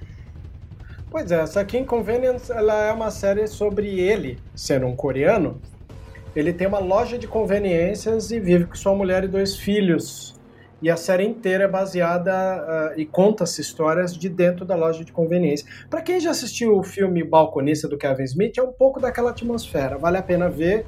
Pois 1.16 1.32
é, 1.32 1.40
essa 1.40 1.64
King 1.64 1.86
Convenient 1.86 2.50
ela 2.50 2.74
é 2.88 2.92
uma 2.92 3.10
série 3.10 3.46
sobre 3.46 3.98
ele, 3.98 4.38
sendo 4.54 4.84
um 4.84 4.94
coreano. 4.94 5.58
Ele 6.34 6.52
tem 6.52 6.66
uma 6.66 6.78
loja 6.78 7.16
de 7.16 7.26
conveniências 7.26 8.30
e 8.30 8.38
vive 8.38 8.66
com 8.66 8.74
sua 8.74 8.94
mulher 8.94 9.24
e 9.24 9.26
dois 9.26 9.56
filhos 9.56 10.38
e 10.82 10.90
a 10.90 10.96
série 10.98 11.24
inteira 11.24 11.64
é 11.64 11.68
baseada 11.68 12.92
uh, 12.94 13.00
e 13.00 13.06
conta-se 13.06 13.62
histórias 13.62 14.14
de 14.14 14.28
dentro 14.28 14.66
da 14.66 14.76
loja 14.76 15.02
de 15.02 15.10
conveniência. 15.10 15.66
Para 15.88 16.02
quem 16.02 16.20
já 16.20 16.32
assistiu 16.32 16.76
o 16.76 16.82
filme 16.82 17.24
Balconista 17.24 17.88
do 17.88 17.96
Kevin 17.96 18.24
Smith, 18.24 18.58
é 18.58 18.62
um 18.62 18.72
pouco 18.72 19.00
daquela 19.00 19.30
atmosfera, 19.30 19.96
vale 19.96 20.18
a 20.18 20.22
pena 20.22 20.50
ver. 20.50 20.84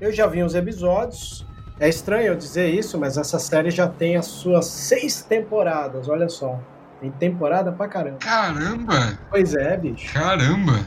Eu 0.00 0.10
já 0.10 0.26
vi 0.26 0.42
uns 0.42 0.54
episódios, 0.54 1.46
é 1.78 1.86
estranho 1.86 2.28
eu 2.28 2.34
dizer 2.34 2.70
isso, 2.70 2.98
mas 2.98 3.18
essa 3.18 3.38
série 3.38 3.70
já 3.70 3.86
tem 3.86 4.16
as 4.16 4.24
suas 4.24 4.64
seis 4.64 5.22
temporadas, 5.22 6.08
olha 6.08 6.30
só. 6.30 6.58
Tem 7.00 7.10
temporada 7.10 7.72
pra 7.72 7.88
caramba. 7.88 8.18
Caramba! 8.18 9.18
Pois 9.30 9.54
é, 9.54 9.76
bicho. 9.76 10.12
Caramba! 10.12 10.86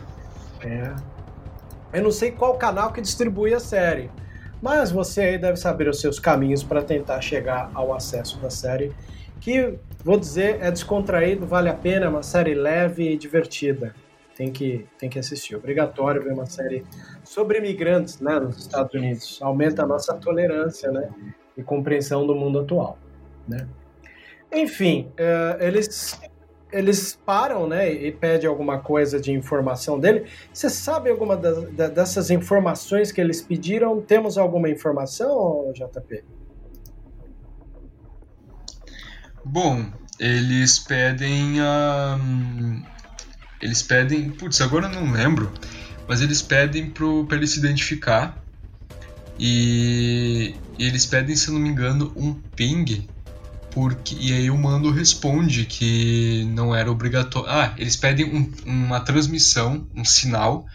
É. 0.62 0.93
Eu 1.93 2.03
não 2.03 2.12
sei 2.12 2.32
qual 2.32 2.55
canal 2.55 2.91
que 2.91 3.01
distribui 3.01 3.53
a 3.53 3.60
série. 3.60 4.10
Mas 4.62 4.91
você 4.91 5.22
aí 5.22 5.38
deve 5.38 5.57
saber 5.57 5.88
os 5.88 6.01
seus 6.01 6.20
caminhos 6.20 6.64
para 6.64 6.82
tentar 6.82 7.22
chegar 7.22 7.72
ao 7.74 7.93
acesso 7.93 8.38
da 8.39 8.49
série, 8.49 8.93
que 9.39 9.80
vou 10.03 10.20
dizer 10.20 10.57
é 10.62 10.70
descontraído, 10.70 11.45
vale 11.45 11.70
a 11.70 11.74
pena, 11.74 12.05
é 12.05 12.10
uma 12.10 12.24
série 12.24 12.53
leve 12.53 13.14
e 13.14 13.18
divertida. 13.18 13.95
Tem 14.36 14.51
que, 14.51 14.86
tem 14.97 15.10
que 15.10 15.20
assistir. 15.20 15.55
Obrigatório 15.55 16.24
ver 16.24 16.34
uma 16.34 16.45
série 16.45 16.86
sobre 17.24 17.57
imigrantes 17.57 18.20
né, 18.20 18.39
nos 18.39 18.57
Estados 18.57 18.93
Unidos. 18.93 19.39
Aumenta 19.41 19.84
a 19.84 19.86
nossa 19.86 20.14
tolerância 20.14 20.91
né, 20.91 21.10
e 21.57 21.64
compreensão 21.64 22.26
do 22.26 22.36
mundo 22.36 22.60
atual. 22.60 22.97
Né? 23.47 23.68
Enfim, 24.51 25.11
uh, 25.19 25.63
eles 25.63 26.19
eles 26.71 27.17
param, 27.25 27.67
né, 27.67 27.91
e 27.91 28.11
pedem 28.11 28.47
alguma 28.47 28.79
coisa 28.79 29.19
de 29.19 29.31
informação 29.31 29.99
dele. 29.99 30.25
Você 30.53 30.69
sabe 30.69 31.09
alguma 31.09 31.35
das, 31.35 31.63
dessas 31.91 32.29
informações 32.29 33.11
que 33.11 33.19
eles 33.19 33.41
pediram? 33.41 34.01
Temos 34.01 34.37
alguma 34.37 34.69
informação, 34.69 35.71
JP? 35.73 36.23
Bom, 39.43 39.85
eles 40.19 40.77
pedem. 40.77 41.59
Um, 41.61 42.83
eles 43.61 43.81
pedem. 43.81 44.29
Putz, 44.29 44.61
agora 44.61 44.85
eu 44.85 44.91
não 44.91 45.11
lembro. 45.11 45.51
Mas 46.07 46.21
eles 46.21 46.41
pedem 46.41 46.91
para 46.91 47.35
ele 47.35 47.47
se 47.47 47.57
identificar. 47.57 48.43
E, 49.39 50.55
e 50.77 50.85
eles 50.85 51.05
pedem, 51.05 51.35
se 51.35 51.49
não 51.49 51.59
me 51.59 51.69
engano, 51.69 52.11
um 52.15 52.33
ping 52.33 53.07
porque 53.72 54.15
e 54.20 54.34
aí 54.34 54.49
o 54.49 54.57
mando 54.57 54.91
responde 54.91 55.65
que 55.65 56.43
não 56.45 56.76
era 56.76 56.91
obrigatório. 56.91 57.49
Ah, 57.49 57.74
eles 57.78 57.95
pedem 57.95 58.26
um, 58.26 58.51
uma 58.65 58.99
transmissão, 58.99 59.88
um 59.95 60.03
sinal, 60.03 60.65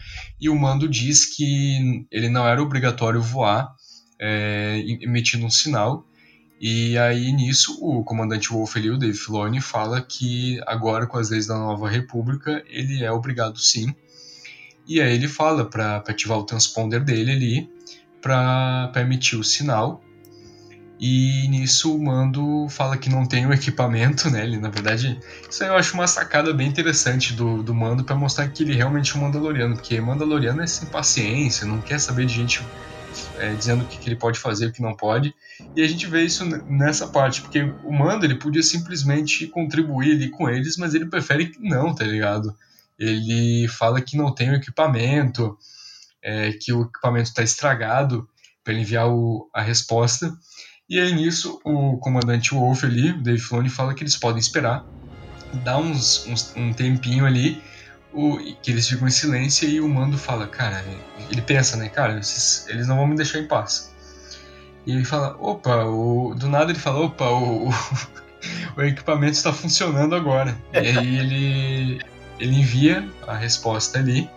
e 0.41 0.49
o 0.49 0.59
mando 0.59 0.89
diz 0.89 1.25
que 1.25 2.07
ele 2.11 2.29
não 2.29 2.47
era 2.47 2.63
obrigatório 2.63 3.21
voar, 3.21 3.69
é, 4.21 4.83
emitindo 5.01 5.47
um 5.47 5.51
sinal. 5.51 6.07
E 6.61 6.97
aí 6.97 7.33
nisso 7.33 7.79
o 7.81 8.03
comandante 8.05 8.49
Wolf 8.49 8.77
ali, 8.77 8.91
o 8.91 8.97
Dave 8.97 9.19
Filoni, 9.19 9.61
fala 9.61 10.01
que 10.01 10.61
agora 10.67 11.07
com 11.07 11.19
as 11.19 11.31
leis 11.31 11.47
da 11.47 11.59
Nova 11.59 11.89
República 11.89 12.63
ele 12.69 13.05
é 13.05 13.11
obrigado 13.11 13.59
sim. 13.59 13.95
E 14.87 15.01
aí 15.01 15.15
ele 15.15 15.29
fala 15.29 15.65
para 15.65 15.97
ativar 15.97 16.39
o 16.39 16.45
transponder 16.45 17.03
dele 17.03 17.33
ali 17.33 17.71
para 18.23 18.93
emitir 18.97 19.39
o 19.39 19.45
sinal. 19.45 20.03
E 20.99 21.49
nisso 21.49 21.95
o 21.95 22.03
Mando 22.03 22.69
fala 22.69 22.97
que 22.97 23.11
não 23.11 23.27
tem 23.27 23.47
o 23.47 23.53
equipamento, 23.53 24.31
né? 24.31 24.45
Ele, 24.45 24.59
na 24.59 24.69
verdade, 24.69 25.19
isso 25.51 25.63
aí 25.63 25.69
eu 25.69 25.77
acho 25.77 25.95
uma 25.95 26.07
sacada 26.07 26.53
bem 26.53 26.69
interessante 26.69 27.33
do, 27.33 27.63
do 27.63 27.75
Mando 27.75 28.05
para 28.05 28.15
mostrar 28.15 28.49
que 28.49 28.63
ele 28.63 28.75
realmente 28.75 29.15
é 29.15 29.19
um 29.19 29.23
Mandaloriano, 29.23 29.75
porque 29.75 30.01
Mandaloriano 30.01 30.63
é 30.63 30.67
sem 30.67 30.89
paciência, 30.89 31.67
não 31.67 31.81
quer 31.81 31.99
saber 31.99 32.27
de 32.27 32.35
gente 32.35 32.63
é, 33.39 33.55
dizendo 33.55 33.85
o 33.85 33.87
que, 33.87 33.99
que, 33.99 34.09
ele 34.09 34.17
pode 34.17 34.39
fazer 34.39 34.67
e 34.67 34.69
o 34.69 34.73
que 34.73 34.83
não 34.83 34.95
pode. 34.95 35.35
E 35.75 35.83
a 35.83 35.87
gente 35.87 36.07
vê 36.07 36.23
isso 36.23 36.45
nessa 36.45 37.09
parte, 37.09 37.41
porque 37.43 37.63
o 37.63 37.93
Mando 37.93 38.25
ele 38.25 38.37
podia 38.37 38.63
simplesmente 38.63 39.47
contribuir 39.49 40.13
ali 40.13 40.31
com 40.31 40.49
eles, 40.49 40.77
mas 40.77 40.95
ele 40.95 41.07
prefere 41.07 41.47
que 41.47 41.61
não, 41.61 41.95
tá 41.95 42.05
ligado? 42.05 42.55
Ele 42.99 43.67
fala 43.69 44.01
que 44.01 44.17
não 44.17 44.33
tem 44.33 44.51
o 44.51 44.55
equipamento, 44.55 45.59
é, 46.23 46.53
que 46.53 46.73
o 46.73 46.83
equipamento 46.83 47.29
está 47.29 47.43
estragado 47.43 48.29
para 48.63 48.75
enviar 48.75 49.09
o, 49.09 49.49
a 49.53 49.61
resposta. 49.61 50.33
E 50.89 51.01
aí 51.01 51.13
nisso 51.15 51.61
o 51.65 51.97
comandante 51.97 52.55
Wolf 52.55 52.85
ali, 52.85 53.11
o 53.11 53.23
Dave 53.23 53.39
Filoni, 53.39 53.71
fala 53.71 53.95
que 53.95 54.03
eles 54.03 54.17
podem 54.17 54.39
esperar, 54.39 54.85
dá 55.65 55.79
uns, 55.79 56.27
uns, 56.27 56.53
um 56.57 56.73
tempinho 56.73 57.25
ali, 57.25 57.63
o, 58.13 58.37
que 58.63 58.71
eles 58.71 58.89
ficam 58.89 59.09
em 59.09 59.11
silêncio 59.11 59.69
e 59.69 59.81
o 59.81 59.89
Mando 59.89 60.19
fala, 60.19 60.47
cara, 60.47 60.85
ele 61.31 61.41
pensa, 61.41 61.77
né, 61.77 61.89
cara, 61.89 62.13
eles, 62.13 62.67
eles 62.69 62.87
não 62.87 62.97
vão 62.97 63.07
me 63.07 63.17
deixar 63.17 63.39
em 63.39 63.49
paz. 63.49 63.93
E 64.87 64.93
ele 64.93 65.05
fala, 65.05 65.37
opa, 65.41 65.85
o, 65.85 66.35
do 66.35 66.49
nada 66.49 66.71
ele 66.71 66.79
fala, 66.79 67.01
opa, 67.01 67.31
o, 67.31 67.71
o 68.77 68.83
equipamento 68.83 69.33
está 69.33 69.53
funcionando 69.53 70.15
agora. 70.15 70.55
E 70.73 70.79
aí 70.79 71.19
ele, 71.19 72.01
ele 72.39 72.61
envia 72.61 73.09
a 73.27 73.35
resposta 73.35 73.99
ali. 73.99 74.29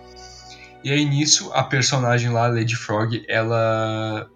E 0.82 0.92
aí 0.92 1.04
nisso 1.04 1.52
a 1.54 1.64
personagem 1.64 2.30
lá, 2.30 2.48
Lady 2.48 2.76
Frog, 2.76 3.26
ela 3.28 4.30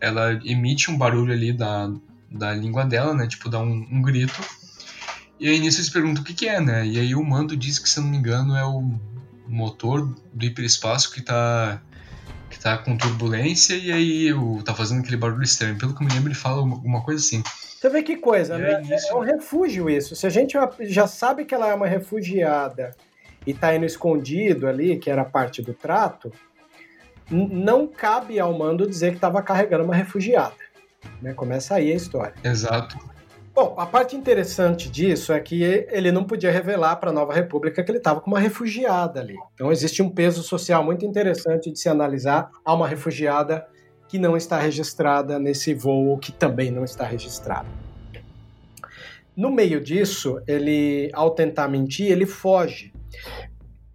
ela 0.00 0.32
emite 0.44 0.90
um 0.90 0.96
barulho 0.96 1.32
ali 1.32 1.52
da, 1.52 1.90
da 2.30 2.54
língua 2.54 2.84
dela, 2.84 3.14
né? 3.14 3.26
Tipo, 3.26 3.48
dá 3.48 3.60
um, 3.60 3.86
um 3.90 4.02
grito. 4.02 4.40
E 5.38 5.48
aí 5.48 5.58
nisso 5.58 5.78
eles 5.78 5.90
perguntam 5.90 6.22
o 6.22 6.26
que, 6.26 6.34
que 6.34 6.48
é, 6.48 6.60
né? 6.60 6.86
E 6.86 6.98
aí 6.98 7.14
o 7.14 7.24
mando 7.24 7.56
diz 7.56 7.78
que, 7.78 7.88
se 7.88 7.98
eu 7.98 8.04
não 8.04 8.10
me 8.10 8.16
engano, 8.16 8.56
é 8.56 8.64
o 8.64 8.94
motor 9.46 10.14
do 10.32 10.44
hiperespaço 10.44 11.12
que 11.12 11.22
tá, 11.22 11.80
que 12.48 12.58
tá 12.58 12.78
com 12.78 12.96
turbulência 12.96 13.74
e 13.74 13.90
aí 13.90 14.32
o, 14.32 14.62
tá 14.62 14.74
fazendo 14.74 15.00
aquele 15.00 15.16
barulho 15.16 15.42
estranho. 15.42 15.78
Pelo 15.78 15.94
que 15.94 16.02
eu 16.02 16.06
me 16.06 16.12
lembro, 16.12 16.28
ele 16.28 16.34
fala 16.34 16.58
alguma 16.58 17.02
coisa 17.02 17.20
assim. 17.20 17.42
Você 17.80 17.88
vê 17.88 18.02
que 18.02 18.16
coisa, 18.16 18.56
e 18.56 18.58
né? 18.58 18.80
Nisso... 18.82 19.08
É 19.08 19.14
um 19.14 19.20
refúgio 19.20 19.88
isso. 19.88 20.14
Se 20.14 20.26
a 20.26 20.30
gente 20.30 20.54
já 20.82 21.06
sabe 21.06 21.44
que 21.44 21.54
ela 21.54 21.68
é 21.68 21.74
uma 21.74 21.86
refugiada 21.86 22.94
e 23.46 23.54
tá 23.54 23.74
indo 23.74 23.86
escondido 23.86 24.68
ali, 24.68 24.98
que 24.98 25.10
era 25.10 25.24
parte 25.24 25.62
do 25.62 25.72
trato, 25.72 26.30
não 27.30 27.86
cabe 27.86 28.40
ao 28.40 28.56
mando 28.56 28.86
dizer 28.86 29.10
que 29.10 29.16
estava 29.16 29.42
carregando 29.42 29.84
uma 29.84 29.94
refugiada. 29.94 30.54
Né? 31.22 31.32
Começa 31.32 31.74
aí 31.74 31.92
a 31.92 31.94
história. 31.94 32.34
Exato. 32.42 32.98
Bom, 33.54 33.74
a 33.76 33.84
parte 33.84 34.16
interessante 34.16 34.88
disso 34.88 35.32
é 35.32 35.40
que 35.40 35.62
ele 35.62 36.12
não 36.12 36.24
podia 36.24 36.50
revelar 36.50 36.96
para 36.96 37.10
a 37.10 37.12
Nova 37.12 37.34
República 37.34 37.82
que 37.82 37.90
ele 37.90 37.98
estava 37.98 38.20
com 38.20 38.30
uma 38.30 38.38
refugiada 38.38 39.20
ali. 39.20 39.36
Então 39.54 39.72
existe 39.72 40.02
um 40.02 40.08
peso 40.08 40.42
social 40.42 40.84
muito 40.84 41.04
interessante 41.04 41.70
de 41.70 41.78
se 41.78 41.88
analisar 41.88 42.50
a 42.64 42.72
uma 42.72 42.86
refugiada 42.86 43.66
que 44.08 44.18
não 44.18 44.36
está 44.36 44.58
registrada 44.58 45.38
nesse 45.38 45.74
voo, 45.74 46.18
que 46.18 46.32
também 46.32 46.70
não 46.70 46.84
está 46.84 47.04
registrado. 47.04 47.68
No 49.36 49.50
meio 49.50 49.80
disso, 49.80 50.40
ele, 50.46 51.10
ao 51.12 51.30
tentar 51.30 51.68
mentir, 51.68 52.10
ele 52.10 52.26
foge. 52.26 52.92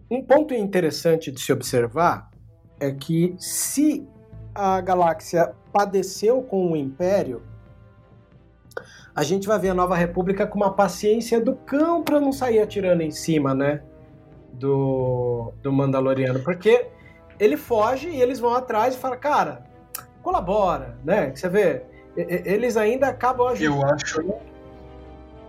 Um 0.09 0.21
ponto 0.21 0.53
interessante 0.53 1.31
de 1.31 1.39
se 1.41 1.51
observar 1.51 2.29
é 2.80 2.91
que 2.91 3.36
se 3.38 4.07
a 4.53 4.80
galáxia 4.82 5.53
padeceu 5.71 6.41
com 6.41 6.71
o 6.71 6.76
Império, 6.76 7.41
a 9.15 9.23
gente 9.23 9.47
vai 9.47 9.57
ver 9.57 9.69
a 9.69 9.73
Nova 9.73 9.95
República 9.95 10.45
com 10.45 10.57
uma 10.57 10.73
paciência 10.73 11.39
do 11.39 11.55
cão 11.55 12.03
para 12.03 12.19
não 12.19 12.32
sair 12.32 12.59
atirando 12.59 13.01
em 13.01 13.11
cima, 13.11 13.53
né? 13.53 13.82
Do, 14.53 15.53
do 15.61 15.71
Mandaloriano. 15.71 16.39
Porque 16.41 16.88
ele 17.39 17.55
foge 17.55 18.09
e 18.09 18.21
eles 18.21 18.39
vão 18.39 18.53
atrás 18.53 18.95
e 18.95 18.97
falam, 18.97 19.17
cara, 19.17 19.63
colabora, 20.21 20.97
né? 21.03 21.32
Você 21.34 21.47
vê, 21.47 21.84
eles 22.15 22.76
ainda 22.76 23.07
acabam 23.07 23.47
ajudando. 23.47 23.82
Eu 23.82 23.86
acho 23.86 24.55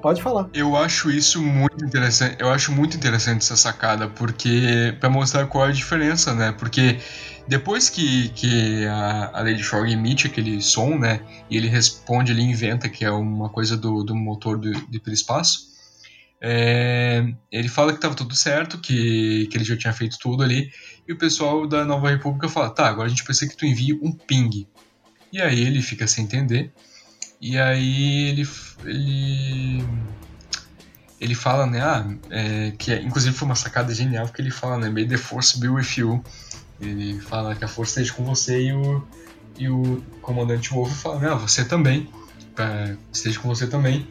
Pode 0.07 0.23
falar. 0.23 0.49
Eu 0.55 0.77
acho 0.77 1.11
isso 1.11 1.43
muito 1.43 1.85
interessante. 1.85 2.37
Eu 2.39 2.49
acho 2.49 2.71
muito 2.71 2.97
interessante 2.97 3.39
essa 3.39 3.57
sacada, 3.57 4.07
porque 4.07 4.97
para 5.01 5.11
mostrar 5.11 5.49
qual 5.49 5.67
é 5.67 5.71
a 5.71 5.73
diferença, 5.73 6.33
né? 6.33 6.53
Porque 6.53 7.01
depois 7.49 7.91
que, 7.91 8.29
que 8.29 8.87
a, 8.87 9.37
a 9.37 9.43
Lady 9.43 9.65
Frog 9.65 9.91
emite 9.91 10.29
aquele 10.29 10.63
som, 10.63 10.97
né? 10.97 11.23
E 11.51 11.57
ele 11.57 11.67
responde, 11.67 12.31
ele 12.31 12.43
inventa 12.43 12.89
que 12.89 13.05
é 13.05 13.11
uma 13.11 13.49
coisa 13.49 13.77
do, 13.77 14.05
do 14.05 14.15
motor 14.15 14.57
do, 14.57 14.71
do 14.71 14.97
hiperespaço. 14.97 15.73
É, 16.41 17.27
ele 17.51 17.67
fala 17.67 17.91
que 17.91 17.99
estava 17.99 18.15
tudo 18.15 18.37
certo, 18.37 18.79
que, 18.79 19.49
que 19.51 19.57
ele 19.57 19.65
já 19.65 19.77
tinha 19.77 19.93
feito 19.93 20.19
tudo 20.21 20.45
ali, 20.45 20.71
e 21.09 21.15
o 21.15 21.19
pessoal 21.19 21.67
da 21.67 21.85
Nova 21.85 22.11
República 22.11 22.49
fala: 22.49 22.71
tá, 22.71 22.87
agora 22.87 23.07
a 23.07 23.11
gente 23.11 23.25
precisa 23.25 23.51
que 23.51 23.57
tu 23.57 23.67
envie 23.67 23.99
um 24.01 24.13
ping. 24.13 24.69
E 25.33 25.43
aí 25.43 25.63
ele 25.63 25.83
fica 25.83 26.07
sem 26.07 26.23
entender, 26.23 26.73
e 27.41 27.59
aí 27.59 28.29
ele, 28.29 28.49
ele, 28.85 29.85
ele 31.21 31.35
fala, 31.35 31.67
né, 31.67 31.81
ah, 31.83 32.07
é, 32.31 32.73
que 32.79 32.93
é, 32.93 33.03
inclusive 33.03 33.37
foi 33.37 33.47
uma 33.47 33.55
sacada 33.55 33.95
genial, 33.95 34.27
porque 34.27 34.43
ele 34.43 34.51
fala, 34.51 34.79
né, 34.79 34.89
May 34.89 35.07
the 35.07 35.17
Force 35.17 35.59
be 35.59 35.69
with 35.69 35.97
you. 35.97 36.23
Ele 36.81 37.19
fala 37.21 37.55
que 37.55 37.65
a 37.65 37.69
força 37.69 38.01
esteja 38.01 38.13
com 38.13 38.25
você 38.25 38.67
e 38.67 38.73
o, 38.73 39.03
e 39.59 39.69
o 39.69 40.03
comandante 40.21 40.71
Wolf 40.71 40.93
fala, 40.93 41.33
ah, 41.33 41.35
você 41.35 41.65
também, 41.65 42.09
pra, 42.55 42.95
esteja 43.13 43.39
com 43.41 43.49
você 43.49 43.67
também. 43.67 44.07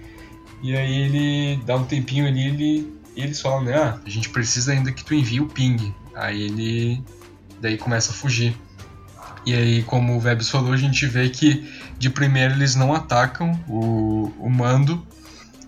E 0.64 0.76
aí 0.76 1.02
ele 1.02 1.64
dá 1.64 1.76
um 1.76 1.84
tempinho 1.84 2.28
ali 2.28 2.48
ele, 2.48 2.94
eles 3.16 3.40
falam, 3.40 3.64
né, 3.64 3.76
ah, 3.76 4.00
a 4.04 4.10
gente 4.10 4.30
precisa 4.30 4.72
ainda 4.72 4.92
que 4.92 5.04
tu 5.04 5.14
envie 5.14 5.40
o 5.40 5.48
ping. 5.48 5.94
Aí 6.16 6.44
ele 6.44 7.04
daí 7.62 7.78
começa 7.78 8.12
a 8.12 8.14
fugir. 8.14 8.56
E 9.46 9.54
aí, 9.54 9.84
como 9.84 10.16
o 10.16 10.20
Vebs 10.20 10.50
falou, 10.50 10.74
a 10.74 10.78
gente 10.78 11.06
vê 11.06 11.30
que 11.30 11.70
de 11.98 12.10
primeiro 12.10 12.54
eles 12.54 12.76
não 12.76 12.94
atacam 12.94 13.60
o, 13.68 14.32
o 14.40 14.50
mando, 14.50 15.06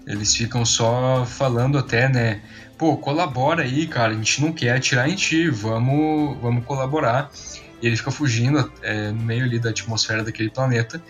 eles 0.05 0.35
ficam 0.35 0.65
só 0.65 1.25
falando 1.25 1.77
até, 1.77 2.07
né? 2.07 2.41
Pô, 2.77 2.95
colabora 2.95 3.63
aí, 3.63 3.87
cara, 3.87 4.13
a 4.13 4.15
gente 4.15 4.41
não 4.41 4.53
quer 4.53 4.75
atirar 4.75 5.09
em 5.09 5.15
ti, 5.15 5.49
vamos, 5.49 6.37
vamos 6.39 6.63
colaborar. 6.65 7.29
E 7.81 7.87
ele 7.87 7.97
fica 7.97 8.11
fugindo 8.11 8.71
é, 8.81 9.11
no 9.11 9.21
meio 9.23 9.43
ali 9.43 9.59
da 9.59 9.69
atmosfera 9.69 10.23
daquele 10.23 10.49
planeta. 10.49 11.01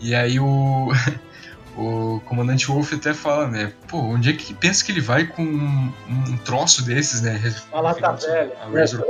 E 0.00 0.14
aí 0.14 0.38
o, 0.38 0.88
o 1.76 2.20
comandante 2.26 2.66
Wolf 2.66 2.92
até 2.92 3.14
fala, 3.14 3.48
né? 3.48 3.72
Pô, 3.88 3.98
onde 3.98 4.30
é 4.30 4.32
que 4.32 4.52
pensa 4.52 4.84
que 4.84 4.92
ele 4.92 5.00
vai 5.00 5.26
com 5.26 5.42
um, 5.42 5.92
um 6.08 6.36
troço 6.38 6.84
desses, 6.84 7.22
né? 7.22 7.40
Uma 7.72 7.80
lata 7.80 8.12
velha. 8.12 8.52
A 8.60 8.68
Razor. 8.68 9.04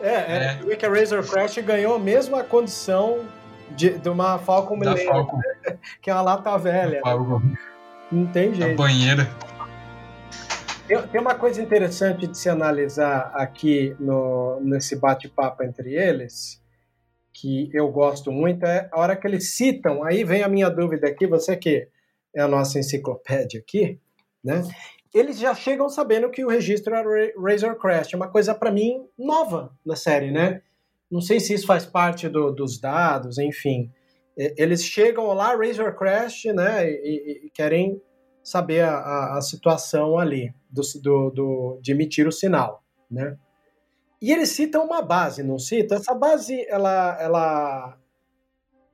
É, 0.00 0.08
é, 0.08 0.58
é. 0.64 0.76
que 0.76 0.86
a 0.86 0.90
Razor 0.90 1.26
Crest 1.26 1.60
ganhou 1.62 1.96
a 1.96 1.98
mesma 1.98 2.44
condição 2.44 3.24
de, 3.70 3.98
de 3.98 4.08
uma 4.08 4.38
Falcon 4.38 4.76
Millennium, 4.76 5.26
que 6.00 6.10
é 6.10 6.14
uma 6.14 6.22
lata 6.22 6.56
velha. 6.58 7.00
Não 8.10 8.26
tem 8.26 8.54
jeito. 8.54 8.80
A 8.80 8.84
banheira. 8.84 9.28
Tem, 10.86 11.02
tem 11.08 11.20
uma 11.20 11.34
coisa 11.34 11.60
interessante 11.60 12.26
de 12.26 12.38
se 12.38 12.48
analisar 12.48 13.32
aqui 13.34 13.96
no, 13.98 14.60
nesse 14.60 14.94
bate-papo 14.96 15.64
entre 15.64 15.94
eles, 15.94 16.62
que 17.32 17.68
eu 17.74 17.90
gosto 17.90 18.30
muito, 18.30 18.64
é 18.64 18.88
a 18.92 19.00
hora 19.00 19.16
que 19.16 19.26
eles 19.26 19.56
citam, 19.56 20.04
aí 20.04 20.24
vem 20.24 20.42
a 20.42 20.48
minha 20.48 20.70
dúvida 20.70 21.08
aqui, 21.08 21.26
você 21.26 21.56
que 21.56 21.88
é 22.34 22.40
a 22.40 22.48
nossa 22.48 22.78
enciclopédia 22.78 23.60
aqui, 23.60 24.00
né? 24.42 24.62
Eles 25.12 25.38
já 25.38 25.54
chegam 25.54 25.88
sabendo 25.88 26.30
que 26.30 26.44
o 26.44 26.48
registro 26.48 26.94
é 26.94 27.32
Razor 27.36 27.76
Crest, 27.76 28.14
uma 28.14 28.28
coisa 28.28 28.54
para 28.54 28.70
mim 28.70 29.06
nova 29.18 29.72
na 29.84 29.96
série, 29.96 30.30
né? 30.30 30.62
Não 31.10 31.20
sei 31.20 31.40
se 31.40 31.54
isso 31.54 31.66
faz 31.66 31.86
parte 31.86 32.28
do, 32.28 32.50
dos 32.50 32.80
dados, 32.80 33.38
enfim. 33.38 33.90
Eles 34.36 34.84
chegam 34.84 35.26
lá, 35.32 35.56
Razor 35.56 35.96
Crest, 35.96 36.46
né? 36.52 36.90
E, 36.90 37.46
e 37.46 37.50
querem 37.50 38.00
saber 38.42 38.82
a, 38.82 38.96
a, 38.96 39.38
a 39.38 39.40
situação 39.40 40.18
ali 40.18 40.54
do, 40.70 40.82
do, 41.02 41.30
do, 41.30 41.80
de 41.82 41.92
emitir 41.92 42.28
o 42.28 42.32
sinal, 42.32 42.84
né? 43.10 43.36
E 44.20 44.32
eles 44.32 44.50
citam 44.50 44.84
uma 44.84 45.02
base, 45.02 45.42
não 45.42 45.58
citam? 45.58 45.96
Essa 45.96 46.14
base, 46.14 46.66
ela, 46.68 47.16
ela, 47.20 47.98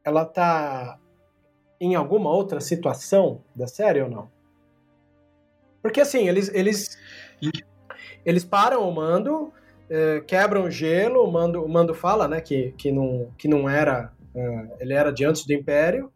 ela 0.04 0.24
tá 0.24 0.98
em 1.80 1.94
alguma 1.94 2.30
outra 2.30 2.60
situação 2.60 3.42
da 3.54 3.66
série 3.66 4.02
ou 4.02 4.08
não? 4.08 4.30
Porque 5.82 6.00
assim, 6.00 6.28
eles 6.28 6.48
eles, 6.54 6.96
eles 8.24 8.44
param 8.44 8.88
o 8.88 8.94
mando, 8.94 9.52
é, 9.92 10.20
quebram 10.20 10.64
o 10.64 10.70
gelo, 10.70 11.22
o 11.22 11.30
mando, 11.30 11.62
o 11.62 11.68
mando 11.68 11.94
fala, 11.94 12.26
né, 12.26 12.40
que, 12.40 12.72
que, 12.78 12.90
não, 12.90 13.28
que 13.36 13.46
não 13.46 13.68
era, 13.68 14.10
é, 14.34 14.66
ele 14.80 14.94
era 14.94 15.12
de 15.12 15.22
antes 15.22 15.44
do 15.44 15.52
Império, 15.52 16.10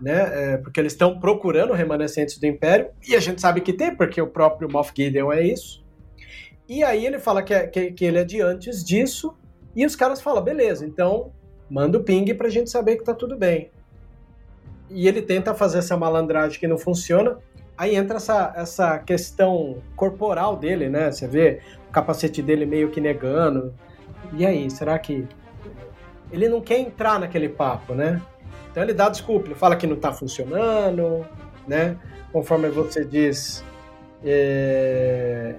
né, 0.00 0.54
é, 0.54 0.56
porque 0.56 0.80
eles 0.80 0.94
estão 0.94 1.20
procurando 1.20 1.74
remanescentes 1.74 2.38
do 2.38 2.46
Império, 2.46 2.88
e 3.06 3.14
a 3.14 3.20
gente 3.20 3.42
sabe 3.42 3.60
que 3.60 3.74
tem, 3.74 3.94
porque 3.94 4.22
o 4.22 4.26
próprio 4.26 4.70
Moff 4.72 4.90
Gideon 4.96 5.30
é 5.30 5.46
isso. 5.46 5.84
E 6.66 6.82
aí 6.82 7.04
ele 7.04 7.18
fala 7.18 7.42
que, 7.42 7.52
é, 7.52 7.66
que, 7.66 7.92
que, 7.92 8.06
ele 8.06 8.18
é 8.18 8.24
de 8.24 8.40
antes 8.40 8.82
disso, 8.82 9.36
e 9.76 9.84
os 9.84 9.94
caras 9.94 10.22
falam, 10.22 10.42
beleza, 10.42 10.86
então 10.86 11.30
manda 11.68 11.98
o 11.98 12.02
ping 12.02 12.32
pra 12.32 12.48
gente 12.48 12.70
saber 12.70 12.96
que 12.96 13.04
tá 13.04 13.12
tudo 13.12 13.36
bem. 13.36 13.70
E 14.88 15.06
ele 15.06 15.20
tenta 15.20 15.52
fazer 15.52 15.78
essa 15.78 15.94
malandragem 15.94 16.58
que 16.58 16.66
não 16.66 16.78
funciona, 16.78 17.38
aí 17.76 17.96
entra 17.96 18.16
essa, 18.16 18.52
essa 18.56 18.98
questão 18.98 19.78
corporal 19.96 20.56
dele, 20.56 20.88
né? 20.88 21.10
Você 21.10 21.26
vê 21.26 21.60
o 21.88 21.92
capacete 21.92 22.42
dele 22.42 22.66
meio 22.66 22.90
que 22.90 23.00
negando. 23.00 23.74
E 24.32 24.44
aí, 24.44 24.70
será 24.70 24.98
que. 24.98 25.26
Ele 26.32 26.48
não 26.48 26.60
quer 26.60 26.78
entrar 26.78 27.20
naquele 27.20 27.48
papo, 27.48 27.94
né? 27.94 28.20
Então 28.70 28.82
ele 28.82 28.92
dá 28.92 29.08
desculpa, 29.08 29.46
ele 29.46 29.54
fala 29.54 29.76
que 29.76 29.86
não 29.86 29.96
tá 29.96 30.12
funcionando, 30.12 31.24
né? 31.66 31.96
Conforme 32.32 32.68
você 32.68 33.04
diz. 33.04 33.64
É... 34.24 35.54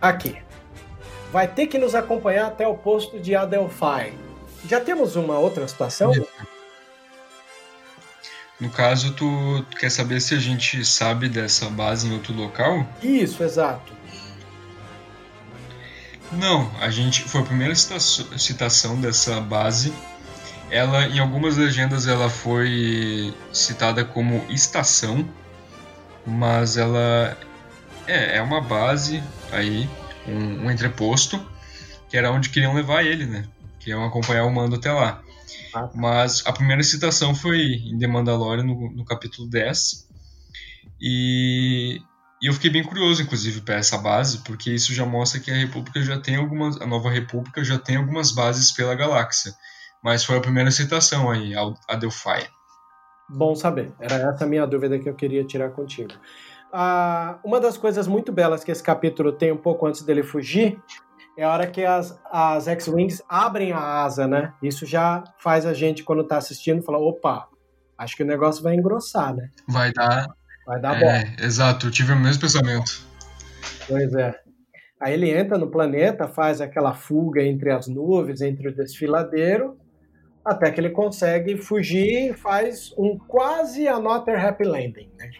Aqui. 0.00 0.36
Vai 1.32 1.48
ter 1.48 1.66
que 1.66 1.78
nos 1.78 1.96
acompanhar 1.96 2.46
até 2.46 2.68
o 2.68 2.74
posto 2.74 3.18
de 3.18 3.34
Adelphi. 3.34 4.12
Já 4.68 4.80
temos 4.80 5.16
uma 5.16 5.38
outra 5.38 5.66
situação? 5.66 6.12
No 8.60 8.70
caso, 8.70 9.12
tu, 9.12 9.64
tu, 9.70 9.76
quer 9.76 9.90
saber 9.90 10.20
se 10.20 10.34
a 10.34 10.38
gente 10.38 10.84
sabe 10.84 11.28
dessa 11.28 11.68
base 11.68 12.06
em 12.06 12.12
outro 12.12 12.32
local? 12.32 12.86
Isso, 13.02 13.42
exato. 13.42 13.92
Não, 16.32 16.70
a 16.80 16.90
gente 16.90 17.22
foi 17.22 17.40
a 17.42 17.44
primeira 17.44 17.74
citação 17.74 19.00
dessa 19.00 19.40
base. 19.40 19.92
Ela, 20.70 21.06
em 21.06 21.18
algumas 21.18 21.56
legendas, 21.56 22.06
ela 22.06 22.30
foi 22.30 23.34
citada 23.52 24.04
como 24.04 24.44
estação, 24.48 25.28
mas 26.26 26.76
ela 26.76 27.36
é, 28.06 28.38
é 28.38 28.42
uma 28.42 28.60
base 28.60 29.22
aí, 29.52 29.88
um, 30.26 30.66
um 30.66 30.70
entreposto, 30.70 31.44
que 32.08 32.16
era 32.16 32.32
onde 32.32 32.48
queriam 32.48 32.74
levar 32.74 33.04
ele, 33.04 33.26
né? 33.26 33.44
Queriam 33.78 34.04
acompanhar 34.04 34.44
o 34.44 34.50
mando 34.50 34.76
até 34.76 34.90
lá. 34.92 35.23
Ah. 35.74 35.90
Mas 35.94 36.42
a 36.46 36.52
primeira 36.52 36.82
citação 36.82 37.34
foi 37.34 37.58
em 37.58 37.98
The 37.98 38.06
Mandalorian, 38.06 38.64
no, 38.64 38.90
no 38.90 39.04
capítulo 39.04 39.48
10. 39.48 40.08
E, 41.00 42.00
e, 42.40 42.46
eu 42.46 42.52
fiquei 42.52 42.70
bem 42.70 42.84
curioso, 42.84 43.22
inclusive, 43.22 43.60
para 43.60 43.76
essa 43.76 43.98
base, 43.98 44.38
porque 44.38 44.70
isso 44.70 44.94
já 44.94 45.04
mostra 45.04 45.40
que 45.40 45.50
a 45.50 45.56
República 45.56 46.00
já 46.02 46.18
tem 46.18 46.36
algumas. 46.36 46.80
A 46.80 46.86
nova 46.86 47.10
República 47.10 47.62
já 47.64 47.78
tem 47.78 47.96
algumas 47.96 48.32
bases 48.32 48.72
pela 48.72 48.94
galáxia. 48.94 49.52
Mas 50.02 50.24
foi 50.24 50.36
a 50.36 50.40
primeira 50.40 50.70
citação 50.70 51.30
aí, 51.30 51.54
a 51.56 51.96
Delphi. 51.96 52.46
Bom 53.28 53.54
saber. 53.54 53.92
Era 53.98 54.16
essa 54.16 54.44
a 54.44 54.46
minha 54.46 54.66
dúvida 54.66 54.98
que 54.98 55.08
eu 55.08 55.14
queria 55.14 55.44
tirar 55.44 55.70
contigo. 55.70 56.12
Ah, 56.70 57.38
uma 57.42 57.60
das 57.60 57.78
coisas 57.78 58.06
muito 58.06 58.32
belas 58.32 58.62
que 58.64 58.70
esse 58.70 58.82
capítulo 58.82 59.32
tem 59.32 59.52
um 59.52 59.56
pouco 59.56 59.86
antes 59.86 60.02
dele 60.02 60.22
fugir 60.22 60.82
é 61.36 61.44
a 61.44 61.50
hora 61.50 61.66
que 61.66 61.84
as, 61.84 62.18
as 62.30 62.68
X-Wings 62.68 63.22
abrem 63.28 63.72
a 63.72 64.02
asa, 64.04 64.26
né? 64.26 64.52
Isso 64.62 64.86
já 64.86 65.24
faz 65.38 65.66
a 65.66 65.74
gente, 65.74 66.04
quando 66.04 66.24
tá 66.24 66.36
assistindo, 66.36 66.82
falar: 66.82 66.98
opa, 66.98 67.48
acho 67.98 68.16
que 68.16 68.22
o 68.22 68.26
negócio 68.26 68.62
vai 68.62 68.74
engrossar, 68.74 69.34
né? 69.34 69.50
Vai 69.68 69.92
dar. 69.92 70.26
Vai 70.66 70.80
dar 70.80 70.96
é, 70.96 71.00
bom. 71.00 71.44
Exato, 71.44 71.86
eu 71.86 71.90
tive 71.90 72.12
o 72.12 72.16
mesmo 72.18 72.40
pensamento. 72.40 73.06
Pois 73.86 74.14
é. 74.14 74.34
Aí 75.00 75.12
ele 75.12 75.30
entra 75.30 75.58
no 75.58 75.70
planeta, 75.70 76.28
faz 76.28 76.60
aquela 76.60 76.94
fuga 76.94 77.42
entre 77.42 77.70
as 77.70 77.88
nuvens, 77.88 78.40
entre 78.40 78.68
o 78.68 78.74
desfiladeiro, 78.74 79.76
até 80.44 80.70
que 80.70 80.80
ele 80.80 80.90
consegue 80.90 81.56
fugir 81.56 82.30
e 82.30 82.34
faz 82.34 82.94
um 82.96 83.18
quase 83.18 83.86
another 83.88 84.42
happy 84.42 84.64
landing, 84.64 85.10
né? 85.18 85.30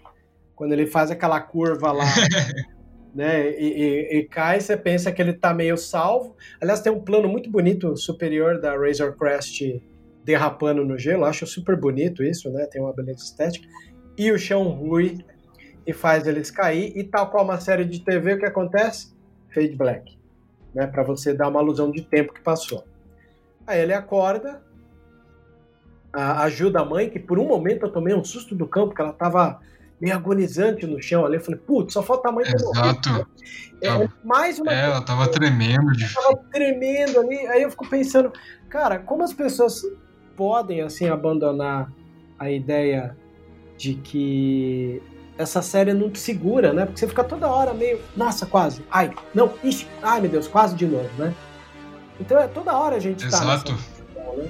Quando 0.55 0.72
ele 0.72 0.86
faz 0.86 1.11
aquela 1.11 1.40
curva 1.40 1.92
lá 1.92 2.05
né? 3.15 3.51
E, 3.51 3.65
e, 3.65 4.19
e, 4.19 4.25
cai, 4.25 4.61
você 4.61 4.77
pensa 4.77 5.12
que 5.12 5.23
ele 5.23 5.33
tá 5.33 5.55
meio 5.55 5.77
salvo. 5.77 6.37
Aliás, 6.61 6.81
tem 6.81 6.93
um 6.93 7.01
plano 7.01 7.29
muito 7.29 7.49
bonito 7.49 7.97
superior 7.97 8.61
da 8.61 8.77
Razor 8.77 9.17
Crest 9.17 9.81
derrapando 10.25 10.85
no 10.85 10.99
gelo. 10.99 11.25
Acho 11.25 11.47
super 11.47 11.77
bonito 11.77 12.25
isso, 12.25 12.51
né? 12.51 12.67
Tem 12.67 12.83
uma 12.83 12.93
beleza 12.93 13.23
estética. 13.23 13.69
E 14.19 14.33
o 14.33 14.39
chão 14.39 14.65
rui 14.69 15.25
e 15.87 15.93
faz 15.93 16.27
eles 16.27 16.51
cair. 16.51 16.93
E 16.97 17.05
tal 17.05 17.31
qual 17.31 17.45
uma 17.45 17.61
série 17.61 17.85
de 17.85 18.01
TV, 18.01 18.35
o 18.35 18.39
que 18.39 18.47
acontece? 18.47 19.15
Fade 19.55 19.77
black, 19.77 20.19
né? 20.75 20.87
Para 20.87 21.05
você 21.05 21.33
dar 21.33 21.49
uma 21.49 21.61
alusão 21.61 21.91
de 21.91 22.03
tempo 22.03 22.33
que 22.33 22.41
passou. 22.41 22.85
Aí 23.67 23.81
ele 23.81 23.95
acorda, 23.95 24.61
ajuda 26.12 26.81
a 26.81 26.85
mãe, 26.85 27.09
que 27.09 27.19
por 27.19 27.39
um 27.39 27.47
momento 27.47 27.87
eu 27.87 27.93
tomei 27.93 28.15
um 28.15 28.25
susto 28.25 28.55
do 28.55 28.67
campo, 28.67 28.95
que 28.95 29.01
ela 29.01 29.12
tava 29.12 29.61
meio 30.05 30.16
agonizante 30.16 30.86
no 30.86 31.00
chão 31.00 31.24
ali. 31.24 31.36
Eu 31.36 31.40
falei, 31.40 31.59
putz, 31.59 31.94
só 31.94 32.02
falta 32.02 32.28
a 32.28 32.32
mãe 32.32 32.44
Exato. 32.44 33.26
É, 33.82 34.09
mais 34.22 34.59
uma 34.59 34.70
é, 34.70 34.84
ela 34.84 35.00
tava 35.00 35.26
tremendo. 35.28 35.92
De... 35.92 36.05
Ela 36.05 36.14
tava 36.14 36.36
tremendo 36.52 37.20
ali. 37.20 37.46
Aí 37.46 37.62
eu 37.62 37.70
fico 37.70 37.88
pensando, 37.88 38.30
cara, 38.68 38.98
como 38.98 39.22
as 39.22 39.32
pessoas 39.32 39.82
podem, 40.36 40.82
assim, 40.82 41.09
abandonar 41.09 41.90
a 42.38 42.50
ideia 42.50 43.16
de 43.78 43.94
que 43.94 45.02
essa 45.38 45.62
série 45.62 45.94
não 45.94 46.11
te 46.11 46.18
segura, 46.18 46.72
né? 46.72 46.84
Porque 46.84 47.00
você 47.00 47.09
fica 47.09 47.24
toda 47.24 47.48
hora 47.48 47.72
meio, 47.72 47.98
nossa, 48.14 48.44
quase. 48.44 48.84
Ai, 48.90 49.11
não, 49.34 49.52
ixi, 49.64 49.88
ai 50.02 50.20
meu 50.20 50.30
Deus, 50.30 50.46
quase 50.46 50.76
de 50.76 50.86
novo, 50.86 51.09
né? 51.18 51.34
Então 52.20 52.38
é 52.38 52.46
toda 52.46 52.76
hora 52.76 52.96
a 52.96 53.00
gente 53.00 53.24
Exato. 53.24 53.46
tá 53.46 53.55
Exato. 53.55 53.72
Né? 54.36 54.48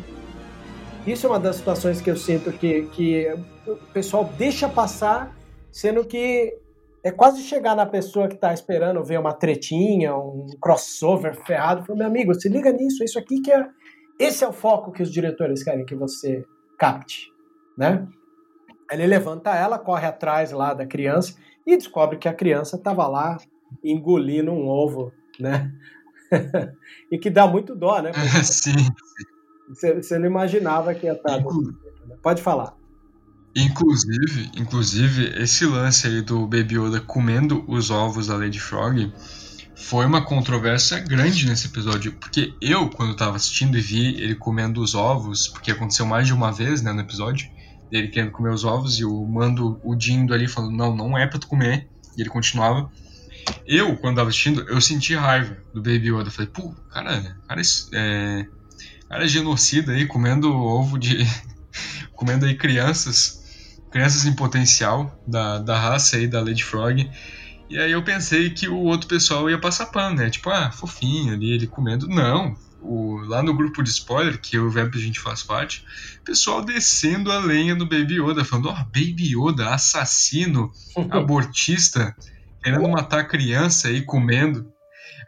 Isso 1.06 1.26
é 1.26 1.30
uma 1.30 1.38
das 1.38 1.56
situações 1.56 2.00
que 2.00 2.10
eu 2.10 2.16
sinto 2.16 2.52
que, 2.52 2.82
que 2.92 3.34
o 3.66 3.76
pessoal 3.92 4.30
deixa 4.36 4.68
passar, 4.68 5.34
sendo 5.74 6.04
que 6.04 6.56
é 7.02 7.10
quase 7.10 7.42
chegar 7.42 7.74
na 7.74 7.84
pessoa 7.84 8.28
que 8.28 8.36
está 8.36 8.54
esperando 8.54 9.02
ver 9.02 9.18
uma 9.18 9.32
tretinha, 9.32 10.16
um 10.16 10.46
crossover 10.60 11.34
ferrado, 11.44 11.84
falar, 11.84 11.98
meu 11.98 12.06
amigo, 12.06 12.32
se 12.32 12.48
liga 12.48 12.72
nisso, 12.72 13.02
isso 13.02 13.18
aqui 13.18 13.40
que 13.40 13.50
é. 13.50 13.68
Esse 14.16 14.44
é 14.44 14.48
o 14.48 14.52
foco 14.52 14.92
que 14.92 15.02
os 15.02 15.10
diretores 15.10 15.64
querem 15.64 15.84
que 15.84 15.96
você 15.96 16.44
capte, 16.78 17.32
né? 17.76 18.06
Ele 18.88 19.04
levanta 19.04 19.52
ela, 19.52 19.76
corre 19.76 20.06
atrás 20.06 20.52
lá 20.52 20.72
da 20.72 20.86
criança 20.86 21.36
e 21.66 21.76
descobre 21.76 22.18
que 22.18 22.28
a 22.28 22.32
criança 22.32 22.76
estava 22.76 23.08
lá 23.08 23.36
engolindo 23.82 24.52
um 24.52 24.68
ovo, 24.68 25.12
né? 25.40 25.72
e 27.10 27.18
que 27.18 27.30
dá 27.30 27.48
muito 27.48 27.74
dó, 27.74 28.00
né? 28.00 28.12
Sim. 28.44 28.76
Você, 29.68 29.94
você 29.94 30.18
não 30.20 30.26
imaginava 30.26 30.94
que 30.94 31.06
ia 31.06 31.14
estar. 31.14 31.40
Inclu... 31.40 31.62
Né? 31.62 32.16
Pode 32.22 32.40
falar. 32.40 32.76
Inclusive, 33.56 34.50
inclusive, 34.56 35.32
esse 35.40 35.64
lance 35.64 36.06
aí 36.08 36.22
do 36.22 36.46
Baby 36.46 36.76
Yoda 36.76 37.00
comendo 37.00 37.64
os 37.68 37.90
ovos 37.90 38.26
da 38.26 38.36
Lady 38.36 38.58
Frog 38.58 39.12
foi 39.76 40.06
uma 40.06 40.24
controvérsia 40.24 40.98
grande 40.98 41.46
nesse 41.46 41.66
episódio, 41.66 42.12
porque 42.12 42.54
eu, 42.60 42.88
quando 42.88 43.12
estava 43.12 43.36
assistindo 43.36 43.76
e 43.76 43.80
vi 43.80 44.20
ele 44.20 44.34
comendo 44.34 44.80
os 44.80 44.94
ovos, 44.94 45.46
porque 45.48 45.70
aconteceu 45.70 46.06
mais 46.06 46.26
de 46.26 46.32
uma 46.32 46.50
vez, 46.50 46.82
né, 46.82 46.92
no 46.92 47.00
episódio, 47.00 47.48
ele 47.92 48.08
querendo 48.08 48.32
comer 48.32 48.50
os 48.50 48.64
ovos 48.64 48.98
e 48.98 49.04
o 49.04 49.24
mando 49.26 49.78
o 49.84 49.94
Dindo 49.94 50.32
ali 50.32 50.48
falando, 50.48 50.74
não, 50.74 50.96
não 50.96 51.18
é 51.18 51.26
pra 51.26 51.38
tu 51.38 51.46
comer, 51.46 51.88
e 52.16 52.22
ele 52.22 52.30
continuava. 52.30 52.90
Eu, 53.66 53.96
quando 53.96 54.14
estava 54.14 54.30
assistindo, 54.30 54.62
eu 54.68 54.80
senti 54.80 55.14
raiva 55.14 55.56
do 55.72 55.82
Baby 55.82 56.10
Yoda, 56.12 56.30
falei, 56.30 56.50
pô, 56.50 56.74
cara, 56.90 57.36
cara, 57.46 57.62
é, 57.92 58.46
cara 59.08 59.24
é 59.24 59.28
genocida 59.28 59.92
aí, 59.92 60.06
comendo 60.06 60.50
ovo 60.52 60.98
de. 60.98 61.18
comendo 62.16 62.46
aí 62.46 62.56
crianças. 62.56 63.43
Crianças 63.94 64.24
em 64.24 64.34
potencial 64.34 65.16
da, 65.24 65.60
da 65.60 65.78
raça 65.78 66.16
aí 66.16 66.26
da 66.26 66.40
Lady 66.40 66.64
Frog. 66.64 67.08
E 67.70 67.78
aí 67.78 67.92
eu 67.92 68.02
pensei 68.02 68.50
que 68.50 68.66
o 68.68 68.76
outro 68.76 69.06
pessoal 69.06 69.48
ia 69.48 69.56
passar 69.56 69.86
pano, 69.86 70.16
né? 70.16 70.28
Tipo, 70.28 70.50
ah, 70.50 70.72
fofinho 70.72 71.32
ali, 71.32 71.52
ele 71.52 71.68
comendo. 71.68 72.08
Não. 72.08 72.56
O, 72.82 73.18
lá 73.18 73.40
no 73.40 73.54
grupo 73.54 73.84
de 73.84 73.90
spoiler, 73.90 74.40
que 74.40 74.56
eu 74.56 74.64
e 74.64 74.66
o 74.66 74.70
Vamp 74.72 74.92
a 74.96 74.98
gente 74.98 75.20
faz 75.20 75.44
parte, 75.44 75.86
pessoal 76.24 76.60
descendo 76.64 77.30
a 77.30 77.38
lenha 77.38 77.76
do 77.76 77.88
Baby 77.88 78.20
Yoda, 78.20 78.44
falando, 78.44 78.68
ó, 78.68 78.72
oh, 78.72 78.84
Baby 78.86 79.32
Yoda, 79.32 79.72
assassino, 79.72 80.72
abortista, 81.12 82.16
querendo 82.64 82.88
matar 82.88 83.28
criança 83.28 83.86
aí, 83.86 84.02
comendo. 84.02 84.72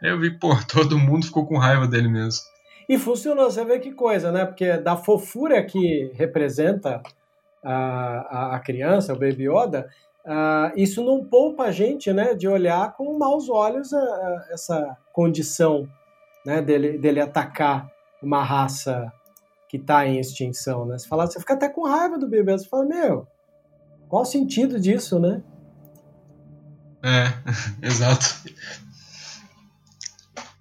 Aí 0.03 0.09
eu 0.09 0.19
vi, 0.19 0.37
pô, 0.37 0.53
todo 0.67 0.99
mundo 0.99 1.27
ficou 1.27 1.47
com 1.47 1.57
raiva 1.57 1.87
dele 1.87 2.09
mesmo. 2.09 2.41
E 2.89 2.99
funcionou, 2.99 3.49
você 3.49 3.63
vê 3.63 3.79
que 3.79 3.93
coisa, 3.93 4.29
né? 4.29 4.43
Porque 4.43 4.75
da 4.75 4.97
fofura 4.97 5.63
que 5.63 6.11
representa 6.15 7.01
a, 7.63 8.55
a, 8.55 8.59
criança, 8.59 9.13
o 9.13 9.19
Baby 9.19 9.49
Yoda, 9.49 9.89
uh, 10.25 10.71
isso 10.75 11.03
não 11.03 11.23
poupa 11.23 11.63
a 11.63 11.71
gente, 11.71 12.11
né, 12.13 12.33
de 12.33 12.47
olhar 12.47 12.95
com 12.95 13.17
maus 13.17 13.49
olhos 13.49 13.93
a, 13.93 13.99
a, 13.99 14.47
essa 14.51 14.97
condição, 15.11 15.87
né, 16.45 16.61
dele, 16.61 16.97
dele 16.97 17.19
atacar 17.19 17.89
uma 18.21 18.43
raça 18.43 19.11
que 19.69 19.77
está 19.77 20.05
em 20.07 20.19
extinção, 20.19 20.85
né? 20.85 20.97
Você 20.97 21.07
fala, 21.07 21.27
você 21.27 21.39
fica 21.39 21.53
até 21.53 21.67
com 21.67 21.85
raiva 21.85 22.17
do 22.17 22.27
bebê, 22.27 22.53
você 22.53 22.67
fala, 22.67 22.85
meu, 22.85 23.27
qual 24.07 24.21
o 24.21 24.25
sentido 24.25 24.79
disso, 24.79 25.19
né? 25.19 25.43
É, 27.03 27.33
exato. 27.85 28.25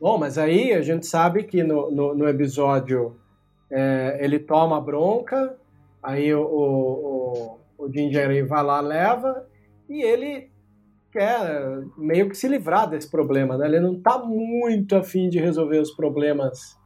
Bom, 0.00 0.18
mas 0.18 0.36
aí 0.36 0.72
a 0.72 0.82
gente 0.82 1.06
sabe 1.06 1.44
que 1.44 1.62
no, 1.62 1.90
no, 1.90 2.14
no 2.14 2.28
episódio 2.28 3.16
é, 3.70 4.18
ele 4.20 4.38
toma 4.38 4.80
bronca, 4.80 5.56
aí 6.06 6.32
o, 6.32 6.40
o, 6.40 7.58
o, 7.76 7.92
Ginger 7.92 8.46
vai 8.46 8.62
lá, 8.62 8.80
leva, 8.80 9.44
e 9.88 10.00
ele 10.00 10.52
quer 11.10 11.82
meio 11.98 12.28
que 12.28 12.36
se 12.36 12.46
livrar 12.46 12.88
desse 12.88 13.10
problema, 13.10 13.58
né? 13.58 13.66
Ele 13.66 13.80
não 13.80 14.00
tá 14.00 14.16
muito 14.16 14.94
afim 14.94 15.28
de 15.28 15.40
resolver 15.40 15.80
os 15.80 15.90
problemas 15.90 16.78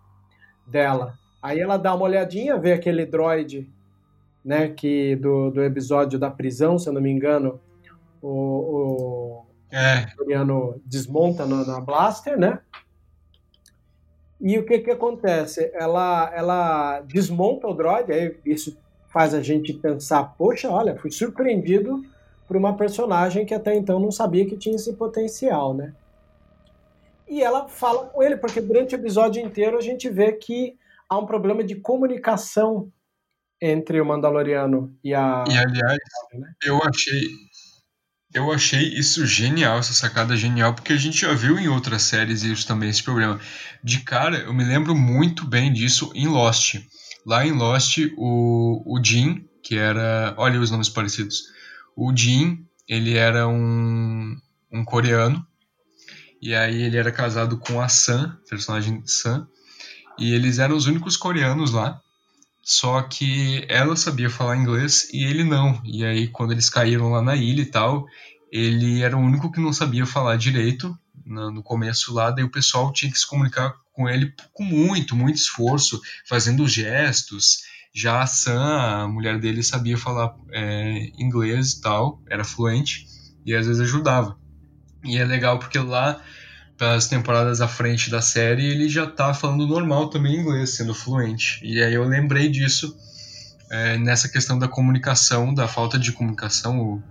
dela. 0.67 1.13
Aí 1.43 1.61
ela 1.61 1.77
dá 1.77 1.95
uma 1.95 2.07
olhadinha, 2.07 2.57
vê 2.57 2.73
aquele 2.73 3.05
droid, 3.05 3.71
né, 4.43 4.69
que 4.69 5.17
do, 5.17 5.51
do 5.51 5.63
episódio 5.63 6.19
da 6.19 6.31
prisão, 6.31 6.79
se 6.79 6.89
eu 6.89 6.95
não 6.95 7.01
me 7.01 7.11
engano, 7.11 7.61
o, 8.23 8.31
o 8.31 9.47
é. 9.71 10.07
Coreano 10.17 10.81
desmonta 10.87 11.45
no, 11.45 11.67
na 11.67 11.79
blaster, 11.79 12.39
né? 12.39 12.59
E 14.41 14.59
o 14.59 14.65
que 14.65 14.79
que 14.79 14.91
acontece? 14.91 15.71
Ela, 15.75 16.33
ela 16.35 17.01
desmonta 17.03 17.67
o 17.67 17.75
droid, 17.75 18.11
aí 18.11 18.39
isso 18.47 18.79
faz 19.13 19.35
a 19.35 19.43
gente 19.43 19.73
pensar, 19.73 20.23
poxa, 20.39 20.71
olha, 20.71 20.97
fui 20.97 21.11
surpreendido 21.11 22.03
por 22.47 22.57
uma 22.57 22.77
personagem 22.77 23.45
que 23.45 23.55
até 23.55 23.75
então 23.75 24.01
não 24.01 24.11
sabia 24.11 24.47
que 24.47 24.57
tinha 24.57 24.77
esse 24.77 24.95
potencial, 24.95 25.75
né? 25.75 25.93
E 27.29 27.43
ela 27.43 27.69
fala 27.69 28.07
com 28.07 28.23
ele, 28.23 28.37
porque 28.37 28.61
durante 28.61 28.95
o 28.95 28.99
episódio 28.99 29.41
inteiro 29.41 29.79
a 29.79 29.81
gente 29.81 30.09
vê 30.09 30.33
que 30.33 30.75
há 31.09 31.17
um 31.17 31.27
problema 31.27 31.63
de 31.63 31.77
comunicação 31.77 32.91
entre 33.61 34.01
o 34.01 34.07
Mandaloriano 34.07 34.97
e 35.05 35.15
a. 35.15 35.45
E 35.49 35.57
aliás, 35.57 35.99
né? 36.35 36.53
eu 36.65 36.81
achei. 36.83 37.29
Eu 38.33 38.53
achei 38.53 38.95
isso 38.95 39.27
genial, 39.27 39.79
essa 39.79 39.93
sacada 39.93 40.37
genial, 40.37 40.73
porque 40.73 40.93
a 40.93 40.97
gente 40.97 41.23
já 41.23 41.35
viu 41.35 41.59
em 41.59 41.67
outras 41.67 42.03
séries 42.03 42.45
isso 42.45 42.65
também, 42.65 42.89
esse 42.89 43.03
problema. 43.03 43.41
De 43.83 44.01
cara, 44.03 44.39
eu 44.39 44.55
me 44.55 44.63
lembro 44.63 44.95
muito 44.95 45.45
bem 45.45 45.73
disso 45.73 46.13
em 46.15 46.29
Lost. 46.29 46.77
Lá 47.27 47.47
em 47.47 47.53
Lost, 47.53 47.99
o, 48.17 48.83
o 48.87 49.03
Jim, 49.05 49.47
que 49.63 49.77
era. 49.77 50.35
Olha 50.37 50.61
os 50.61 50.71
nomes 50.71 50.89
parecidos. 50.89 51.45
O 51.97 52.15
Jim, 52.17 52.67
ele 52.89 53.17
era 53.17 53.47
um, 53.47 54.37
um 54.73 54.85
coreano. 54.85 55.47
E 56.41 56.55
aí 56.55 56.83
ele 56.83 56.97
era 56.97 57.13
casado 57.13 57.59
com 57.59 57.81
a 57.81 57.89
Sam, 57.89 58.39
personagem 58.49 59.03
Sam. 59.05 59.47
E 60.19 60.33
eles 60.33 60.59
eram 60.59 60.77
os 60.77 60.87
únicos 60.87 61.17
coreanos 61.17 61.73
lá. 61.73 62.01
Só 62.63 63.03
que 63.03 63.65
ela 63.69 63.97
sabia 63.97 64.31
falar 64.31 64.57
inglês 64.57 65.09
e 65.13 65.25
ele 65.25 65.45
não. 65.45 65.81
E 65.85 66.05
aí, 66.05 66.29
quando 66.29 66.53
eles 66.53 66.71
caíram 66.71 67.11
lá 67.11 67.23
na 67.23 67.35
ilha 67.35 67.63
e 67.63 67.67
tal, 67.67 68.07
ele 68.51 69.03
era 69.03 69.17
o 69.17 69.21
único 69.21 69.51
que 69.51 69.61
não 69.61 69.73
sabia 69.73 70.07
falar 70.07 70.37
direito 70.37 70.97
no 71.25 71.63
começo 71.63 72.13
lá. 72.13 72.31
Daí 72.31 72.45
o 72.45 72.51
pessoal 72.51 72.93
tinha 72.93 73.11
que 73.11 73.19
se 73.19 73.27
comunicar 73.27 73.75
com 74.01 74.09
ele 74.09 74.33
com 74.55 74.65
muito, 74.65 75.15
muito 75.15 75.37
esforço, 75.37 76.01
fazendo 76.27 76.67
gestos. 76.67 77.59
Já 77.93 78.23
a 78.23 78.27
Sam, 78.27 78.63
a 78.63 79.09
mulher 79.09 79.39
dele, 79.39 79.63
sabia 79.63 79.99
falar 79.99 80.35
é, 80.51 81.11
inglês 81.19 81.73
e 81.73 81.81
tal, 81.83 82.23
era 82.31 82.45
fluente, 82.45 83.07
e 83.45 83.55
às 83.55 83.67
vezes 83.67 83.83
ajudava. 83.83 84.39
E 85.05 85.19
é 85.19 85.25
legal 85.25 85.59
porque 85.59 85.79
lá 85.79 86.23
as 86.81 87.09
temporadas 87.09 87.61
à 87.61 87.69
frente 87.69 88.09
da 88.09 88.23
série, 88.23 88.65
ele 88.65 88.89
já 88.89 89.07
tá 89.07 89.35
falando 89.35 89.67
normal 89.67 90.09
também 90.09 90.41
inglês, 90.41 90.71
sendo 90.71 90.95
fluente. 90.95 91.61
E 91.63 91.83
aí 91.83 91.93
eu 91.93 92.05
lembrei 92.05 92.49
disso 92.49 92.97
é, 93.71 93.99
nessa 93.99 94.31
questão 94.31 94.59
da 94.59 94.67
comunicação, 94.67 95.53
da 95.53 95.69
falta 95.69 95.99
de 95.99 96.11
comunicação, 96.11 96.81
o, 96.81 97.03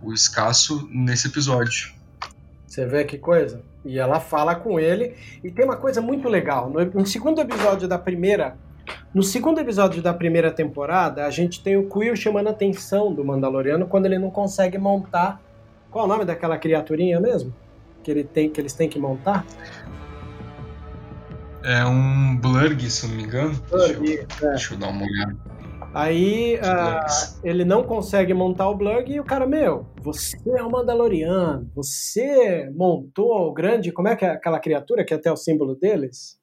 o 0.00 0.12
escasso 0.12 0.88
nesse 0.92 1.26
episódio. 1.26 1.97
Você 2.68 2.86
vê 2.86 3.04
que 3.04 3.18
coisa? 3.18 3.62
E 3.84 3.98
ela 3.98 4.20
fala 4.20 4.54
com 4.54 4.78
ele. 4.78 5.14
E 5.42 5.50
tem 5.50 5.64
uma 5.64 5.76
coisa 5.76 6.00
muito 6.00 6.28
legal. 6.28 6.70
No, 6.70 6.84
no, 6.84 7.06
segundo 7.06 7.40
episódio 7.40 7.88
da 7.88 7.98
primeira. 7.98 8.56
No 9.12 9.22
segundo 9.22 9.58
episódio 9.58 10.02
da 10.02 10.14
primeira 10.14 10.50
temporada, 10.50 11.26
a 11.26 11.30
gente 11.30 11.62
tem 11.62 11.76
o 11.76 11.88
Quill 11.88 12.14
chamando 12.14 12.48
a 12.48 12.50
atenção 12.50 13.12
do 13.12 13.24
Mandaloriano 13.24 13.86
quando 13.86 14.06
ele 14.06 14.18
não 14.18 14.30
consegue 14.30 14.78
montar. 14.78 15.40
Qual 15.90 16.04
é 16.04 16.06
o 16.06 16.08
nome 16.08 16.24
daquela 16.24 16.56
criaturinha 16.56 17.18
mesmo? 17.18 17.52
que, 18.08 18.10
ele 18.10 18.24
tem, 18.24 18.48
que 18.48 18.60
eles 18.60 18.72
têm 18.72 18.88
que 18.88 18.98
montar? 18.98 19.44
É 21.62 21.84
um 21.84 22.36
Blurg, 22.36 22.90
se 22.90 23.06
não 23.06 23.16
me 23.16 23.24
engano. 23.24 23.54
Blurg, 23.70 24.00
deixa, 24.00 24.26
eu, 24.40 24.48
é. 24.48 24.50
deixa 24.52 24.74
eu 24.74 24.78
dar 24.78 24.88
uma 24.88 25.04
olhada. 25.04 25.36
Aí 25.94 26.56
uh, 26.56 27.38
ele 27.42 27.64
não 27.64 27.82
consegue 27.82 28.34
montar 28.34 28.68
o 28.68 28.76
Blurg 28.76 29.10
e 29.10 29.20
o 29.20 29.24
cara, 29.24 29.46
meu, 29.46 29.86
você 30.02 30.38
é 30.56 30.62
um 30.62 30.70
Mandaloriano, 30.70 31.70
você 31.74 32.70
montou 32.74 33.48
o 33.48 33.52
grande, 33.52 33.90
como 33.90 34.08
é 34.08 34.16
que 34.16 34.24
é 34.24 34.30
aquela 34.30 34.60
criatura 34.60 35.04
que 35.04 35.14
é 35.14 35.16
até 35.16 35.32
o 35.32 35.36
símbolo 35.36 35.74
deles? 35.74 36.38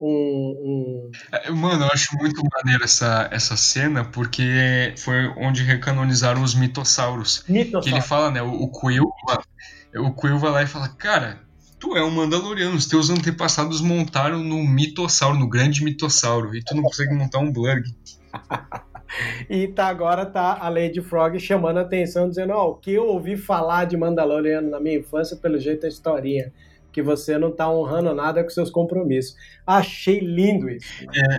Um, 0.00 0.08
um... 0.08 1.10
É, 1.30 1.48
mano, 1.50 1.84
eu 1.84 1.90
acho 1.92 2.16
muito 2.16 2.42
maneiro 2.56 2.82
essa, 2.82 3.28
essa 3.30 3.56
cena, 3.56 4.04
porque 4.04 4.92
foi 4.98 5.28
onde 5.38 5.62
recanonizaram 5.62 6.42
os 6.42 6.56
mitossauros. 6.56 7.38
Que 7.38 7.88
ele 7.88 8.00
fala, 8.00 8.30
né? 8.30 8.42
O, 8.42 8.64
o 8.64 8.68
Quill, 8.68 9.08
o 9.96 10.12
Quill 10.12 10.38
vai 10.38 10.50
lá 10.50 10.62
e 10.64 10.66
fala, 10.66 10.88
cara, 10.88 11.40
tu 11.78 11.96
é 11.96 12.04
um 12.04 12.10
Mandaloriano, 12.10 12.74
os 12.74 12.86
teus 12.86 13.10
antepassados 13.10 13.80
montaram 13.80 14.42
no 14.42 14.62
mitossauro, 14.64 15.38
no 15.38 15.48
grande 15.48 15.84
mitossauro, 15.84 16.54
e 16.54 16.62
tu 16.64 16.74
não 16.74 16.82
consegue 16.82 17.14
montar 17.14 17.38
um 17.38 17.52
Blurg. 17.52 17.82
e 19.48 19.68
tá, 19.68 19.86
agora 19.86 20.26
tá 20.26 20.58
a 20.60 20.68
Lady 20.68 21.00
Frog 21.00 21.38
chamando 21.38 21.78
a 21.78 21.82
atenção, 21.82 22.28
dizendo, 22.28 22.52
ó, 22.52 22.66
oh, 22.66 22.70
o 22.70 22.74
que 22.76 22.92
eu 22.92 23.06
ouvi 23.06 23.36
falar 23.36 23.84
de 23.86 23.96
Mandaloriano 23.96 24.70
na 24.70 24.80
minha 24.80 24.98
infância, 24.98 25.36
pelo 25.36 25.58
jeito 25.58 25.86
é 25.86 25.88
historinha. 25.88 26.52
Que 26.92 27.02
você 27.02 27.38
não 27.38 27.50
tá 27.50 27.70
honrando 27.70 28.14
nada 28.14 28.42
com 28.42 28.50
seus 28.50 28.70
compromissos. 28.70 29.34
Achei 29.66 30.20
lindo 30.20 30.68
isso. 30.68 31.06
É, 31.14 31.38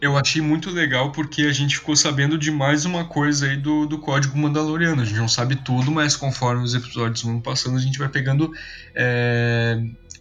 eu 0.00 0.16
achei 0.16 0.42
muito 0.42 0.70
legal 0.70 1.12
porque 1.12 1.42
a 1.42 1.52
gente 1.52 1.76
ficou 1.76 1.94
sabendo 1.94 2.38
de 2.38 2.50
mais 2.50 2.84
uma 2.84 3.04
coisa 3.04 3.46
aí 3.46 3.56
do, 3.56 3.86
do 3.86 3.98
código 3.98 4.36
Mandaloriano. 4.36 5.02
A 5.02 5.04
gente 5.04 5.18
não 5.18 5.28
sabe 5.28 5.56
tudo, 5.56 5.90
mas 5.90 6.16
conforme 6.16 6.64
os 6.64 6.74
episódios 6.74 7.22
vão 7.22 7.40
passando, 7.40 7.76
a 7.76 7.80
gente 7.80 7.98
vai 7.98 8.08
pegando 8.08 8.50
é, 8.94 9.80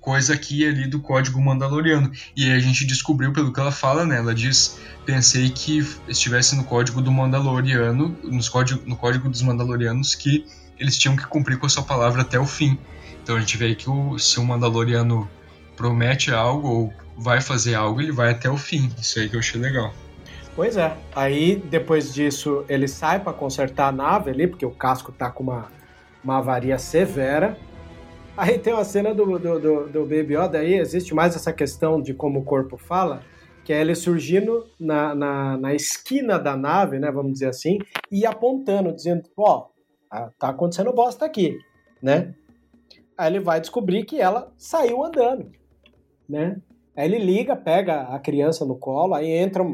coisa 0.10 0.34
aqui 0.34 0.64
e 0.64 0.68
ali 0.68 0.88
do 0.88 1.00
código 1.00 1.40
Mandaloriano. 1.40 2.12
E 2.36 2.52
a 2.52 2.58
gente 2.58 2.84
descobriu, 2.84 3.32
pelo 3.32 3.54
que 3.54 3.60
ela 3.60 3.72
fala, 3.72 4.08
né? 4.08 4.18
Ela 4.18 4.34
diz: 4.34 4.80
pensei 5.06 5.52
que 5.52 5.88
estivesse 6.08 6.56
no 6.56 6.64
código 6.64 7.00
do 7.00 7.12
Mandaloriano, 7.12 8.18
nos 8.24 8.50
código, 8.50 8.82
no 8.88 8.96
código 8.96 9.30
dos 9.30 9.44
Mandalorianos, 9.44 10.16
que 10.16 10.48
eles 10.80 10.98
tinham 10.98 11.16
que 11.16 11.28
cumprir 11.28 11.60
com 11.60 11.68
a 11.68 11.70
sua 11.70 11.84
palavra 11.84 12.24
até 12.24 12.40
o 12.40 12.46
fim. 12.48 12.76
Então 13.22 13.36
a 13.36 13.40
gente 13.40 13.56
vê 13.56 13.76
que 13.76 13.88
o, 13.88 14.18
se 14.18 14.40
o 14.40 14.44
Mandaloriano 14.44 15.30
promete 15.78 16.32
algo 16.32 16.68
ou 16.68 16.94
vai 17.16 17.40
fazer 17.40 17.76
algo, 17.76 18.02
ele 18.02 18.12
vai 18.12 18.32
até 18.32 18.50
o 18.50 18.58
fim. 18.58 18.92
Isso 19.00 19.20
aí 19.20 19.30
que 19.30 19.36
eu 19.36 19.40
achei 19.40 19.62
legal. 19.62 19.94
Pois 20.56 20.76
é. 20.76 20.98
Aí, 21.16 21.56
depois 21.70 22.12
disso, 22.12 22.66
ele 22.68 22.88
sai 22.88 23.20
para 23.20 23.32
consertar 23.32 23.90
a 23.90 23.92
nave 23.92 24.32
ali, 24.32 24.48
porque 24.48 24.66
o 24.66 24.72
casco 24.72 25.12
tá 25.12 25.30
com 25.30 25.44
uma, 25.44 25.68
uma 26.24 26.40
avaria 26.40 26.80
severa. 26.80 27.56
Aí 28.40 28.58
tem 28.58 28.72
uma 28.72 28.86
cena 28.86 29.14
do, 29.14 29.38
do, 29.38 29.60
do, 29.60 29.90
do 29.90 30.02
Baby 30.04 30.38
Yoda, 30.38 30.60
aí 30.60 30.76
existe 30.76 31.14
mais 31.14 31.36
essa 31.36 31.52
questão 31.52 32.02
de 32.02 32.14
como 32.14 32.40
o 32.40 32.46
corpo 32.46 32.78
fala, 32.78 33.22
que 33.66 33.74
é 33.74 33.82
ele 33.82 33.94
surgindo 33.94 34.66
na, 34.80 35.14
na, 35.14 35.58
na 35.58 35.76
esquina 35.76 36.40
da 36.40 36.56
nave, 36.56 37.00
né, 37.00 37.12
vamos 37.12 37.34
dizer 37.34 37.50
assim, 37.50 37.80
e 38.10 38.26
apontando, 38.26 38.96
dizendo, 38.96 39.30
ó, 39.36 39.68
oh, 40.10 40.16
tá 40.40 40.48
acontecendo 40.48 40.94
bosta 40.94 41.26
aqui, 41.26 41.58
né? 42.02 42.34
Aí 43.18 43.30
ele 43.30 43.42
vai 43.42 43.60
descobrir 43.60 44.06
que 44.06 44.22
ela 44.22 44.54
saiu 44.58 45.04
andando, 45.04 45.52
né? 46.28 46.62
Aí 46.96 47.10
ele 47.10 47.20
liga, 47.20 47.58
pega 47.58 48.04
a 48.04 48.18
criança 48.20 48.64
no 48.64 48.78
colo, 48.78 49.16
aí 49.16 49.30
entra. 49.30 49.66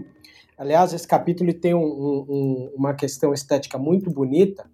Aliás, 0.58 0.92
esse 0.92 1.08
capítulo 1.08 1.54
tem 1.54 1.76
um, 1.76 1.86
um, 1.86 2.72
uma 2.76 2.96
questão 2.96 3.32
estética 3.32 3.78
muito 3.78 4.10
bonita, 4.10 4.68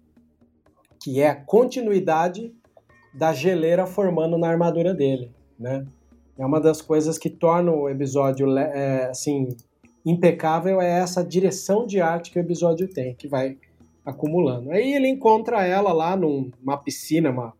que 0.98 1.20
é 1.20 1.28
a 1.28 1.36
continuidade 1.36 2.54
da 3.12 3.32
geleira 3.32 3.86
formando 3.86 4.38
na 4.38 4.48
armadura 4.48 4.94
dele, 4.94 5.30
né? 5.58 5.86
É 6.38 6.46
uma 6.46 6.60
das 6.60 6.80
coisas 6.80 7.18
que 7.18 7.28
torna 7.28 7.70
o 7.70 7.88
episódio 7.88 8.56
é, 8.58 9.06
assim 9.10 9.48
impecável 10.04 10.80
é 10.80 10.98
essa 10.98 11.22
direção 11.22 11.86
de 11.86 12.00
arte 12.00 12.30
que 12.30 12.38
o 12.38 12.42
episódio 12.42 12.88
tem, 12.88 13.14
que 13.14 13.28
vai 13.28 13.56
acumulando. 14.04 14.72
Aí 14.72 14.94
ele 14.94 15.06
encontra 15.06 15.64
ela 15.64 15.92
lá 15.92 16.16
numa 16.16 16.76
piscina, 16.76 17.30
uma 17.30 17.52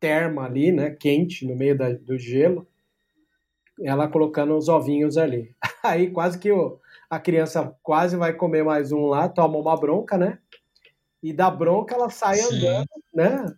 terma 0.00 0.44
ali, 0.44 0.72
né, 0.72 0.90
quente 0.90 1.46
no 1.46 1.54
meio 1.54 1.78
da, 1.78 1.92
do 1.92 2.18
gelo 2.18 2.66
ela 3.82 4.08
colocando 4.08 4.56
os 4.56 4.68
ovinhos 4.68 5.16
ali. 5.16 5.54
Aí 5.82 6.10
quase 6.10 6.38
que 6.38 6.50
o, 6.50 6.78
a 7.08 7.18
criança 7.18 7.74
quase 7.82 8.16
vai 8.16 8.32
comer 8.32 8.64
mais 8.64 8.92
um 8.92 9.06
lá, 9.06 9.28
toma 9.28 9.58
uma 9.58 9.76
bronca, 9.76 10.16
né? 10.16 10.38
E 11.22 11.32
da 11.32 11.50
bronca 11.50 11.94
ela 11.94 12.10
sai 12.10 12.36
Sim. 12.36 12.56
andando, 12.56 12.88
né? 13.12 13.54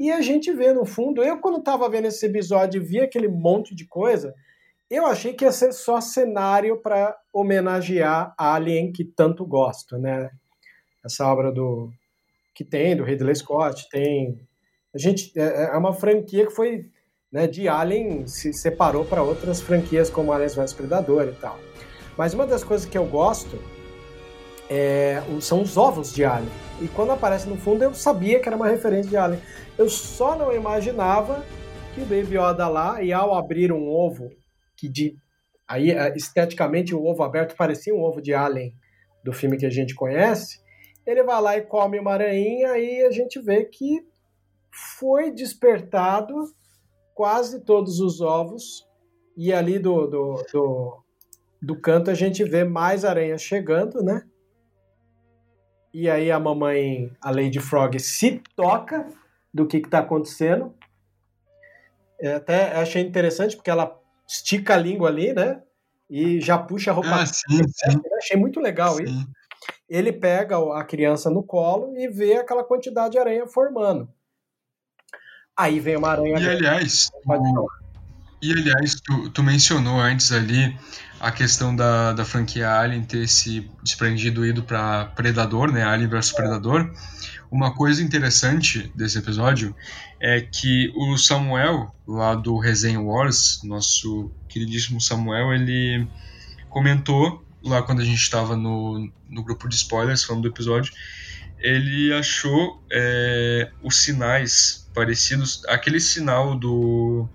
E 0.00 0.10
a 0.10 0.22
gente 0.22 0.50
vê 0.50 0.72
no 0.72 0.86
fundo, 0.86 1.22
eu 1.22 1.38
quando 1.40 1.62
tava 1.62 1.86
vendo 1.86 2.06
esse 2.06 2.24
episódio 2.24 2.80
e 2.80 2.84
vi 2.84 3.00
aquele 3.00 3.28
monte 3.28 3.74
de 3.74 3.86
coisa, 3.86 4.34
eu 4.90 5.04
achei 5.04 5.34
que 5.34 5.44
ia 5.44 5.52
ser 5.52 5.74
só 5.74 6.00
cenário 6.00 6.78
para 6.78 7.14
homenagear 7.30 8.34
Alien 8.38 8.92
que 8.92 9.04
tanto 9.04 9.44
gosto, 9.44 9.98
né? 9.98 10.30
Essa 11.04 11.30
obra 11.30 11.52
do 11.52 11.90
que 12.54 12.64
tem 12.64 12.96
do 12.96 13.04
Ridley 13.04 13.36
Scott, 13.36 13.90
tem 13.90 14.40
a 14.94 14.96
gente 14.96 15.38
é, 15.38 15.64
é 15.64 15.76
uma 15.76 15.92
franquia 15.92 16.46
que 16.46 16.54
foi 16.54 16.86
né, 17.30 17.46
de 17.46 17.68
Alien 17.68 18.26
se 18.26 18.54
separou 18.54 19.04
para 19.04 19.22
outras 19.22 19.60
franquias 19.60 20.08
como 20.08 20.32
Aliens 20.32 20.54
vs 20.54 20.72
Predador 20.72 21.28
e 21.28 21.32
tal. 21.32 21.58
Mas 22.16 22.32
uma 22.32 22.46
das 22.46 22.64
coisas 22.64 22.88
que 22.88 22.96
eu 22.96 23.04
gosto 23.04 23.58
é, 24.70 25.20
são 25.40 25.62
os 25.62 25.76
ovos 25.76 26.14
de 26.14 26.24
Alien. 26.24 26.48
E 26.80 26.86
quando 26.86 27.10
aparece 27.10 27.48
no 27.48 27.56
fundo, 27.56 27.82
eu 27.82 27.92
sabia 27.92 28.38
que 28.38 28.48
era 28.48 28.56
uma 28.56 28.68
referência 28.68 29.10
de 29.10 29.16
Alien. 29.16 29.42
Eu 29.76 29.88
só 29.88 30.38
não 30.38 30.54
imaginava 30.54 31.44
que 31.92 32.00
o 32.00 32.04
Baby 32.04 32.38
Yoda 32.38 32.68
lá, 32.68 33.02
e 33.02 33.12
ao 33.12 33.34
abrir 33.34 33.72
um 33.72 33.88
ovo, 33.88 34.30
que 34.76 34.88
de 34.88 35.16
aí 35.66 35.90
é, 35.90 36.14
esteticamente 36.16 36.94
o 36.94 37.04
ovo 37.04 37.22
aberto 37.22 37.56
parecia 37.56 37.94
um 37.94 38.00
ovo 38.00 38.22
de 38.22 38.32
Alien 38.32 38.72
do 39.24 39.32
filme 39.32 39.58
que 39.58 39.66
a 39.66 39.70
gente 39.70 39.94
conhece, 39.94 40.60
ele 41.04 41.22
vai 41.24 41.40
lá 41.42 41.56
e 41.56 41.62
come 41.62 41.98
uma 41.98 42.12
aranha 42.12 42.78
e 42.78 43.02
a 43.04 43.10
gente 43.10 43.40
vê 43.40 43.64
que 43.64 44.00
foi 44.98 45.32
despertado 45.32 46.34
quase 47.14 47.60
todos 47.64 48.00
os 48.00 48.20
ovos 48.20 48.86
e 49.36 49.52
ali 49.52 49.78
do, 49.78 50.06
do, 50.06 50.44
do, 50.52 51.04
do 51.60 51.80
canto 51.80 52.10
a 52.10 52.14
gente 52.14 52.42
vê 52.44 52.64
mais 52.64 53.04
aranhas 53.04 53.42
chegando, 53.42 54.02
né? 54.02 54.24
E 55.92 56.08
aí 56.08 56.30
a 56.30 56.38
mamãe, 56.38 57.12
a 57.20 57.30
Lady 57.30 57.58
Frog, 57.58 57.98
se 57.98 58.42
toca 58.54 59.06
do 59.52 59.66
que 59.66 59.78
está 59.78 60.00
acontecendo. 60.00 60.74
É, 62.20 62.34
até 62.34 62.76
achei 62.76 63.02
interessante 63.02 63.56
porque 63.56 63.70
ela 63.70 63.98
estica 64.26 64.74
a 64.74 64.78
língua 64.78 65.08
ali, 65.08 65.32
né? 65.32 65.60
E 66.08 66.40
já 66.40 66.58
puxa 66.58 66.90
a 66.90 66.94
roupa. 66.94 67.22
Ah, 67.22 67.26
sim, 67.26 67.62
sim. 67.66 68.00
Achei 68.18 68.36
muito 68.36 68.60
legal 68.60 68.94
sim. 68.94 69.04
isso. 69.04 69.28
Ele 69.88 70.12
pega 70.12 70.56
a 70.78 70.84
criança 70.84 71.28
no 71.30 71.42
colo 71.42 71.96
e 71.96 72.08
vê 72.08 72.36
aquela 72.36 72.62
quantidade 72.62 73.12
de 73.12 73.18
aranha 73.18 73.46
formando. 73.46 74.08
Aí 75.56 75.80
vem 75.80 75.96
uma 75.96 76.10
aranha. 76.10 76.38
E 76.38 76.48
aliás, 76.48 77.10
e 78.42 78.52
aliás, 78.52 79.00
tu, 79.00 79.30
tu 79.30 79.42
mencionou 79.42 80.00
antes 80.00 80.32
ali 80.32 80.74
a 81.20 81.30
questão 81.30 81.76
da, 81.76 82.14
da 82.14 82.24
franquia 82.24 82.70
Alien 82.72 83.04
ter 83.04 83.28
se 83.28 83.70
desprendido 83.82 84.44
ido 84.44 84.62
para 84.62 85.04
Predador, 85.04 85.70
né? 85.70 85.84
Alien 85.84 86.08
vs 86.08 86.32
Predador. 86.32 86.90
Uma 87.50 87.74
coisa 87.74 88.02
interessante 88.02 88.90
desse 88.94 89.18
episódio 89.18 89.76
é 90.18 90.40
que 90.40 90.90
o 90.96 91.18
Samuel, 91.18 91.94
lá 92.08 92.34
do 92.34 92.58
Resenha 92.58 93.00
Wars, 93.00 93.60
nosso 93.64 94.30
queridíssimo 94.48 95.00
Samuel, 95.00 95.52
ele 95.52 96.08
comentou 96.70 97.44
lá 97.62 97.82
quando 97.82 98.00
a 98.00 98.04
gente 98.04 98.22
estava 98.22 98.56
no, 98.56 99.10
no 99.28 99.42
grupo 99.42 99.68
de 99.68 99.74
spoilers 99.74 100.24
falando 100.24 100.42
do 100.42 100.48
episódio, 100.48 100.92
ele 101.58 102.12
achou 102.14 102.82
é, 102.90 103.70
os 103.82 103.96
sinais 103.96 104.88
parecidos, 104.94 105.62
aquele 105.68 106.00
sinal 106.00 106.58
do 106.58 107.28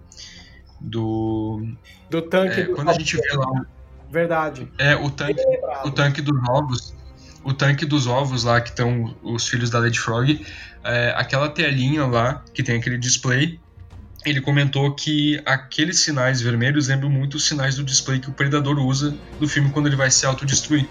do 0.82 1.68
do 2.10 2.22
tanque 2.24 2.62
é, 2.62 2.64
do 2.64 2.74
quando 2.74 2.90
a 2.90 2.94
gente 2.94 3.16
vê 3.16 3.34
lá 3.34 3.66
verdade. 4.10 4.68
É 4.78 4.96
o 4.96 5.10
tanque 5.10 5.42
o 5.84 5.92
tanque 5.92 6.22
dos 6.22 6.38
ovos 6.50 6.96
o 7.44 7.54
tanque 7.54 7.86
dos 7.86 8.08
ovos 8.08 8.44
lá 8.44 8.60
que 8.60 8.70
estão 8.70 9.16
os 9.22 9.48
filhos 9.48 9.70
da 9.70 9.80
Lady 9.80 10.00
Frog 10.00 10.46
é, 10.84 11.14
aquela 11.16 11.48
telinha 11.48 12.06
lá 12.06 12.44
que 12.54 12.64
tem 12.64 12.78
aquele 12.78 12.98
display 12.98 13.60
ele 14.26 14.42
comentou 14.42 14.92
que 14.94 15.40
aqueles 15.46 16.00
sinais 16.00 16.42
vermelhos 16.42 16.88
lembram 16.88 17.10
muito 17.10 17.36
os 17.36 17.48
sinais 17.48 17.76
do 17.76 17.84
display 17.84 18.20
que 18.20 18.30
o 18.30 18.34
predador 18.34 18.80
usa 18.80 19.16
no 19.40 19.48
filme 19.48 19.70
quando 19.70 19.86
ele 19.86 19.96
vai 19.96 20.10
se 20.10 20.26
autodestruir. 20.26 20.88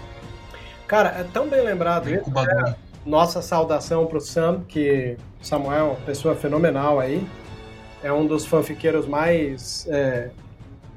Cara 0.87 1.09
é 1.09 1.23
tão 1.23 1.49
bem 1.49 1.61
lembrado 1.61 2.09
isso, 2.09 2.31
é, 2.39 2.75
nossa 3.05 3.41
saudação 3.41 4.05
para 4.05 4.17
o 4.17 4.21
Sam 4.21 4.63
que 4.67 5.17
Samuel 5.41 5.87
uma 5.87 5.95
pessoa 6.05 6.35
fenomenal 6.35 6.99
aí 6.99 7.27
é 8.01 8.13
um 8.13 8.25
dos 8.25 8.45
fanfiqueiros 8.45 9.05
mais 9.05 9.85
é, 9.89 10.29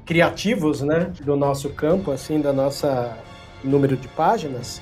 criativos, 0.09 0.81
né, 0.81 1.11
do 1.21 1.35
nosso 1.35 1.69
campo, 1.69 2.09
assim, 2.09 2.41
da 2.41 2.51
nossa 2.51 3.15
número 3.63 3.95
de 3.95 4.07
páginas. 4.07 4.81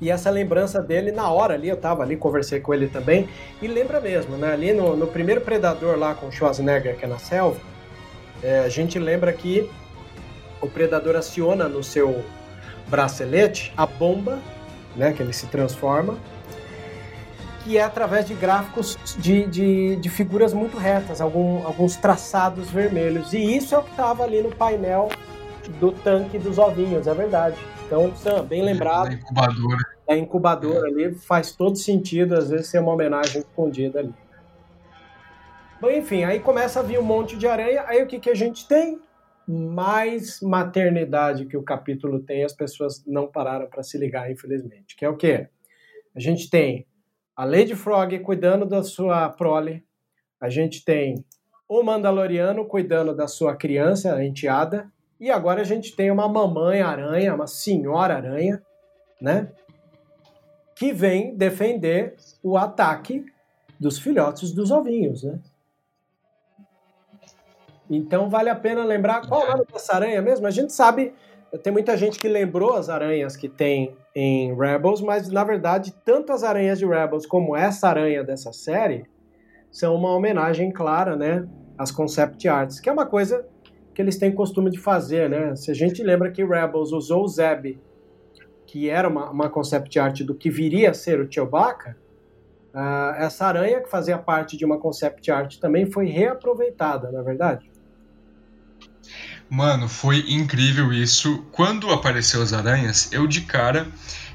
E 0.00 0.10
essa 0.10 0.30
lembrança 0.30 0.80
dele, 0.80 1.12
na 1.12 1.28
hora 1.30 1.52
ali, 1.52 1.68
eu 1.68 1.76
tava 1.76 2.02
ali, 2.02 2.16
conversei 2.16 2.58
com 2.58 2.72
ele 2.72 2.88
também, 2.88 3.28
e 3.60 3.66
lembra 3.66 4.00
mesmo, 4.00 4.38
né, 4.38 4.50
ali 4.50 4.72
no, 4.72 4.96
no 4.96 5.06
primeiro 5.06 5.42
Predador 5.42 5.98
lá 5.98 6.14
com 6.14 6.32
Schwarzenegger, 6.32 6.96
que 6.96 7.04
é 7.04 7.06
na 7.06 7.18
selva, 7.18 7.60
é, 8.42 8.60
a 8.60 8.68
gente 8.70 8.98
lembra 8.98 9.30
que 9.30 9.70
o 10.62 10.66
Predador 10.70 11.14
aciona 11.14 11.68
no 11.68 11.84
seu 11.84 12.24
bracelete 12.88 13.74
a 13.76 13.84
bomba, 13.84 14.38
né, 14.96 15.12
que 15.12 15.22
ele 15.22 15.34
se 15.34 15.48
transforma, 15.48 16.16
que 17.64 17.78
é 17.78 17.82
através 17.82 18.26
de 18.26 18.34
gráficos 18.34 18.98
de, 19.18 19.46
de, 19.46 19.96
de 19.96 20.08
figuras 20.08 20.52
muito 20.52 20.76
retas, 20.76 21.20
algum, 21.20 21.64
alguns 21.66 21.96
traçados 21.96 22.70
vermelhos. 22.70 23.32
E 23.32 23.56
isso 23.56 23.74
é 23.74 23.78
o 23.78 23.82
que 23.82 23.90
estava 23.90 24.24
ali 24.24 24.42
no 24.42 24.54
painel 24.54 25.08
do 25.78 25.92
tanque 25.92 26.38
dos 26.38 26.58
ovinhos, 26.58 27.06
é 27.06 27.14
verdade. 27.14 27.56
Então, 27.86 28.14
Sam, 28.16 28.44
bem 28.44 28.62
lembrado. 28.62 29.08
Da 29.08 29.14
incubadora. 29.14 29.78
Da 30.08 30.16
incubadora 30.16 30.88
é. 30.88 30.90
ali, 30.90 31.14
faz 31.14 31.54
todo 31.54 31.76
sentido, 31.76 32.34
às 32.34 32.50
vezes, 32.50 32.68
ser 32.68 32.80
uma 32.80 32.92
homenagem 32.92 33.40
escondida 33.40 34.00
ali. 34.00 34.14
Bom, 35.80 35.90
enfim, 35.90 36.24
aí 36.24 36.40
começa 36.40 36.80
a 36.80 36.82
vir 36.82 36.98
um 36.98 37.02
monte 37.02 37.36
de 37.36 37.46
aranha, 37.46 37.84
aí 37.86 38.02
o 38.02 38.06
que, 38.06 38.20
que 38.20 38.30
a 38.30 38.34
gente 38.34 38.66
tem? 38.66 39.00
Mais 39.46 40.40
maternidade 40.40 41.46
que 41.46 41.56
o 41.56 41.62
capítulo 41.62 42.20
tem, 42.20 42.44
as 42.44 42.52
pessoas 42.52 43.04
não 43.06 43.26
pararam 43.26 43.66
para 43.66 43.82
se 43.82 43.98
ligar, 43.98 44.30
infelizmente. 44.30 44.96
Que 44.96 45.04
é 45.04 45.08
o 45.08 45.16
quê? 45.16 45.48
A 46.14 46.20
gente 46.20 46.48
tem 46.48 46.86
a 47.42 47.44
Lady 47.44 47.74
Frog 47.74 48.16
cuidando 48.20 48.64
da 48.64 48.84
sua 48.84 49.28
prole, 49.28 49.84
a 50.40 50.48
gente 50.48 50.84
tem 50.84 51.24
o 51.68 51.82
Mandaloriano 51.82 52.64
cuidando 52.64 53.16
da 53.16 53.26
sua 53.26 53.56
criança, 53.56 54.14
a 54.14 54.24
enteada, 54.24 54.88
e 55.18 55.28
agora 55.28 55.60
a 55.60 55.64
gente 55.64 55.96
tem 55.96 56.08
uma 56.08 56.28
mamãe 56.28 56.82
aranha, 56.82 57.34
uma 57.34 57.48
senhora 57.48 58.14
aranha, 58.14 58.62
né? 59.20 59.50
Que 60.76 60.92
vem 60.92 61.34
defender 61.34 62.14
o 62.44 62.56
ataque 62.56 63.26
dos 63.78 63.98
filhotes 63.98 64.52
dos 64.52 64.70
ovinhos, 64.70 65.24
né? 65.24 65.40
Então 67.90 68.30
vale 68.30 68.50
a 68.50 68.54
pena 68.54 68.84
lembrar 68.84 69.26
qual 69.26 69.42
é 69.42 69.48
o 69.48 69.56
nome 69.56 69.66
dessa 69.72 69.96
aranha 69.96 70.22
mesmo? 70.22 70.46
A 70.46 70.52
gente 70.52 70.72
sabe 70.72 71.12
tem 71.58 71.72
muita 71.72 71.96
gente 71.96 72.18
que 72.18 72.28
lembrou 72.28 72.74
as 72.74 72.88
aranhas 72.88 73.36
que 73.36 73.48
tem 73.48 73.94
em 74.14 74.56
Rebels, 74.56 75.00
mas 75.00 75.28
na 75.28 75.44
verdade, 75.44 75.94
tanto 76.04 76.32
as 76.32 76.42
aranhas 76.42 76.78
de 76.78 76.86
Rebels 76.86 77.26
como 77.26 77.56
essa 77.56 77.88
aranha 77.88 78.24
dessa 78.24 78.52
série 78.52 79.04
são 79.70 79.94
uma 79.94 80.14
homenagem 80.14 80.70
clara, 80.70 81.16
né, 81.16 81.46
às 81.76 81.90
concept 81.90 82.46
arts, 82.48 82.80
que 82.80 82.88
é 82.88 82.92
uma 82.92 83.06
coisa 83.06 83.46
que 83.94 84.00
eles 84.00 84.16
têm 84.18 84.32
costume 84.32 84.70
de 84.70 84.78
fazer, 84.78 85.28
né? 85.28 85.54
Se 85.54 85.70
a 85.70 85.74
gente 85.74 86.02
lembra 86.02 86.30
que 86.30 86.44
Rebels 86.44 86.92
usou 86.92 87.24
o 87.24 87.28
Zeb, 87.28 87.78
que 88.66 88.88
era 88.88 89.08
uma, 89.08 89.30
uma 89.30 89.50
concept 89.50 89.98
art 89.98 90.22
do 90.22 90.34
que 90.34 90.50
viria 90.50 90.90
a 90.90 90.94
ser 90.94 91.20
o 91.20 91.30
Chewbacca, 91.30 91.96
uh, 92.74 93.14
essa 93.16 93.46
aranha 93.46 93.82
que 93.82 93.90
fazia 93.90 94.16
parte 94.16 94.56
de 94.56 94.64
uma 94.64 94.78
concept 94.78 95.30
art 95.30 95.58
também 95.58 95.90
foi 95.90 96.06
reaproveitada, 96.06 97.10
na 97.10 97.20
é 97.20 97.22
verdade? 97.22 97.71
Mano, 99.54 99.86
foi 99.86 100.24
incrível 100.32 100.90
isso. 100.94 101.44
Quando 101.52 101.90
apareceu 101.90 102.40
as 102.40 102.54
aranhas, 102.54 103.12
eu 103.12 103.26
de 103.26 103.42
cara 103.42 103.86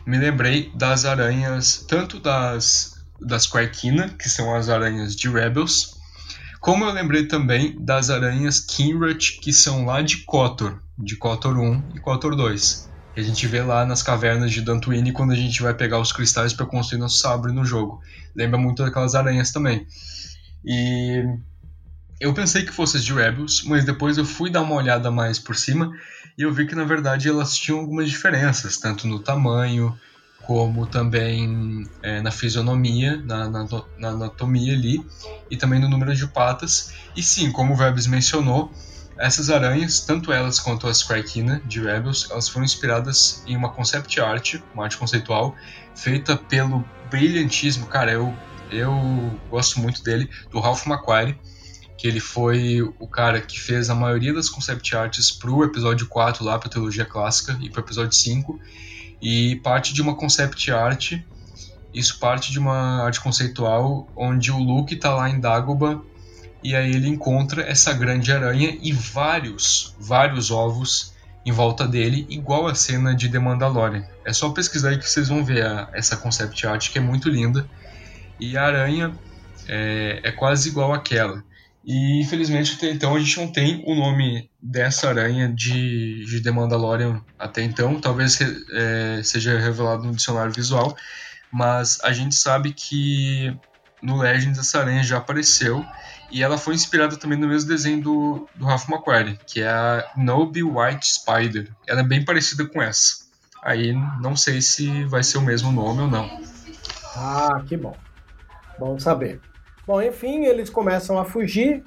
me 0.06 0.16
lembrei 0.16 0.72
das 0.76 1.06
aranhas, 1.06 1.84
tanto 1.88 2.20
das, 2.20 3.04
das 3.20 3.48
Quarkina, 3.48 4.10
que 4.10 4.30
são 4.30 4.54
as 4.54 4.70
aranhas 4.70 5.16
de 5.16 5.28
Rebels, 5.28 5.98
como 6.60 6.86
eu 6.86 6.92
lembrei 6.92 7.26
também 7.26 7.76
das 7.84 8.12
aranhas 8.12 8.60
Kinrat, 8.60 9.40
que 9.42 9.52
são 9.52 9.86
lá 9.86 10.04
de 10.04 10.18
Kotor, 10.18 10.80
de 10.96 11.16
Kotor 11.16 11.58
1 11.58 11.94
e 11.96 12.00
Kotor 12.00 12.36
2. 12.36 12.88
Que 13.16 13.20
a 13.20 13.24
gente 13.24 13.48
vê 13.48 13.64
lá 13.64 13.88
nas 13.88 14.04
cavernas 14.04 14.52
de 14.52 14.62
Dantooine 14.62 15.14
quando 15.14 15.32
a 15.32 15.36
gente 15.36 15.64
vai 15.64 15.74
pegar 15.74 16.00
os 16.00 16.12
cristais 16.12 16.54
para 16.54 16.68
construir 16.68 17.00
nosso 17.00 17.18
sabre 17.18 17.52
no 17.52 17.66
jogo. 17.66 18.00
Lembra 18.36 18.60
muito 18.60 18.84
daquelas 18.86 19.16
aranhas 19.16 19.52
também. 19.52 19.88
E 20.64 21.24
eu 22.20 22.34
pensei 22.34 22.64
que 22.64 22.72
fosse 22.72 23.00
de 23.00 23.14
Rebels, 23.14 23.64
mas 23.66 23.86
depois 23.86 24.18
eu 24.18 24.26
fui 24.26 24.50
dar 24.50 24.62
uma 24.62 24.76
olhada 24.76 25.12
mais 25.12 25.38
por 25.38 25.56
cima 25.56 25.92
e 26.38 26.42
eu 26.42 26.52
vi 26.52 26.66
que 26.66 26.76
na 26.76 26.84
verdade 26.84 27.30
elas 27.30 27.56
tinham 27.56 27.80
algumas 27.80 28.10
diferenças, 28.10 28.78
tanto 28.78 29.08
no 29.08 29.20
tamanho 29.20 29.98
como 30.46 30.88
também 30.88 31.84
é, 32.02 32.22
na 32.22 32.32
fisionomia, 32.32 33.18
na, 33.18 33.50
na, 33.50 33.68
na, 33.98 34.10
anatomia 34.10 34.74
ali 34.74 35.06
e 35.52 35.58
também 35.58 35.80
no 35.80 35.90
número 35.90 36.16
de 36.16 36.26
patas. 36.28 36.92
E 37.16 37.22
sim, 37.22 37.52
como 37.52 37.74
o 37.74 37.76
Vebs 37.76 38.08
mencionou, 38.08 38.72
essas 39.20 39.50
aranhas, 39.50 40.06
tanto 40.06 40.32
elas 40.32 40.60
quanto 40.60 40.88
as 40.88 41.04
Krykina 41.04 41.62
de 41.66 41.82
Rebels, 41.82 42.28
elas 42.32 42.48
foram 42.48 42.66
inspiradas 42.66 43.44
em 43.46 43.58
uma 43.58 43.74
concept 43.74 44.20
art, 44.22 44.56
uma 44.74 44.86
arte 44.86 44.98
conceitual, 44.98 45.56
feita 45.96 46.38
pelo 46.38 46.86
brilhantíssimo, 47.10 47.88
cara, 47.88 48.12
eu, 48.12 48.34
eu 48.72 49.40
gosto 49.50 49.80
muito 49.80 50.02
dele, 50.04 50.30
do 50.52 50.60
Ralph 50.60 50.86
McQuarrie 50.86 51.38
que 51.98 52.08
ele 52.08 52.20
foi 52.20 52.82
o 53.00 53.08
cara 53.08 53.42
que 53.42 53.60
fez 53.60 53.90
a 53.90 53.96
maioria 53.96 54.34
das 54.34 54.50
concept 54.50 54.96
arts 54.96 55.32
pro 55.32 55.64
episódio 55.64 56.08
4 56.08 56.44
lá, 56.44 56.60
pra 56.60 56.70
trilogia 56.70 57.06
clássica, 57.06 57.58
e 57.62 57.70
pro 57.70 57.82
episódio 57.82 58.14
5, 58.14 58.60
e 59.22 59.56
parte 59.58 59.94
de 59.94 60.02
uma 60.02 60.16
concept 60.16 60.72
art, 60.72 61.14
isso 61.94 62.20
parte 62.20 62.52
de 62.52 62.60
uma 62.60 63.04
arte 63.04 63.20
conceitual, 63.20 64.08
onde 64.16 64.52
o 64.52 64.58
Luke 64.58 64.96
tá 64.96 65.16
lá 65.16 65.28
em 65.30 65.40
Dagobah, 65.40 66.00
e 66.64 66.76
aí 66.76 66.92
ele 66.92 67.08
encontra 67.08 67.64
essa 67.64 67.94
grande 67.94 68.32
aranha 68.32 68.78
e 68.82 68.92
vários, 68.92 69.96
vários 70.00 70.52
ovos 70.52 71.14
em 71.46 71.52
volta 71.52 71.88
dele, 71.88 72.28
igual 72.30 72.68
a 72.68 72.76
cena 72.76 73.16
de 73.16 73.30
The 73.30 73.40
Mandalorian. 73.40 74.06
É 74.26 74.34
só 74.34 74.50
pesquisar 74.50 74.90
aí 74.90 74.98
que 74.98 75.10
vocês 75.10 75.30
vão 75.30 75.46
ver 75.46 75.66
a, 75.66 75.90
essa 75.94 76.18
concept 76.18 76.68
art 76.68 76.92
que 76.92 76.98
é 76.98 77.02
muito 77.02 77.30
linda. 77.30 77.66
E 78.40 78.58
a 78.58 78.66
aranha 78.66 79.14
é, 79.66 80.20
é 80.24 80.32
quase 80.32 80.70
igual 80.70 80.94
àquela. 80.94 81.42
E 81.88 82.20
infelizmente 82.20 82.76
até 82.76 82.92
então 82.92 83.16
a 83.16 83.20
gente 83.20 83.40
não 83.40 83.48
tem 83.50 83.82
o 83.88 83.96
nome 83.96 84.52
dessa 84.62 85.08
aranha 85.08 85.48
de, 85.48 86.26
de 86.26 86.44
The 86.44 86.52
Mandalorian 86.52 87.22
até 87.40 87.64
então. 87.64 88.02
Talvez 88.02 88.38
é, 88.74 89.22
seja 89.24 89.58
revelado 89.58 90.04
no 90.04 90.14
dicionário 90.14 90.52
visual. 90.52 90.98
Mas 91.50 91.98
a 92.04 92.12
gente 92.12 92.36
sabe 92.36 92.74
que 92.74 93.58
no 94.04 94.18
Legends 94.18 94.60
essa 94.60 94.82
aranha 94.82 95.02
já 95.02 95.18
apareceu. 95.18 95.86
E 96.30 96.44
ela 96.44 96.58
foi 96.58 96.76
inspirada 96.76 97.16
também 97.16 97.40
no 97.40 97.48
mesmo 97.48 97.70
desenho 97.70 98.02
do, 98.02 98.50
do 98.54 98.66
Ralph 98.66 98.90
McQuarrie, 98.90 99.40
que 99.48 99.62
é 99.62 99.70
a 99.70 100.12
Nobi 100.18 100.62
White 100.64 101.08
Spider. 101.08 101.72
Ela 101.88 102.02
é 102.02 102.04
bem 102.04 102.26
parecida 102.26 102.66
com 102.66 102.82
essa. 102.82 103.28
Aí 103.64 103.94
não 104.20 104.36
sei 104.36 104.62
se 104.62 105.06
vai 105.06 105.24
ser 105.24 105.38
o 105.38 105.42
mesmo 105.42 105.72
nome 105.72 106.02
ou 106.02 106.08
não. 106.10 106.30
Ah, 107.16 107.64
que 107.66 107.78
bom. 107.78 107.96
Bom 108.78 109.00
saber. 109.00 109.40
Bom, 109.88 110.02
enfim, 110.02 110.44
eles 110.44 110.70
começam 110.70 111.18
a 111.18 111.24
fugir 111.24 111.82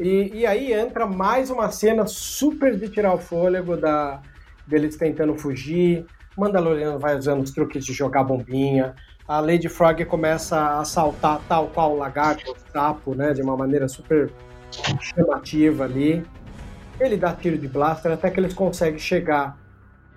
e, 0.00 0.38
e 0.38 0.46
aí 0.46 0.72
entra 0.72 1.06
mais 1.06 1.50
uma 1.50 1.70
cena 1.70 2.06
super 2.06 2.74
de 2.74 2.88
tirar 2.88 3.12
o 3.12 3.18
fôlego 3.18 3.76
da, 3.76 4.22
deles 4.66 4.96
tentando 4.96 5.34
fugir. 5.36 6.06
Mandaloriano 6.34 6.98
vai 6.98 7.14
usando 7.14 7.42
os 7.42 7.50
truques 7.50 7.84
de 7.84 7.92
jogar 7.92 8.24
bombinha. 8.24 8.94
A 9.28 9.38
Lady 9.38 9.68
Frog 9.68 10.02
começa 10.06 10.78
a 10.78 10.84
saltar 10.86 11.42
tal 11.46 11.68
qual 11.68 11.92
o 11.92 11.98
lagarto, 11.98 12.52
o 12.52 12.72
sapo, 12.72 13.14
né? 13.14 13.34
De 13.34 13.42
uma 13.42 13.54
maneira 13.54 13.86
super 13.86 14.32
chamativa 14.98 15.84
ali. 15.84 16.24
Ele 16.98 17.18
dá 17.18 17.34
tiro 17.34 17.58
de 17.58 17.68
blaster 17.68 18.12
até 18.12 18.30
que 18.30 18.40
eles 18.40 18.54
conseguem 18.54 18.98
chegar 18.98 19.58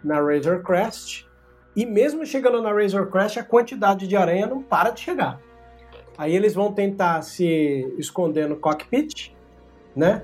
na 0.02 0.22
Razor 0.22 0.64
Crest. 0.64 1.28
E 1.76 1.86
mesmo 1.86 2.26
chegando 2.26 2.62
na 2.62 2.72
Razor 2.72 3.08
Crest, 3.08 3.38
a 3.38 3.44
quantidade 3.44 4.08
de 4.08 4.16
aranha 4.16 4.48
não 4.48 4.64
para 4.64 4.92
de 4.92 5.02
chegar. 5.02 5.38
Aí 6.18 6.36
eles 6.36 6.53
vão 6.53 6.72
tentar 6.72 7.22
se 7.22 7.93
esconder 7.97 8.47
no 8.47 8.55
cockpit, 8.55 9.32
né? 9.95 10.24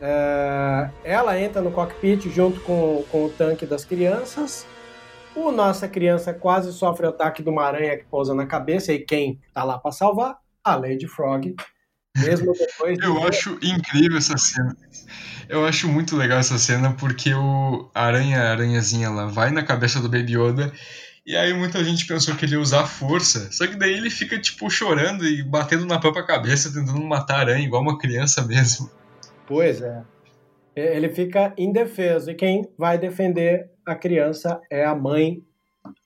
É, 0.00 0.90
ela 1.04 1.38
entra 1.38 1.60
no 1.60 1.70
cockpit 1.70 2.28
junto 2.30 2.60
com, 2.60 3.04
com 3.10 3.26
o 3.26 3.30
tanque 3.30 3.66
das 3.66 3.84
crianças. 3.84 4.66
O 5.34 5.52
nossa 5.52 5.86
criança 5.86 6.32
quase 6.34 6.72
sofre 6.72 7.06
o 7.06 7.10
ataque 7.10 7.42
de 7.42 7.48
uma 7.48 7.62
aranha 7.62 7.96
que 7.96 8.04
pousa 8.04 8.34
na 8.34 8.46
cabeça. 8.46 8.92
E 8.92 8.98
quem 8.98 9.38
tá 9.52 9.62
lá 9.62 9.78
para 9.78 9.92
salvar? 9.92 10.38
A 10.64 10.74
Lady 10.74 11.06
Frog. 11.06 11.54
Mesmo 12.16 12.52
depois. 12.52 12.98
De... 12.98 13.04
Eu 13.04 13.22
acho 13.22 13.58
incrível 13.62 14.18
essa 14.18 14.36
cena. 14.36 14.76
Eu 15.48 15.64
acho 15.64 15.88
muito 15.88 16.16
legal 16.16 16.38
essa 16.38 16.58
cena 16.58 16.92
porque 16.92 17.32
o 17.34 17.90
aranha, 17.94 18.40
aranhazinha 18.40 19.10
lá, 19.10 19.26
vai 19.26 19.50
na 19.50 19.62
cabeça 19.62 20.00
do 20.00 20.08
Baby 20.08 20.36
Yoda 20.36 20.72
e 21.30 21.36
aí 21.36 21.54
muita 21.54 21.84
gente 21.84 22.08
pensou 22.08 22.34
que 22.34 22.44
ele 22.44 22.54
ia 22.54 22.60
usar 22.60 22.88
força, 22.88 23.52
só 23.52 23.64
que 23.64 23.76
daí 23.76 23.92
ele 23.92 24.10
fica 24.10 24.36
tipo 24.36 24.68
chorando 24.68 25.24
e 25.24 25.44
batendo 25.44 25.86
na 25.86 26.00
própria 26.00 26.26
cabeça, 26.26 26.72
tentando 26.72 27.00
matar 27.06 27.36
a 27.36 27.38
aranha 27.38 27.64
igual 27.64 27.82
uma 27.82 27.96
criança 27.96 28.44
mesmo. 28.44 28.90
Pois 29.46 29.80
é. 29.80 30.02
Ele 30.74 31.08
fica 31.08 31.54
indefeso 31.56 32.32
e 32.32 32.34
quem 32.34 32.68
vai 32.76 32.98
defender 32.98 33.70
a 33.86 33.94
criança 33.94 34.60
é 34.68 34.84
a 34.84 34.92
mãe 34.92 35.40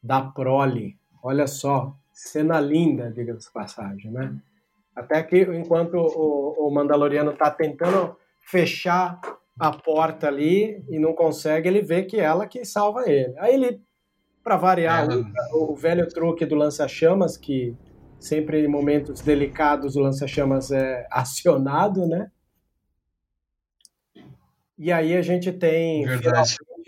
da 0.02 0.20
prole. 0.20 0.98
Olha 1.22 1.46
só, 1.46 1.96
cena 2.12 2.60
linda, 2.60 3.10
diga-se 3.10 3.50
passagem, 3.50 4.10
né? 4.10 4.36
Até 4.94 5.22
que 5.22 5.40
enquanto 5.40 5.94
o, 5.94 6.68
o 6.68 6.70
Mandaloriano 6.70 7.30
está 7.30 7.50
tentando 7.50 8.14
fechar 8.42 9.18
a 9.58 9.70
porta 9.72 10.28
ali 10.28 10.84
e 10.90 10.98
não 10.98 11.14
consegue, 11.14 11.66
ele 11.66 11.80
vê 11.80 12.02
que 12.02 12.20
é 12.20 12.24
ela 12.24 12.46
que 12.46 12.62
salva 12.62 13.08
ele. 13.08 13.34
Aí 13.38 13.54
ele 13.54 13.80
para 14.44 14.56
variar, 14.58 15.08
é. 15.10 15.16
o, 15.54 15.72
o, 15.72 15.74
velho 15.74 16.06
truque 16.06 16.44
do 16.44 16.54
lança-chamas, 16.54 17.38
que 17.38 17.74
sempre 18.20 18.62
em 18.62 18.68
momentos 18.68 19.22
delicados 19.22 19.96
o 19.96 20.00
lança-chamas 20.00 20.70
é 20.70 21.06
acionado, 21.10 22.06
né? 22.06 22.30
E 24.76 24.92
aí 24.92 25.16
a 25.16 25.22
gente 25.22 25.50
tem 25.50 26.04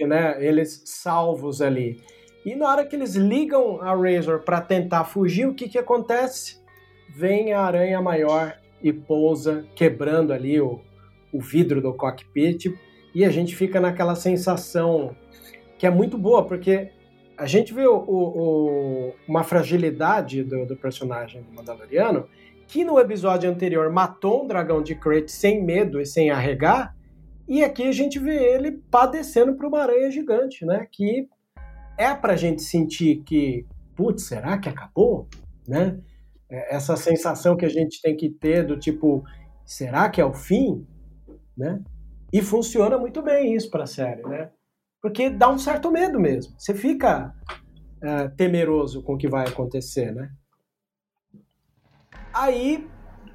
né, 0.06 0.44
eles 0.44 0.82
salvos 0.84 1.62
ali. 1.62 2.02
E 2.44 2.54
na 2.54 2.68
hora 2.68 2.84
que 2.84 2.94
eles 2.94 3.14
ligam 3.14 3.80
a 3.80 3.94
Razor 3.94 4.40
para 4.40 4.60
tentar 4.60 5.04
fugir, 5.04 5.46
o 5.46 5.54
que, 5.54 5.68
que 5.68 5.78
acontece? 5.78 6.60
Vem 7.16 7.52
a 7.52 7.60
aranha 7.60 8.02
maior 8.02 8.58
e 8.82 8.92
pousa, 8.92 9.64
quebrando 9.74 10.32
ali 10.32 10.60
o, 10.60 10.80
o 11.32 11.40
vidro 11.40 11.80
do 11.80 11.94
cockpit. 11.94 12.76
E 13.14 13.24
a 13.24 13.30
gente 13.30 13.56
fica 13.56 13.80
naquela 13.80 14.14
sensação 14.14 15.16
que 15.78 15.86
é 15.86 15.90
muito 15.90 16.18
boa, 16.18 16.44
porque 16.44 16.90
a 17.36 17.46
gente 17.46 17.74
vê 17.74 17.86
o, 17.86 17.96
o, 17.96 19.12
uma 19.28 19.44
fragilidade 19.44 20.42
do, 20.42 20.66
do, 20.66 20.76
personagem 20.76 21.42
do 21.42 21.52
Mandaloriano, 21.52 22.28
que 22.66 22.84
no 22.84 22.98
episódio 22.98 23.48
anterior 23.50 23.90
matou 23.92 24.44
um 24.44 24.46
dragão 24.46 24.82
de 24.82 24.94
Crate 24.94 25.30
sem 25.30 25.62
medo 25.62 26.00
e 26.00 26.06
sem 26.06 26.30
arregar, 26.30 26.96
e 27.48 27.62
aqui 27.62 27.84
a 27.84 27.92
gente 27.92 28.18
vê 28.18 28.54
ele 28.54 28.72
padecendo 28.90 29.54
por 29.54 29.66
uma 29.66 29.80
aranha 29.80 30.10
gigante, 30.10 30.64
né? 30.64 30.86
Que 30.90 31.28
é 31.96 32.12
pra 32.12 32.34
gente 32.34 32.62
sentir 32.62 33.22
que, 33.24 33.64
putz, 33.94 34.24
será 34.24 34.58
que 34.58 34.68
acabou? 34.68 35.28
Né? 35.66 35.98
É, 36.50 36.74
essa 36.74 36.96
sensação 36.96 37.56
que 37.56 37.64
a 37.64 37.68
gente 37.68 38.02
tem 38.02 38.16
que 38.16 38.28
ter 38.28 38.64
do 38.64 38.76
tipo, 38.76 39.24
será 39.64 40.10
que 40.10 40.20
é 40.20 40.24
o 40.24 40.34
fim? 40.34 40.84
Né? 41.56 41.80
E 42.32 42.42
funciona 42.42 42.98
muito 42.98 43.22
bem 43.22 43.54
isso 43.54 43.70
para 43.70 43.84
a 43.84 43.86
série, 43.86 44.22
né? 44.22 44.50
Porque 45.06 45.30
dá 45.30 45.48
um 45.48 45.56
certo 45.56 45.88
medo 45.88 46.18
mesmo. 46.18 46.52
Você 46.58 46.74
fica 46.74 47.32
uh, 48.02 48.28
temeroso 48.36 49.04
com 49.04 49.14
o 49.14 49.16
que 49.16 49.28
vai 49.28 49.46
acontecer, 49.46 50.10
né? 50.12 50.32
Aí, 52.34 52.88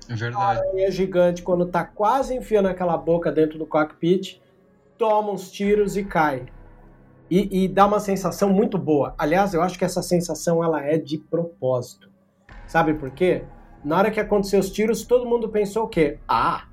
é 0.10 0.14
verdade. 0.14 0.44
a 0.44 0.48
aranha 0.50 0.92
gigante, 0.92 1.42
quando 1.42 1.66
tá 1.66 1.86
quase 1.86 2.36
enfiando 2.36 2.68
aquela 2.68 2.98
boca 2.98 3.32
dentro 3.32 3.58
do 3.58 3.66
cockpit, 3.66 4.42
toma 4.98 5.32
uns 5.32 5.50
tiros 5.50 5.96
e 5.96 6.04
cai. 6.04 6.46
E, 7.30 7.64
e, 7.64 7.68
dá 7.70 7.86
uma 7.86 8.02
sensação 8.02 8.50
muito 8.50 8.78
boa. 8.78 9.16
Aliás, 9.18 9.54
eu 9.54 9.62
acho 9.62 9.80
que 9.80 9.86
essa 9.86 10.02
sensação 10.02 10.62
ela 10.62 10.86
é 10.86 10.98
de 10.98 11.18
propósito. 11.18 12.12
Sabe 12.68 12.96
por 12.96 13.12
quê? 13.12 13.46
Na 13.82 13.98
hora 13.98 14.12
que 14.12 14.20
aconteceu 14.20 14.60
os 14.60 14.70
tiros, 14.70 15.06
todo 15.06 15.26
mundo 15.26 15.48
pensou 15.48 15.86
o 15.86 15.88
quê? 15.88 16.20
Ah, 16.28 16.66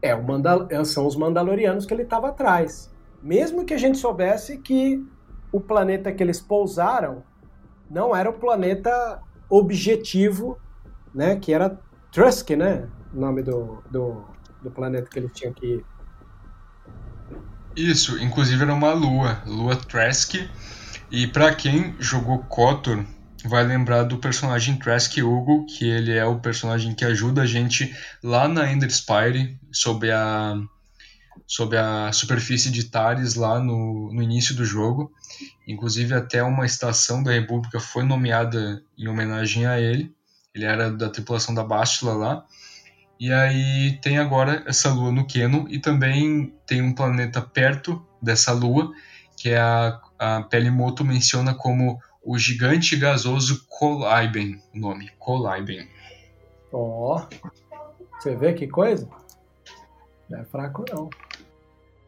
é 0.00 0.14
o 0.14 0.22
Mandal 0.22 0.68
são 0.84 1.08
os 1.08 1.16
Mandalorianos 1.16 1.84
que 1.84 1.92
ele 1.92 2.04
estava 2.04 2.28
atrás 2.28 2.91
mesmo 3.22 3.64
que 3.64 3.72
a 3.72 3.78
gente 3.78 3.98
soubesse 3.98 4.58
que 4.58 5.02
o 5.52 5.60
planeta 5.60 6.12
que 6.12 6.22
eles 6.22 6.40
pousaram 6.40 7.22
não 7.90 8.16
era 8.16 8.28
o 8.28 8.32
planeta 8.32 9.20
objetivo, 9.48 10.58
né? 11.14 11.36
Que 11.36 11.52
era 11.52 11.78
Trusk, 12.10 12.50
né? 12.50 12.88
O 13.14 13.20
nome 13.20 13.42
do, 13.42 13.82
do, 13.90 14.24
do 14.62 14.70
planeta 14.70 15.08
que 15.08 15.18
eles 15.18 15.30
tinham 15.32 15.52
que 15.52 15.66
ir. 15.66 15.84
Isso, 17.76 18.18
inclusive 18.18 18.62
era 18.62 18.74
uma 18.74 18.92
lua, 18.92 19.42
lua 19.46 19.76
Trask. 19.76 20.34
E 21.10 21.26
para 21.26 21.54
quem 21.54 21.94
jogou 21.98 22.38
Kotor, 22.40 23.04
vai 23.44 23.64
lembrar 23.64 24.04
do 24.04 24.18
personagem 24.18 24.78
Trask 24.78 25.18
Hugo, 25.18 25.66
que 25.66 25.88
ele 25.88 26.12
é 26.12 26.24
o 26.24 26.38
personagem 26.38 26.94
que 26.94 27.04
ajuda 27.04 27.42
a 27.42 27.46
gente 27.46 27.94
lá 28.22 28.48
na 28.48 28.70
Ender 28.70 28.90
Spire, 28.90 29.58
sob 29.70 30.10
a 30.10 30.54
sobre 31.46 31.78
a 31.78 32.12
superfície 32.12 32.70
de 32.70 32.84
Tares 32.84 33.34
lá 33.34 33.58
no, 33.58 34.12
no 34.12 34.22
início 34.22 34.54
do 34.54 34.64
jogo. 34.64 35.12
Inclusive, 35.66 36.14
até 36.14 36.42
uma 36.42 36.66
estação 36.66 37.22
da 37.22 37.32
República 37.32 37.80
foi 37.80 38.04
nomeada 38.04 38.82
em 38.96 39.08
homenagem 39.08 39.66
a 39.66 39.80
ele. 39.80 40.14
Ele 40.54 40.64
era 40.64 40.90
da 40.90 41.08
tripulação 41.08 41.54
da 41.54 41.64
Bastila 41.64 42.14
lá. 42.14 42.46
E 43.18 43.32
aí 43.32 43.98
tem 44.02 44.18
agora 44.18 44.64
essa 44.66 44.92
lua 44.92 45.12
no 45.12 45.26
Keno 45.26 45.66
e 45.68 45.78
também 45.78 46.52
tem 46.66 46.82
um 46.82 46.94
planeta 46.94 47.40
perto 47.40 48.04
dessa 48.20 48.52
lua, 48.52 48.92
que 49.36 49.50
é 49.50 49.60
a, 49.60 50.00
a 50.18 50.42
Pelimoto 50.42 51.04
menciona 51.04 51.54
como 51.54 52.00
o 52.22 52.38
gigante 52.38 52.96
gasoso 52.96 53.66
Kolaiben, 53.68 54.60
o 54.74 54.78
nome, 54.78 55.10
Kolaiben. 55.18 55.88
Ó, 56.72 57.16
oh, 57.16 57.50
você 58.18 58.34
vê 58.34 58.52
que 58.52 58.66
coisa? 58.66 59.08
Não 60.32 60.40
é 60.40 60.44
fraco 60.44 60.84
não. 60.90 61.10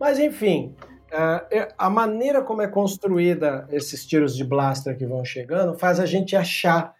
Mas 0.00 0.18
enfim, 0.18 0.74
é, 1.12 1.68
a 1.76 1.90
maneira 1.90 2.42
como 2.42 2.62
é 2.62 2.66
construída 2.66 3.68
esses 3.70 4.06
tiros 4.06 4.34
de 4.34 4.42
blaster 4.42 4.96
que 4.96 5.06
vão 5.06 5.24
chegando 5.24 5.78
faz 5.78 6.00
a 6.00 6.06
gente 6.06 6.34
achar 6.34 6.94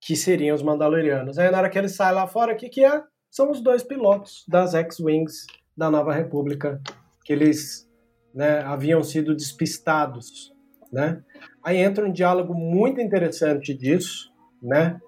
que 0.00 0.16
seriam 0.16 0.54
os 0.54 0.62
Mandalorianos. 0.62 1.38
Aí 1.38 1.50
na 1.50 1.58
hora 1.58 1.70
que 1.70 1.78
ele 1.78 1.88
sai 1.88 2.12
lá 2.12 2.26
fora, 2.26 2.54
o 2.54 2.56
que, 2.56 2.68
que 2.68 2.84
é? 2.84 3.02
São 3.30 3.50
os 3.50 3.60
dois 3.60 3.82
pilotos 3.82 4.44
das 4.48 4.74
X-Wings 4.74 5.46
da 5.76 5.90
Nova 5.90 6.12
República, 6.12 6.80
que 7.24 7.32
eles 7.32 7.88
né, 8.34 8.60
haviam 8.60 9.02
sido 9.02 9.34
despistados. 9.34 10.54
Né? 10.92 11.22
Aí 11.62 11.78
entra 11.78 12.06
um 12.06 12.12
diálogo 12.12 12.54
muito 12.54 13.00
interessante 13.00 13.74
disso, 13.74 14.32
né? 14.62 15.00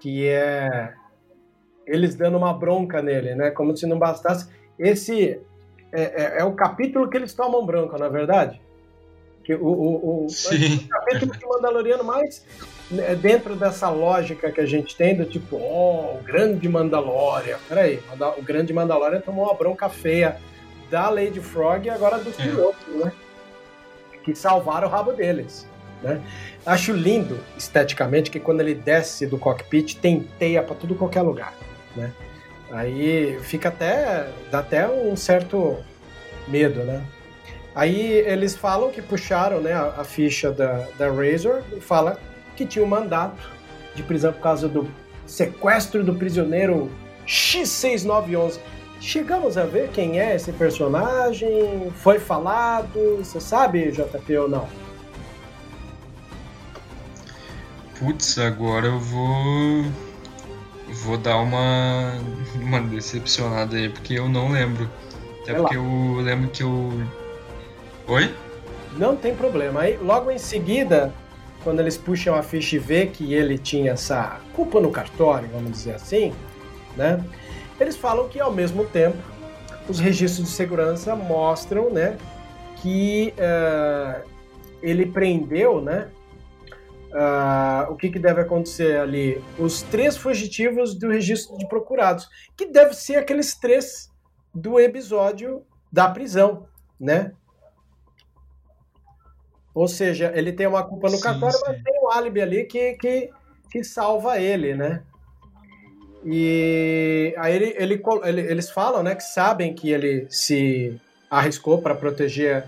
que 0.00 0.26
é 0.28 0.92
eles 1.86 2.14
dando 2.14 2.36
uma 2.36 2.52
bronca 2.52 3.00
nele, 3.00 3.34
né? 3.34 3.50
como 3.50 3.76
se 3.76 3.86
não 3.86 3.98
bastasse. 3.98 4.48
Esse 4.78 5.40
é, 5.92 6.02
é, 6.02 6.40
é, 6.40 6.44
o 6.44 6.52
capítulo 6.52 7.08
que 7.08 7.16
eles 7.16 7.34
tomam 7.34 7.64
branco, 7.64 7.96
na 7.98 8.06
é 8.06 8.10
verdade? 8.10 8.60
Que 9.42 9.54
o, 9.54 9.66
o, 9.66 10.26
o, 10.26 10.26
o 10.26 10.88
capítulo 10.88 11.32
de 11.32 11.46
Mandaloriano 11.46 12.04
mais 12.04 12.44
né, 12.90 13.14
dentro 13.14 13.56
dessa 13.56 13.88
lógica 13.88 14.52
que 14.52 14.60
a 14.60 14.66
gente 14.66 14.94
tem 14.94 15.16
do 15.16 15.24
tipo, 15.24 15.56
ó, 15.56 15.60
oh, 15.60 16.18
o 16.18 16.22
grande 16.22 16.68
Mandalorian. 16.68 17.56
Peraí, 17.68 18.02
o 18.36 18.42
grande 18.42 18.72
Mandalorian 18.72 19.20
tomou 19.20 19.46
uma 19.46 19.54
bronca 19.54 19.88
feia 19.88 20.38
da 20.90 21.08
Lady 21.08 21.40
Frog 21.40 21.86
e 21.86 21.90
agora 21.90 22.18
dos 22.18 22.38
é. 22.38 22.42
pilotos, 22.42 22.94
né? 22.94 23.12
Que 24.22 24.34
salvaram 24.34 24.86
o 24.86 24.90
rabo 24.90 25.12
deles. 25.12 25.66
Né? 26.02 26.20
Acho 26.64 26.92
lindo 26.92 27.40
esteticamente 27.56 28.30
que 28.30 28.38
quando 28.38 28.60
ele 28.60 28.74
desce 28.74 29.26
do 29.26 29.38
cockpit 29.38 29.96
tem 29.96 30.20
teia 30.38 30.62
para 30.62 30.74
tudo 30.74 30.94
qualquer 30.94 31.22
lugar, 31.22 31.54
né? 31.96 32.12
Aí 32.70 33.38
fica 33.42 33.68
até 33.68 34.28
dá 34.50 34.58
até 34.58 34.88
um 34.88 35.16
certo 35.16 35.76
medo, 36.46 36.84
né? 36.84 37.04
Aí 37.74 38.10
eles 38.10 38.56
falam 38.56 38.90
que 38.90 39.00
puxaram, 39.00 39.60
né, 39.60 39.72
a, 39.72 40.00
a 40.00 40.04
ficha 40.04 40.50
da, 40.50 40.86
da 40.98 41.10
Razor 41.10 41.62
e 41.72 41.80
fala 41.80 42.18
que 42.56 42.66
tinha 42.66 42.84
um 42.84 42.88
mandato 42.88 43.40
de 43.94 44.02
prisão 44.02 44.32
por 44.32 44.40
causa 44.40 44.68
do 44.68 44.90
sequestro 45.26 46.02
do 46.02 46.14
prisioneiro 46.14 46.90
X6911. 47.26 48.58
Chegamos 49.00 49.56
a 49.56 49.64
ver 49.64 49.90
quem 49.90 50.20
é 50.20 50.34
esse 50.34 50.50
personagem? 50.50 51.92
Foi 51.98 52.18
falado? 52.18 53.18
Você 53.18 53.40
sabe, 53.40 53.92
JP, 53.92 54.36
ou 54.38 54.48
não? 54.48 54.68
Putz, 57.98 58.38
agora 58.38 58.86
eu 58.86 58.98
vou. 58.98 60.07
Vou 61.04 61.16
dar 61.16 61.38
uma, 61.38 62.18
uma 62.54 62.80
decepcionada 62.80 63.76
aí, 63.76 63.88
porque 63.88 64.14
eu 64.14 64.28
não 64.28 64.50
lembro. 64.50 64.90
Até 65.42 65.54
porque 65.54 65.76
eu 65.76 66.16
lembro 66.20 66.50
que 66.50 66.62
eu. 66.62 66.92
Oi? 68.06 68.34
Não 68.96 69.16
tem 69.16 69.34
problema. 69.34 69.80
Aí, 69.80 69.96
logo 69.96 70.30
em 70.30 70.38
seguida, 70.38 71.12
quando 71.62 71.80
eles 71.80 71.96
puxam 71.96 72.34
a 72.34 72.42
ficha 72.42 72.76
e 72.76 72.78
vê 72.78 73.06
que 73.06 73.32
ele 73.32 73.58
tinha 73.58 73.92
essa 73.92 74.40
culpa 74.54 74.80
no 74.80 74.90
cartório, 74.90 75.48
vamos 75.52 75.72
dizer 75.72 75.94
assim, 75.94 76.32
né? 76.96 77.24
Eles 77.80 77.96
falam 77.96 78.28
que 78.28 78.40
ao 78.40 78.52
mesmo 78.52 78.84
tempo 78.84 79.16
os 79.88 79.98
registros 79.98 80.48
de 80.48 80.52
segurança 80.52 81.16
mostram, 81.16 81.90
né, 81.90 82.16
que 82.76 83.32
uh, 83.38 84.22
ele 84.82 85.06
prendeu, 85.06 85.80
né, 85.80 86.08
Uh, 87.08 87.90
o 87.90 87.96
que, 87.96 88.10
que, 88.10 88.18
deve 88.18 88.42
acontecer 88.42 88.98
ali? 88.98 89.42
Os 89.58 89.82
três 89.82 90.16
fugitivos 90.16 90.94
do 90.94 91.08
registro 91.08 91.56
de 91.56 91.66
procurados, 91.66 92.28
que 92.56 92.66
deve 92.66 92.94
ser 92.94 93.16
aqueles 93.16 93.54
três 93.54 94.10
do 94.54 94.78
episódio 94.78 95.64
da 95.90 96.08
prisão, 96.10 96.66
né? 97.00 97.32
Ou 99.74 99.88
seja, 99.88 100.32
ele 100.34 100.52
tem 100.52 100.66
uma 100.66 100.82
culpa 100.82 101.08
no 101.08 101.16
sim, 101.16 101.22
cartório, 101.22 101.56
sim. 101.56 101.64
mas 101.66 101.82
tem 101.82 102.00
um 102.02 102.10
álibi 102.10 102.40
ali 102.42 102.64
que, 102.64 102.94
que, 102.94 103.30
que 103.70 103.84
salva 103.84 104.38
ele, 104.38 104.74
né? 104.74 105.02
E 106.24 107.32
aí 107.38 107.54
ele, 107.54 107.74
ele, 107.78 108.02
ele, 108.24 108.40
eles 108.40 108.70
falam, 108.70 109.02
né, 109.02 109.14
que 109.14 109.22
sabem 109.22 109.74
que 109.74 109.90
ele 109.90 110.26
se 110.28 111.00
arriscou 111.30 111.80
para 111.80 111.94
proteger 111.94 112.64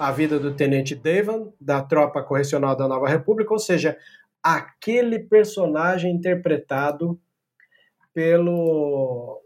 a 0.00 0.10
vida 0.10 0.38
do 0.38 0.54
tenente 0.54 0.94
Devan, 0.94 1.52
da 1.60 1.82
tropa 1.82 2.22
correcional 2.22 2.74
da 2.74 2.88
Nova 2.88 3.06
República, 3.06 3.52
ou 3.52 3.58
seja, 3.58 3.98
aquele 4.42 5.18
personagem 5.18 6.10
interpretado 6.10 7.20
pelo 8.14 9.42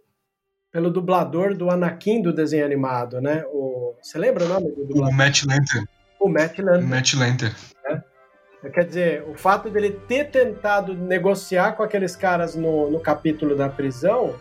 pelo 0.71 0.91
dublador 0.91 1.57
do 1.57 1.71
Anakin 1.71 2.23
do 2.23 2.33
desenho 2.33 2.65
animado, 2.65 3.21
né? 3.21 3.45
O, 3.49 3.97
você 4.01 4.17
lembra 4.17 4.45
o 4.45 4.49
nome 4.49 4.71
do 4.71 4.85
dublador? 4.85 5.09
O 5.09 5.13
Matt 5.13 5.43
Lanter. 5.45 5.89
O 6.21 6.29
Matt 6.29 6.59
Lanter. 6.59 6.89
Matt 6.89 7.15
Lanter. 7.15 7.57
É. 7.87 8.71
Quer 8.71 8.85
dizer, 8.85 9.25
o 9.29 9.35
fato 9.35 9.69
dele 9.69 9.91
ter 10.07 10.31
tentado 10.31 10.95
negociar 10.95 11.73
com 11.73 11.83
aqueles 11.83 12.15
caras 12.15 12.55
no, 12.55 12.91
no 12.91 13.01
capítulo 13.01 13.57
da 13.57 13.69
prisão 13.69 14.37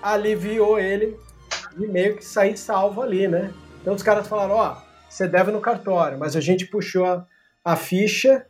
aliviou 0.00 0.78
ele 0.78 1.16
de 1.76 1.86
meio 1.88 2.16
que 2.16 2.24
sair 2.24 2.56
salvo 2.56 3.02
ali, 3.02 3.26
né? 3.26 3.52
Então 3.82 3.94
os 3.94 4.02
caras 4.02 4.26
falaram, 4.26 4.54
ó, 4.54 4.85
você 5.16 5.26
deve 5.26 5.50
no 5.50 5.62
cartório, 5.62 6.18
mas 6.18 6.36
a 6.36 6.40
gente 6.40 6.66
puxou 6.66 7.06
a, 7.06 7.26
a 7.64 7.74
ficha 7.74 8.46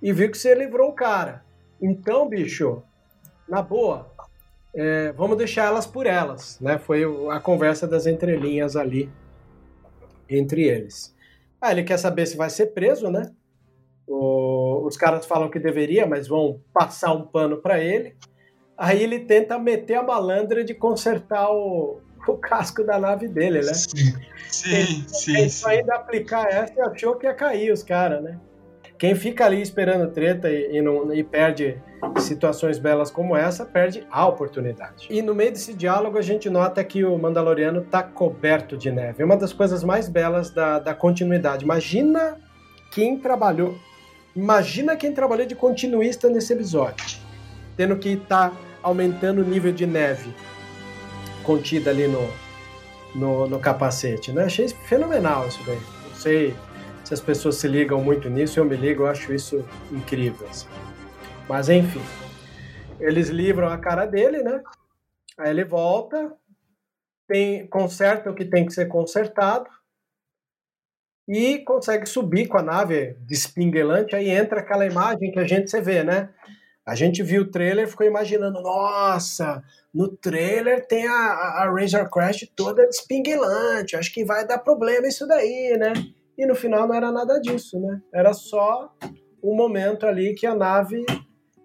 e 0.00 0.12
viu 0.12 0.30
que 0.30 0.38
você 0.38 0.54
livrou 0.54 0.90
o 0.90 0.94
cara. 0.94 1.44
Então, 1.82 2.28
bicho, 2.28 2.80
na 3.48 3.60
boa, 3.60 4.08
é, 4.72 5.10
vamos 5.12 5.36
deixar 5.36 5.64
elas 5.64 5.84
por 5.84 6.06
elas, 6.06 6.60
né? 6.60 6.78
Foi 6.78 7.02
a 7.32 7.40
conversa 7.40 7.88
das 7.88 8.06
entrelinhas 8.06 8.76
ali 8.76 9.10
entre 10.30 10.62
eles. 10.62 11.12
Ah, 11.60 11.72
ele 11.72 11.82
quer 11.82 11.98
saber 11.98 12.24
se 12.26 12.36
vai 12.36 12.50
ser 12.50 12.66
preso, 12.66 13.10
né? 13.10 13.32
O, 14.06 14.86
os 14.86 14.96
caras 14.96 15.26
falam 15.26 15.50
que 15.50 15.58
deveria, 15.58 16.06
mas 16.06 16.28
vão 16.28 16.60
passar 16.72 17.12
um 17.14 17.26
pano 17.26 17.56
para 17.56 17.80
ele. 17.80 18.14
Aí 18.78 19.02
ele 19.02 19.18
tenta 19.18 19.58
meter 19.58 19.96
a 19.96 20.04
malandra 20.04 20.62
de 20.62 20.72
consertar 20.72 21.50
o, 21.50 22.00
o 22.32 22.38
casco 22.38 22.84
da 22.84 22.98
nave 22.98 23.28
dele, 23.28 23.60
né? 23.60 23.74
Sim, 23.74 24.14
sim, 24.48 24.74
ele, 25.36 25.48
sim. 25.50 25.68
Ainda 25.68 25.94
aplicar 25.94 26.46
essa 26.48 26.72
e 26.76 26.80
achou 26.80 27.16
que 27.16 27.26
ia 27.26 27.34
cair 27.34 27.72
os 27.72 27.82
caras, 27.82 28.22
né? 28.22 28.38
Quem 28.98 29.14
fica 29.14 29.44
ali 29.44 29.60
esperando 29.60 30.10
treta 30.10 30.48
e, 30.48 30.78
e, 30.78 30.80
não, 30.80 31.12
e 31.12 31.22
perde 31.22 31.78
situações 32.18 32.78
belas 32.78 33.10
como 33.10 33.36
essa, 33.36 33.64
perde 33.64 34.06
a 34.10 34.26
oportunidade. 34.26 35.06
E 35.10 35.20
no 35.20 35.34
meio 35.34 35.52
desse 35.52 35.74
diálogo 35.74 36.16
a 36.16 36.22
gente 36.22 36.48
nota 36.48 36.82
que 36.82 37.04
o 37.04 37.18
Mandaloriano 37.18 37.80
está 37.82 38.02
coberto 38.02 38.76
de 38.76 38.90
neve. 38.90 39.22
É 39.22 39.24
uma 39.24 39.36
das 39.36 39.52
coisas 39.52 39.84
mais 39.84 40.08
belas 40.08 40.50
da, 40.50 40.78
da 40.78 40.94
continuidade. 40.94 41.64
Imagina 41.64 42.38
quem 42.90 43.18
trabalhou. 43.18 43.76
Imagina 44.34 44.96
quem 44.96 45.12
trabalhou 45.12 45.46
de 45.46 45.54
continuista 45.54 46.30
nesse 46.30 46.52
episódio. 46.54 47.18
Tendo 47.76 47.96
que 47.96 48.10
estar 48.10 48.50
tá 48.50 48.56
aumentando 48.82 49.42
o 49.42 49.44
nível 49.44 49.72
de 49.72 49.86
neve 49.86 50.32
contida 51.46 51.90
ali 51.90 52.08
no, 52.08 52.28
no, 53.14 53.46
no, 53.46 53.60
capacete, 53.60 54.32
né? 54.32 54.44
Achei 54.44 54.68
fenomenal 54.68 55.46
isso 55.46 55.62
daí. 55.64 55.78
Não 56.08 56.14
sei 56.14 56.56
se 57.04 57.14
as 57.14 57.20
pessoas 57.20 57.54
se 57.54 57.68
ligam 57.68 58.02
muito 58.02 58.28
nisso, 58.28 58.58
eu 58.58 58.64
me 58.64 58.76
ligo, 58.76 59.04
eu 59.04 59.06
acho 59.06 59.32
isso 59.32 59.64
incrível. 59.92 60.46
Assim. 60.48 60.66
Mas 61.48 61.68
enfim, 61.68 62.02
eles 62.98 63.28
livram 63.28 63.68
a 63.68 63.78
cara 63.78 64.04
dele, 64.04 64.42
né? 64.42 64.60
Aí 65.38 65.50
ele 65.50 65.64
volta, 65.64 66.36
tem, 67.28 67.66
conserta 67.68 68.30
o 68.30 68.34
que 68.34 68.44
tem 68.44 68.66
que 68.66 68.72
ser 68.72 68.86
consertado 68.86 69.68
e 71.28 71.58
consegue 71.60 72.06
subir 72.06 72.48
com 72.48 72.58
a 72.58 72.62
nave 72.62 73.16
despinguelante. 73.20 74.16
Aí 74.16 74.30
entra 74.30 74.60
aquela 74.60 74.86
imagem 74.86 75.30
que 75.30 75.38
a 75.38 75.46
gente 75.46 75.70
se 75.70 75.80
vê, 75.80 76.02
né? 76.02 76.30
A 76.86 76.94
gente 76.94 77.20
viu 77.20 77.42
o 77.42 77.50
trailer 77.50 77.88
ficou 77.88 78.06
imaginando, 78.06 78.62
nossa, 78.62 79.60
no 79.92 80.08
trailer 80.08 80.86
tem 80.86 81.08
a, 81.08 81.12
a 81.12 81.70
Razor 81.70 82.08
Crash 82.08 82.48
toda 82.54 82.86
despinguelante, 82.86 83.96
acho 83.96 84.14
que 84.14 84.24
vai 84.24 84.46
dar 84.46 84.58
problema 84.58 85.08
isso 85.08 85.26
daí, 85.26 85.76
né? 85.76 85.92
E 86.38 86.46
no 86.46 86.54
final 86.54 86.86
não 86.86 86.94
era 86.94 87.10
nada 87.10 87.40
disso, 87.40 87.80
né? 87.80 88.00
Era 88.14 88.32
só 88.32 88.94
um 89.42 89.56
momento 89.56 90.06
ali 90.06 90.32
que 90.34 90.46
a 90.46 90.54
nave 90.54 91.04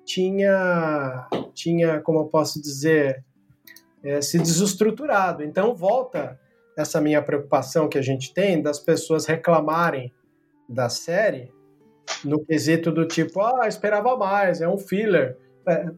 tinha, 0.03 1.28
tinha 1.53 2.01
como 2.01 2.22
eu 2.22 2.26
posso 2.26 2.59
dizer, 2.59 3.24
é, 4.03 4.22
se 4.22 4.39
desestruturado. 4.39 5.43
Então 5.43 5.76
volta 5.76 6.39
essa 6.76 6.99
minha 6.99 7.22
preocupação 7.22 7.88
que 7.88 7.98
a 7.98 8.02
gente 8.02 8.34
tem 8.34 8.60
das 8.60 8.80
pessoas 8.80 9.27
reclamarem 9.27 10.11
da 10.68 10.89
série 10.89 11.52
no 12.24 12.44
quesito 12.46 12.92
do 12.92 13.06
tipo, 13.06 13.42
ah, 13.42 13.68
esperava 13.68 14.18
mais, 14.18 14.62
é 14.62 14.68
um 14.68 14.78
filler. 14.78 15.38
É, 15.68 15.90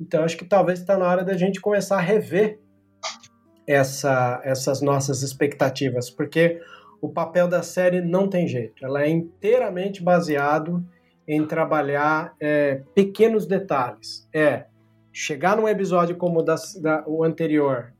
então 0.00 0.24
acho 0.24 0.36
que 0.36 0.44
talvez 0.44 0.80
está 0.80 0.96
na 0.96 1.08
hora 1.08 1.24
da 1.24 1.36
gente 1.36 1.60
começar 1.60 1.96
a 1.96 2.00
rever 2.00 2.58
essa, 3.66 4.40
essas 4.44 4.80
nossas 4.80 5.22
expectativas, 5.22 6.08
porque 6.08 6.60
o 7.00 7.08
papel 7.08 7.46
da 7.46 7.62
série 7.62 8.00
não 8.00 8.28
tem 8.28 8.46
jeito. 8.46 8.84
Ela 8.84 9.02
é 9.02 9.08
inteiramente 9.08 10.02
baseado 10.02 10.84
em 11.26 11.46
trabalhar 11.46 12.34
é, 12.40 12.82
pequenos 12.94 13.46
detalhes. 13.46 14.28
É 14.32 14.64
chegar 15.12 15.56
num 15.56 15.68
episódio 15.68 16.16
como 16.16 16.42
da, 16.42 16.56
da, 16.80 17.04
o 17.06 17.22
anterior, 17.22 17.92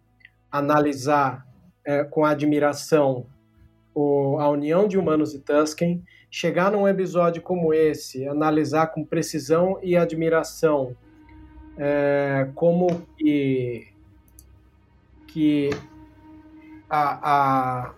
analisar 0.51 1.47
é, 1.85 2.05
com 2.05 2.25
admiração 2.25 3.27
o, 3.95 4.39
a 4.39 4.49
união 4.49 4.87
de 4.87 4.97
humanos 4.97 5.35
e 5.35 5.41
Tusken, 5.41 6.03
chegar 6.30 6.70
num 6.70 6.86
episódio 6.86 7.40
como 7.42 7.72
esse, 7.72 8.26
analisar 8.26 8.88
com 8.88 9.05
precisão 9.05 9.78
e 9.82 9.96
admiração 9.96 10.94
é, 11.78 12.48
como 12.55 13.06
que, 13.16 13.86
que 15.26 15.70
a, 16.90 17.30
a, 17.32 17.94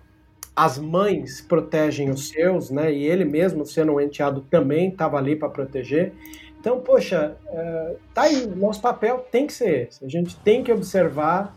as 0.54 0.78
mães 0.78 1.40
protegem 1.40 2.10
os 2.10 2.28
seus, 2.28 2.70
né? 2.70 2.92
E 2.92 3.04
ele 3.04 3.24
mesmo, 3.24 3.64
sendo 3.64 3.94
um 3.94 4.00
enteado, 4.00 4.42
também 4.42 4.90
estava 4.90 5.16
ali 5.16 5.34
para 5.34 5.48
proteger. 5.48 6.12
Então, 6.58 6.78
poxa, 6.80 7.36
é, 7.46 7.96
tá 8.12 8.22
aí, 8.22 8.46
nosso 8.46 8.82
papel 8.82 9.26
tem 9.30 9.46
que 9.46 9.52
ser 9.52 9.88
esse. 9.88 10.04
A 10.04 10.08
gente 10.08 10.36
tem 10.40 10.62
que 10.62 10.70
observar 10.70 11.56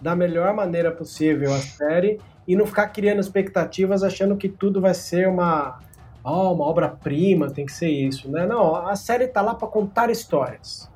da 0.00 0.16
melhor 0.16 0.54
maneira 0.54 0.90
possível 0.90 1.52
a 1.52 1.58
série 1.58 2.18
e 2.48 2.56
não 2.56 2.64
ficar 2.64 2.88
criando 2.88 3.20
expectativas 3.20 4.02
achando 4.02 4.34
que 4.34 4.48
tudo 4.48 4.80
vai 4.80 4.94
ser 4.94 5.28
uma 5.28 5.78
oh, 6.24 6.52
uma 6.52 6.64
obra-prima 6.64 7.50
tem 7.50 7.66
que 7.66 7.72
ser 7.72 7.88
isso, 7.88 8.30
né? 8.30 8.46
Não, 8.46 8.74
a 8.74 8.96
série 8.96 9.26
tá 9.26 9.40
lá 9.40 9.54
para 9.54 9.68
contar 9.68 10.10
histórias. 10.10 10.90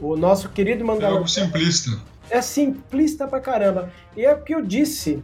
O 0.00 0.16
nosso 0.16 0.48
querido 0.48 0.84
Mandaloriano... 0.84 1.14
É 1.14 1.18
algo 1.18 1.28
simplista. 1.28 1.90
É 2.30 2.40
simplista 2.40 3.26
pra 3.26 3.40
caramba. 3.40 3.90
E 4.16 4.24
é 4.24 4.34
o 4.34 4.42
que 4.42 4.54
eu 4.54 4.62
disse 4.62 5.22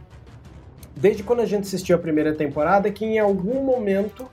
desde 0.99 1.23
quando 1.23 1.39
a 1.39 1.45
gente 1.45 1.63
assistiu 1.63 1.95
a 1.95 1.99
primeira 1.99 2.33
temporada, 2.33 2.91
que 2.91 3.05
em 3.05 3.19
algum 3.19 3.63
momento 3.63 4.29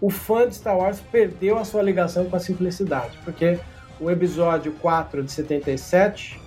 o 0.00 0.10
fã 0.10 0.48
de 0.48 0.54
Star 0.54 0.76
Wars 0.76 1.00
perdeu 1.10 1.58
a 1.58 1.64
sua 1.64 1.82
ligação 1.82 2.24
com 2.26 2.36
a 2.36 2.40
simplicidade, 2.40 3.18
porque 3.24 3.58
o 4.00 4.10
episódio 4.10 4.72
4 4.80 5.22
de 5.22 5.32
77 5.32 6.40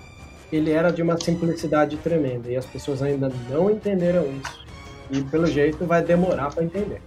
ele 0.52 0.70
era 0.70 0.90
de 0.90 1.02
uma 1.02 1.18
simplicidade 1.18 1.96
tremenda 1.98 2.50
e 2.50 2.56
as 2.56 2.64
pessoas 2.64 3.02
ainda 3.02 3.30
não 3.50 3.70
entenderam 3.70 4.24
isso. 4.30 4.66
E 5.10 5.22
pelo 5.22 5.46
jeito 5.46 5.84
vai 5.86 6.02
demorar 6.02 6.52
para 6.52 6.64
entender. 6.64 7.00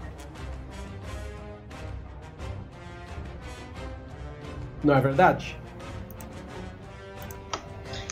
Não 4.84 4.96
é 4.96 5.02
verdade? 5.02 5.58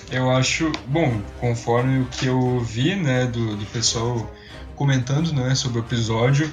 Eu 0.09 0.31
acho, 0.31 0.71
bom, 0.87 1.21
conforme 1.39 1.99
o 1.99 2.05
que 2.05 2.27
eu 2.27 2.59
vi, 2.61 2.95
né, 2.95 3.25
do, 3.25 3.57
do 3.57 3.65
pessoal 3.65 4.31
comentando, 4.75 5.33
né, 5.33 5.53
sobre 5.53 5.79
o 5.79 5.83
episódio, 5.83 6.51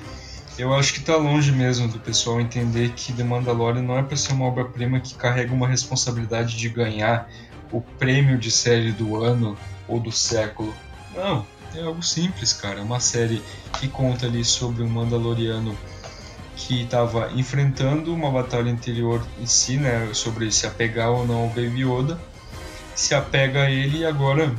eu 0.59 0.75
acho 0.75 0.93
que 0.93 1.01
está 1.01 1.17
longe 1.17 1.53
mesmo 1.53 1.89
do 1.89 1.99
pessoal 1.99 2.41
entender 2.41 2.91
que 2.91 3.13
The 3.13 3.25
Mandalorian 3.25 3.83
não 3.83 3.99
é 3.99 4.03
para 4.03 4.17
ser 4.17 4.33
uma 4.33 4.47
obra-prima 4.47 5.01
que 5.01 5.15
carrega 5.15 5.53
uma 5.53 5.69
responsabilidade 5.69 6.57
de 6.57 6.69
ganhar 6.69 7.29
o 7.73 7.81
prêmio 7.81 8.39
de 8.39 8.51
série 8.51 8.93
do 8.93 9.23
ano 9.23 9.57
ou 9.89 10.01
do 10.01 10.13
século. 10.13 10.73
Não, 11.15 11.45
é 11.75 11.83
algo 11.83 12.03
simples, 12.03 12.53
cara. 12.53 12.79
É 12.79 12.83
uma 12.83 13.01
série 13.01 13.43
que 13.79 13.89
conta 13.89 14.27
ali 14.27 14.45
sobre 14.45 14.83
um 14.83 14.89
Mandaloriano 14.89 15.77
que 16.57 16.83
estava 16.83 17.33
enfrentando 17.33 18.15
uma 18.15 18.31
batalha 18.31 18.71
interior 18.71 19.25
em 19.41 19.47
si, 19.47 19.77
né, 19.77 20.13
sobre 20.13 20.51
se 20.53 20.67
apegar 20.67 21.11
ou 21.11 21.27
não 21.27 21.43
ao 21.43 21.49
Baby 21.49 21.85
Yoda 21.85 22.19
se 22.95 23.15
apega 23.15 23.65
a 23.65 23.71
ele 23.71 23.99
e 23.99 24.07
agora 24.07 24.55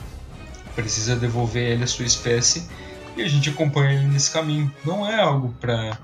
precisa 0.76 1.16
devolver 1.16 1.72
ele 1.72 1.84
à 1.84 1.88
sua 1.88 2.06
espécie 2.06 2.68
e 3.16 3.22
a 3.22 3.28
gente 3.28 3.50
acompanha 3.50 3.94
ele 3.94 4.08
nesse 4.08 4.32
caminho. 4.32 4.74
Não 4.84 5.10
é 5.10 5.20
algo 5.22 5.54
para 5.60 5.98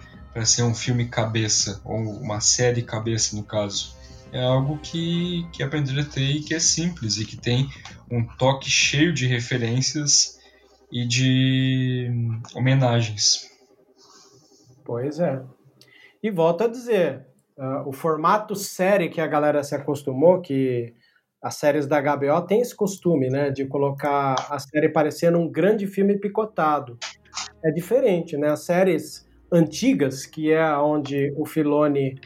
ser 0.46 0.64
um 0.64 0.74
filme 0.74 1.08
cabeça, 1.08 1.82
ou 1.84 1.98
uma 1.98 2.40
série 2.40 2.82
cabeça 2.82 3.36
no 3.36 3.44
caso. 3.44 3.96
É 4.32 4.42
algo 4.42 4.78
que, 4.78 5.46
que 5.52 5.62
aprender 5.62 6.00
a 6.00 6.06
ter 6.06 6.22
e 6.22 6.42
que 6.42 6.54
é 6.54 6.60
simples 6.60 7.18
e 7.18 7.26
que 7.26 7.36
tem 7.36 7.70
um 8.10 8.24
toque 8.24 8.70
cheio 8.70 9.14
de 9.14 9.28
referências 9.28 10.40
e 10.90 11.06
de 11.06 12.10
homenagens. 12.56 13.50
Pois 14.86 15.20
é. 15.20 15.42
E 16.23 16.30
volto 16.30 16.64
a 16.64 16.68
dizer, 16.68 17.26
uh, 17.57 17.88
o 17.88 17.91
formato 17.91 18.56
série 18.56 19.10
que 19.10 19.19
a 19.19 19.27
galera 19.27 19.64
se 19.64 19.73
acostumou, 19.73 20.39
que 20.41 20.93
as 21.41 21.56
séries 21.56 21.88
da 21.88 21.99
HBO 21.99 22.41
têm 22.45 22.61
esse 22.61 22.76
costume, 22.76 23.30
né, 23.30 23.49
de 23.49 23.65
colocar 23.65 24.35
a 24.49 24.60
série 24.60 24.89
parecendo 24.89 25.39
um 25.39 25.49
grande 25.49 25.88
filme 25.88 26.19
picotado. 26.19 26.99
É 27.64 27.72
diferente, 27.72 28.38
né? 28.38 28.49
As 28.49 28.64
séries 28.64 29.27
antigas, 29.52 30.26
que 30.26 30.52
é 30.52 30.77
onde 30.77 31.34
o 31.35 31.45
Filoni 31.45 32.19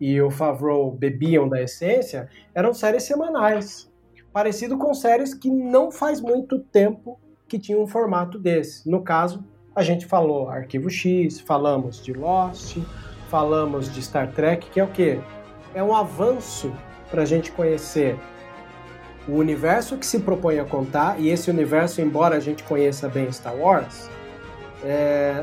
e 0.00 0.20
o 0.20 0.30
Favreau 0.30 0.92
bebiam 0.92 1.48
da 1.48 1.60
essência, 1.60 2.28
eram 2.54 2.72
séries 2.72 3.02
semanais, 3.02 3.90
parecido 4.32 4.78
com 4.78 4.94
séries 4.94 5.34
que 5.34 5.50
não 5.50 5.90
faz 5.90 6.20
muito 6.20 6.58
tempo 6.58 7.20
que 7.48 7.58
tinham 7.58 7.82
um 7.82 7.86
formato 7.86 8.38
desse. 8.38 8.88
No 8.88 9.02
caso, 9.02 9.44
a 9.74 9.82
gente 9.82 10.06
falou 10.06 10.48
Arquivo 10.48 10.88
X, 10.88 11.40
falamos 11.40 12.02
de 12.02 12.12
Lost, 12.12 12.78
falamos 13.32 13.90
de 13.90 14.02
Star 14.02 14.30
Trek, 14.30 14.68
que 14.68 14.78
é 14.78 14.84
o 14.84 14.88
quê? 14.88 15.18
É 15.74 15.82
um 15.82 15.96
avanço 15.96 16.70
para 17.10 17.22
a 17.22 17.24
gente 17.24 17.50
conhecer 17.50 18.18
o 19.26 19.36
universo 19.36 19.96
que 19.96 20.04
se 20.04 20.18
propõe 20.18 20.58
a 20.58 20.64
contar, 20.66 21.18
e 21.18 21.30
esse 21.30 21.48
universo, 21.50 22.02
embora 22.02 22.36
a 22.36 22.40
gente 22.40 22.62
conheça 22.62 23.08
bem 23.08 23.32
Star 23.32 23.56
Wars, 23.56 24.10
é, 24.84 25.42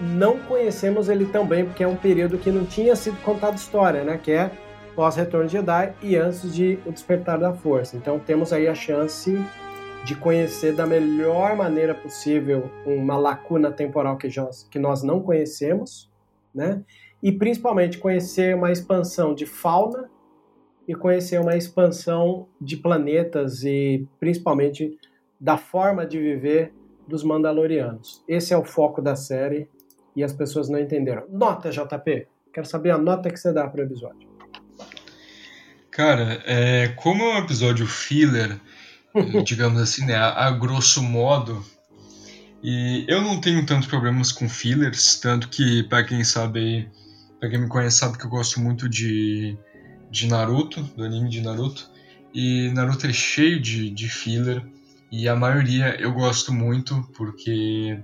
não 0.00 0.40
conhecemos 0.40 1.08
ele 1.08 1.24
tão 1.24 1.46
bem, 1.46 1.64
porque 1.64 1.84
é 1.84 1.86
um 1.86 1.94
período 1.94 2.36
que 2.36 2.50
não 2.50 2.64
tinha 2.64 2.96
sido 2.96 3.16
contado 3.22 3.56
história, 3.56 4.02
né? 4.02 4.18
Que 4.20 4.32
é 4.32 4.50
pós-retorno 4.96 5.46
de 5.46 5.52
Jedi 5.52 5.92
e 6.02 6.16
antes 6.16 6.52
de 6.52 6.80
O 6.84 6.90
Despertar 6.90 7.38
da 7.38 7.52
Força. 7.52 7.96
Então 7.96 8.18
temos 8.18 8.52
aí 8.52 8.66
a 8.66 8.74
chance 8.74 9.38
de 10.04 10.16
conhecer 10.16 10.74
da 10.74 10.84
melhor 10.84 11.54
maneira 11.54 11.94
possível 11.94 12.68
uma 12.84 13.16
lacuna 13.16 13.70
temporal 13.70 14.16
que 14.16 14.28
nós, 14.36 14.66
que 14.68 14.80
nós 14.80 15.04
não 15.04 15.20
conhecemos, 15.20 16.10
né? 16.52 16.82
E 17.22 17.30
principalmente 17.32 17.98
conhecer 17.98 18.54
uma 18.54 18.72
expansão 18.72 19.34
de 19.34 19.46
fauna 19.46 20.10
e 20.88 20.94
conhecer 20.94 21.40
uma 21.40 21.56
expansão 21.56 22.48
de 22.60 22.76
planetas 22.76 23.62
e 23.62 24.06
principalmente 24.18 24.98
da 25.38 25.56
forma 25.56 26.06
de 26.06 26.18
viver 26.18 26.72
dos 27.06 27.22
Mandalorianos. 27.22 28.24
Esse 28.26 28.52
é 28.52 28.56
o 28.56 28.64
foco 28.64 29.02
da 29.02 29.16
série 29.16 29.68
e 30.14 30.24
as 30.24 30.32
pessoas 30.32 30.68
não 30.68 30.78
entenderam. 30.78 31.24
Nota, 31.28 31.70
JP. 31.70 32.26
Quero 32.52 32.66
saber 32.66 32.90
a 32.90 32.98
nota 32.98 33.30
que 33.30 33.38
você 33.38 33.52
dá 33.52 33.68
para 33.68 33.80
o 33.80 33.84
episódio. 33.84 34.28
Cara, 35.90 36.42
é, 36.46 36.88
como 36.96 37.22
é 37.22 37.34
um 37.34 37.38
episódio 37.38 37.86
filler, 37.86 38.58
digamos 39.44 39.80
assim, 39.80 40.06
né, 40.06 40.14
a, 40.14 40.46
a 40.46 40.50
grosso 40.50 41.02
modo, 41.02 41.64
e 42.62 43.04
eu 43.08 43.20
não 43.22 43.40
tenho 43.40 43.64
tantos 43.64 43.88
problemas 43.88 44.32
com 44.32 44.48
fillers, 44.48 45.18
tanto 45.18 45.48
que, 45.48 45.82
para 45.84 46.04
quem 46.04 46.22
sabe, 46.22 46.88
para 47.40 47.50
quem 47.50 47.58
me 47.58 47.68
conhece, 47.68 47.96
sabe 47.96 48.18
que 48.18 48.24
eu 48.24 48.30
gosto 48.30 48.60
muito 48.60 48.88
de 48.88 49.58
de 50.10 50.26
Naruto, 50.26 50.82
do 50.82 51.04
anime 51.04 51.30
de 51.30 51.40
Naruto. 51.40 51.88
E 52.34 52.70
Naruto 52.72 53.06
é 53.06 53.12
cheio 53.12 53.60
de, 53.60 53.90
de 53.90 54.08
filler. 54.08 54.66
E 55.10 55.28
a 55.28 55.36
maioria 55.36 56.00
eu 56.00 56.12
gosto 56.12 56.52
muito 56.52 57.02
porque 57.16 58.02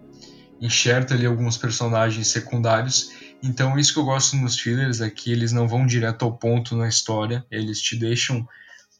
enxerta 0.60 1.14
ali 1.14 1.26
alguns 1.26 1.58
personagens 1.58 2.28
secundários. 2.28 3.10
Então 3.42 3.78
isso 3.78 3.92
que 3.92 3.98
eu 3.98 4.04
gosto 4.04 4.36
nos 4.36 4.58
fillers 4.58 5.00
é 5.00 5.10
que 5.10 5.30
eles 5.30 5.52
não 5.52 5.68
vão 5.68 5.86
direto 5.86 6.24
ao 6.24 6.38
ponto 6.38 6.76
na 6.76 6.88
história. 6.88 7.44
Eles 7.50 7.80
te 7.80 7.96
deixam 7.96 8.46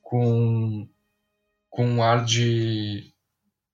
com, 0.02 0.88
com 1.70 1.88
um 1.88 2.02
ar 2.02 2.24
de, 2.24 3.12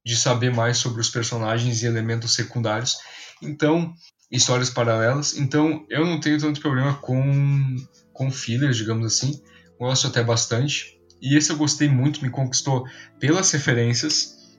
de 0.05 0.17
saber 0.17 0.55
mais 0.55 0.79
sobre 0.79 1.01
os 1.01 1.11
personagens 1.11 1.83
e 1.83 1.87
elementos 1.87 2.35
secundários. 2.35 2.97
Então, 3.43 3.93
histórias 4.33 4.71
paralelas. 4.71 5.37
Então 5.37 5.85
eu 5.89 6.05
não 6.05 6.19
tenho 6.19 6.41
tanto 6.41 6.61
problema 6.61 6.95
com 6.95 7.77
com 8.13 8.31
fillers, 8.31 8.77
digamos 8.77 9.07
assim. 9.07 9.41
Gosto 9.79 10.07
até 10.07 10.23
bastante. 10.23 10.99
E 11.21 11.37
esse 11.37 11.51
eu 11.51 11.57
gostei 11.57 11.89
muito, 11.89 12.23
me 12.23 12.31
conquistou 12.31 12.85
pelas 13.19 13.51
referências, 13.53 14.59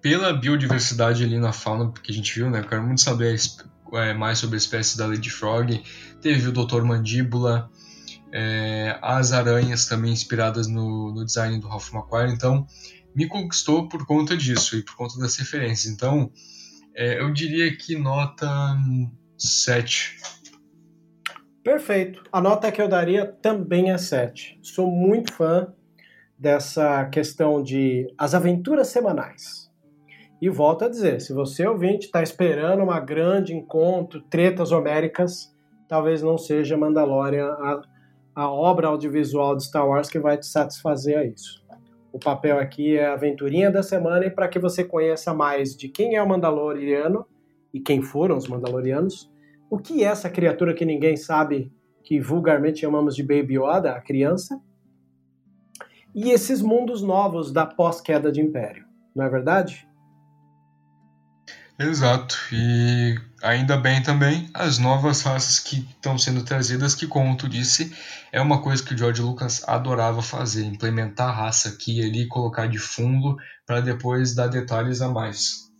pela 0.00 0.32
biodiversidade 0.32 1.22
ali 1.22 1.38
na 1.38 1.52
fauna 1.52 1.92
que 1.92 2.10
a 2.10 2.14
gente 2.14 2.34
viu, 2.34 2.48
né? 2.48 2.60
Eu 2.60 2.68
quero 2.68 2.82
muito 2.82 3.02
saber 3.02 3.38
é, 3.94 4.14
mais 4.14 4.38
sobre 4.38 4.56
a 4.56 4.58
espécie 4.58 4.96
da 4.96 5.06
Lady 5.06 5.28
Frog. 5.28 5.82
Teve 6.20 6.48
o 6.48 6.52
Dr. 6.52 6.82
Mandíbula, 6.82 7.70
é, 8.32 8.98
as 9.02 9.32
aranhas 9.32 9.86
também 9.86 10.12
inspiradas 10.12 10.66
no, 10.66 11.12
no 11.12 11.24
design 11.24 11.58
do 11.60 11.68
Ralph 11.68 11.92
McQuarrie. 11.92 12.32
Então, 12.32 12.66
me 13.14 13.26
conquistou 13.26 13.88
por 13.88 14.06
conta 14.06 14.36
disso 14.36 14.76
e 14.76 14.82
por 14.82 14.96
conta 14.96 15.18
das 15.18 15.36
referências. 15.36 15.92
Então, 15.92 16.32
é, 17.00 17.18
eu 17.18 17.32
diria 17.32 17.74
que 17.74 17.96
nota 17.96 18.46
7 19.38 20.18
Perfeito. 21.64 22.22
A 22.30 22.40
nota 22.40 22.70
que 22.70 22.80
eu 22.80 22.88
daria 22.88 23.26
também 23.26 23.90
é 23.90 23.96
7. 23.98 24.58
Sou 24.62 24.90
muito 24.90 25.32
fã 25.32 25.72
dessa 26.38 27.04
questão 27.06 27.62
de 27.62 28.06
as 28.18 28.34
aventuras 28.34 28.88
semanais. 28.88 29.70
E 30.42 30.48
volto 30.48 30.84
a 30.84 30.88
dizer, 30.88 31.20
se 31.20 31.32
você 31.32 31.66
ouvinte 31.66 32.06
está 32.06 32.22
esperando 32.22 32.82
uma 32.82 32.98
grande 32.98 33.54
encontro, 33.54 34.22
tretas 34.22 34.72
homéricas, 34.72 35.54
talvez 35.86 36.22
não 36.22 36.36
seja 36.36 36.76
Mandalorian 36.76 37.48
a, 37.48 37.82
a 38.34 38.50
obra 38.50 38.88
audiovisual 38.88 39.56
de 39.56 39.64
Star 39.64 39.86
Wars 39.86 40.08
que 40.08 40.18
vai 40.18 40.38
te 40.38 40.46
satisfazer 40.46 41.18
a 41.18 41.24
isso. 41.24 41.62
O 42.12 42.18
papel 42.18 42.58
aqui 42.58 42.96
é 42.96 43.06
a 43.06 43.12
aventurinha 43.12 43.70
da 43.70 43.82
semana 43.82 44.26
e 44.26 44.30
para 44.30 44.48
que 44.48 44.58
você 44.58 44.82
conheça 44.84 45.32
mais 45.32 45.76
de 45.76 45.88
quem 45.88 46.16
é 46.16 46.22
o 46.22 46.28
Mandaloriano 46.28 47.26
e 47.72 47.80
quem 47.80 48.02
foram 48.02 48.36
os 48.36 48.48
Mandalorianos, 48.48 49.30
o 49.70 49.78
que 49.78 50.02
é 50.02 50.06
essa 50.06 50.28
criatura 50.28 50.74
que 50.74 50.84
ninguém 50.84 51.16
sabe, 51.16 51.72
que 52.02 52.20
vulgarmente 52.20 52.80
chamamos 52.80 53.14
de 53.14 53.22
Baby 53.22 53.58
Yoda, 53.58 53.92
a 53.92 54.00
criança? 54.00 54.60
E 56.12 56.30
esses 56.30 56.60
mundos 56.60 57.02
novos 57.02 57.52
da 57.52 57.64
pós-queda 57.64 58.32
de 58.32 58.40
Império, 58.40 58.84
não 59.14 59.24
é 59.24 59.28
verdade? 59.28 59.88
Exato, 61.82 62.36
e 62.52 63.14
ainda 63.42 63.74
bem 63.74 64.02
também 64.02 64.50
as 64.52 64.78
novas 64.78 65.22
raças 65.22 65.58
que 65.58 65.76
estão 65.76 66.18
sendo 66.18 66.44
trazidas, 66.44 66.94
que, 66.94 67.06
como 67.06 67.34
tu 67.38 67.48
disse, 67.48 67.90
é 68.30 68.38
uma 68.38 68.60
coisa 68.60 68.84
que 68.84 68.92
o 68.92 68.98
George 68.98 69.22
Lucas 69.22 69.66
adorava 69.66 70.20
fazer: 70.20 70.62
implementar 70.62 71.30
a 71.30 71.32
raça 71.32 71.70
aqui 71.70 71.98
e 71.98 72.04
ali, 72.04 72.28
colocar 72.28 72.66
de 72.66 72.78
fundo 72.78 73.34
para 73.64 73.80
depois 73.80 74.34
dar 74.34 74.48
detalhes 74.48 75.00
a 75.00 75.08
mais. 75.08 75.72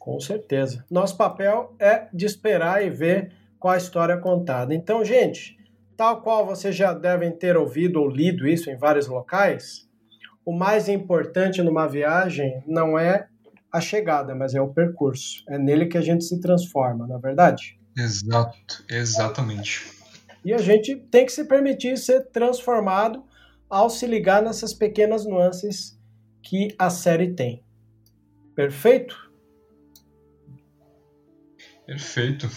Com 0.00 0.18
certeza. 0.18 0.84
Nosso 0.90 1.16
papel 1.16 1.76
é 1.78 2.08
de 2.12 2.26
esperar 2.26 2.84
e 2.84 2.90
ver 2.90 3.30
com 3.60 3.68
a 3.68 3.76
história 3.76 4.16
contada. 4.16 4.74
Então, 4.74 5.04
gente, 5.04 5.56
tal 5.96 6.22
qual 6.22 6.44
vocês 6.44 6.74
já 6.74 6.92
devem 6.92 7.30
ter 7.30 7.56
ouvido 7.56 8.00
ou 8.00 8.10
lido 8.10 8.48
isso 8.48 8.68
em 8.68 8.76
vários 8.76 9.06
locais, 9.06 9.88
o 10.44 10.52
mais 10.52 10.88
importante 10.88 11.62
numa 11.62 11.86
viagem 11.86 12.64
não 12.66 12.98
é 12.98 13.28
a 13.72 13.80
chegada, 13.80 14.34
mas 14.34 14.54
é 14.54 14.60
o 14.60 14.72
percurso. 14.72 15.42
É 15.48 15.58
nele 15.58 15.86
que 15.86 15.98
a 15.98 16.00
gente 16.00 16.24
se 16.24 16.40
transforma, 16.40 17.06
não 17.06 17.16
é 17.16 17.20
verdade? 17.20 17.78
Exato, 17.96 18.84
exatamente. 18.88 19.90
E 20.44 20.52
a 20.52 20.58
gente 20.58 20.96
tem 20.96 21.26
que 21.26 21.32
se 21.32 21.44
permitir 21.44 21.96
ser 21.98 22.26
transformado 22.30 23.24
ao 23.68 23.90
se 23.90 24.06
ligar 24.06 24.42
nessas 24.42 24.72
pequenas 24.72 25.24
nuances 25.26 25.98
que 26.42 26.74
a 26.78 26.88
série 26.88 27.34
tem. 27.34 27.64
Perfeito? 28.54 29.16
Perfeito. 31.84 32.48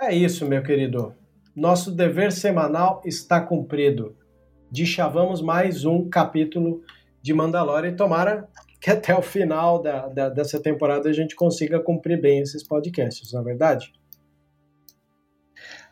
É 0.00 0.14
isso, 0.14 0.46
meu 0.46 0.62
querido. 0.62 1.14
Nosso 1.54 1.90
dever 1.90 2.32
semanal 2.32 3.02
está 3.04 3.40
cumprido. 3.40 4.16
Deschavamos 4.70 5.42
mais 5.42 5.84
um 5.84 6.08
capítulo 6.08 6.82
de 7.20 7.34
Mandalorian 7.34 7.90
e 7.90 7.96
tomara 7.96 8.48
que 8.80 8.90
até 8.90 9.14
o 9.14 9.22
final 9.22 9.82
da, 9.82 10.08
da, 10.08 10.28
dessa 10.28 10.60
temporada 10.60 11.08
a 11.08 11.12
gente 11.12 11.36
consiga 11.36 11.78
cumprir 11.78 12.20
bem 12.20 12.40
esses 12.40 12.62
podcasts, 12.62 13.32
não 13.32 13.42
é 13.42 13.44
verdade? 13.44 13.92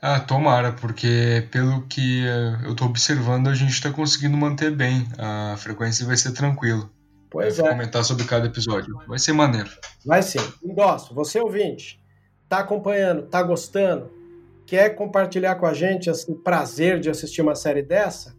Ah, 0.01 0.21
tomara, 0.21 0.73
porque 0.73 1.47
pelo 1.51 1.83
que 1.87 2.25
eu 2.65 2.71
estou 2.73 2.89
observando, 2.89 3.49
a 3.49 3.55
gente 3.55 3.73
está 3.73 3.91
conseguindo 3.91 4.37
manter 4.37 4.71
bem. 4.71 5.07
A 5.19 5.57
frequência 5.59 6.07
vai 6.07 6.17
ser 6.17 6.33
tranquilo. 6.33 6.89
Pois 7.29 7.59
é. 7.59 7.69
Comentar 7.69 8.05
sobre 8.05 8.25
cada 8.25 8.47
episódio. 8.47 8.97
Vai 9.07 9.19
ser 9.19 9.33
maneiro. 9.33 9.69
Vai 10.07 10.23
sim. 10.23 10.39
Endosso. 10.65 11.13
Você 11.15 11.41
ouvinte, 11.41 12.01
tá 12.49 12.61
acompanhando, 12.61 13.27
tá 13.27 13.43
gostando, 13.43 14.11
quer 14.65 14.91
compartilhar 14.91 15.57
com 15.57 15.67
a 15.67 15.75
gente 15.75 16.09
esse 16.09 16.33
prazer 16.37 17.01
de 17.01 17.11
assistir 17.11 17.43
uma 17.43 17.55
série 17.55 17.83
dessa 17.83 18.37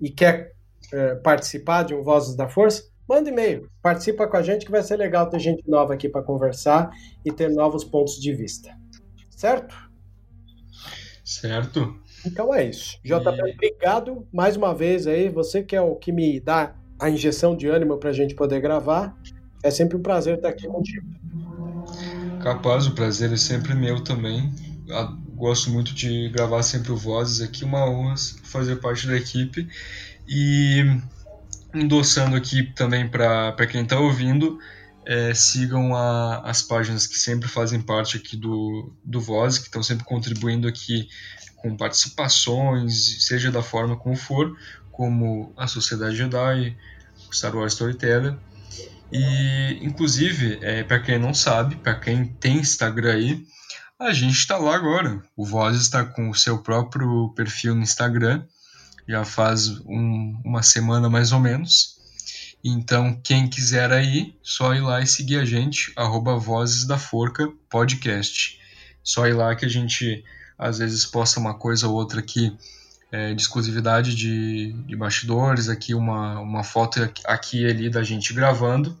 e 0.00 0.08
quer 0.08 0.52
é, 0.92 1.16
participar 1.16 1.82
de 1.82 1.94
um 1.94 2.02
Vozes 2.02 2.34
da 2.34 2.48
Força, 2.48 2.89
manda 3.10 3.28
e-mail. 3.28 3.68
Participa 3.82 4.28
com 4.28 4.36
a 4.36 4.42
gente 4.42 4.64
que 4.64 4.70
vai 4.70 4.84
ser 4.84 4.96
legal 4.96 5.28
ter 5.28 5.40
gente 5.40 5.68
nova 5.68 5.94
aqui 5.94 6.08
para 6.08 6.22
conversar 6.22 6.90
e 7.24 7.32
ter 7.32 7.50
novos 7.50 7.82
pontos 7.82 8.20
de 8.20 8.32
vista. 8.32 8.70
Certo? 9.28 9.74
Certo? 11.24 11.98
Então 12.24 12.54
é 12.54 12.66
isso. 12.66 12.98
JP, 13.02 13.52
obrigado 13.54 14.26
mais 14.32 14.56
uma 14.56 14.72
vez 14.72 15.08
aí. 15.08 15.28
Você 15.28 15.60
que 15.60 15.74
é 15.74 15.80
o 15.80 15.96
que 15.96 16.12
me 16.12 16.38
dá 16.38 16.76
a 17.00 17.10
injeção 17.10 17.56
de 17.56 17.66
ânimo 17.66 17.98
para 17.98 18.10
a 18.10 18.12
gente 18.12 18.36
poder 18.36 18.60
gravar. 18.60 19.16
É 19.62 19.70
sempre 19.70 19.96
um 19.96 20.02
prazer 20.02 20.36
estar 20.36 20.50
aqui 20.50 20.68
contigo. 20.68 21.06
Capaz, 22.42 22.86
o 22.86 22.94
prazer 22.94 23.32
é 23.32 23.36
sempre 23.36 23.74
meu 23.74 24.04
também. 24.04 24.52
Ah, 24.90 25.12
Gosto 25.40 25.70
muito 25.70 25.94
de 25.94 26.28
gravar 26.28 26.62
sempre 26.62 26.92
o 26.92 26.96
Vozes 26.96 27.40
aqui, 27.40 27.64
uma 27.64 27.88
honra 27.88 28.14
fazer 28.42 28.76
parte 28.76 29.06
da 29.06 29.16
equipe. 29.16 29.66
E 30.28 30.84
endossando 31.74 32.36
aqui 32.36 32.62
também 32.74 33.08
para 33.08 33.66
quem 33.66 33.82
está 33.82 33.98
ouvindo, 33.98 34.58
é, 35.06 35.34
sigam 35.34 35.94
a, 35.94 36.40
as 36.40 36.62
páginas 36.62 37.06
que 37.06 37.18
sempre 37.18 37.48
fazem 37.48 37.80
parte 37.80 38.16
aqui 38.16 38.36
do, 38.36 38.92
do 39.04 39.20
Voz, 39.20 39.58
que 39.58 39.66
estão 39.66 39.82
sempre 39.82 40.04
contribuindo 40.04 40.68
aqui 40.68 41.08
com 41.56 41.76
participações, 41.76 43.24
seja 43.26 43.50
da 43.50 43.62
forma 43.62 43.96
como 43.96 44.16
for, 44.16 44.56
como 44.90 45.52
a 45.56 45.66
Sociedade 45.66 46.16
Jedi, 46.16 46.76
Star 47.32 47.54
Wars 47.54 47.72
Storyteller. 47.72 48.36
E, 49.12 49.78
inclusive, 49.82 50.58
é, 50.62 50.84
para 50.84 51.00
quem 51.00 51.18
não 51.18 51.34
sabe, 51.34 51.76
para 51.76 51.94
quem 51.94 52.26
tem 52.26 52.58
Instagram 52.58 53.14
aí, 53.14 53.46
a 53.98 54.12
gente 54.12 54.36
está 54.36 54.56
lá 54.56 54.74
agora. 54.74 55.22
O 55.36 55.44
Voz 55.44 55.76
está 55.76 56.04
com 56.04 56.30
o 56.30 56.34
seu 56.34 56.58
próprio 56.58 57.32
perfil 57.34 57.74
no 57.74 57.82
Instagram, 57.82 58.42
já 59.10 59.24
faz 59.24 59.68
um, 59.86 60.40
uma 60.44 60.62
semana 60.62 61.10
mais 61.10 61.32
ou 61.32 61.40
menos. 61.40 61.98
Então, 62.62 63.18
quem 63.24 63.48
quiser 63.48 63.90
aí, 63.90 64.36
só 64.40 64.72
ir 64.72 64.80
lá 64.80 65.00
e 65.00 65.06
seguir 65.06 65.40
a 65.40 65.44
gente, 65.44 65.92
arroba 65.96 66.36
Vozes 66.36 66.86
da 66.86 66.96
Forca 66.96 67.50
Podcast. 67.68 68.60
Só 69.02 69.26
ir 69.26 69.32
lá 69.32 69.56
que 69.56 69.64
a 69.64 69.68
gente 69.68 70.22
às 70.56 70.78
vezes 70.78 71.04
posta 71.04 71.40
uma 71.40 71.54
coisa 71.54 71.88
ou 71.88 71.94
outra 71.94 72.20
aqui 72.20 72.56
é, 73.10 73.34
de 73.34 73.42
exclusividade 73.42 74.14
de, 74.14 74.74
de 74.86 74.94
bastidores, 74.94 75.68
aqui 75.68 75.92
uma, 75.92 76.38
uma 76.38 76.62
foto 76.62 77.02
aqui 77.24 77.62
e 77.62 77.66
ali 77.66 77.90
da 77.90 78.04
gente 78.04 78.32
gravando 78.32 78.96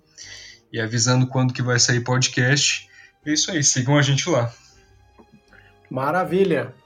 e 0.72 0.80
avisando 0.80 1.26
quando 1.26 1.54
que 1.54 1.62
vai 1.62 1.78
sair 1.78 2.00
podcast. 2.00 2.88
É 3.24 3.32
isso 3.32 3.50
aí, 3.50 3.62
sigam 3.62 3.96
a 3.96 4.02
gente 4.02 4.28
lá. 4.28 4.52
Maravilha! 5.88 6.79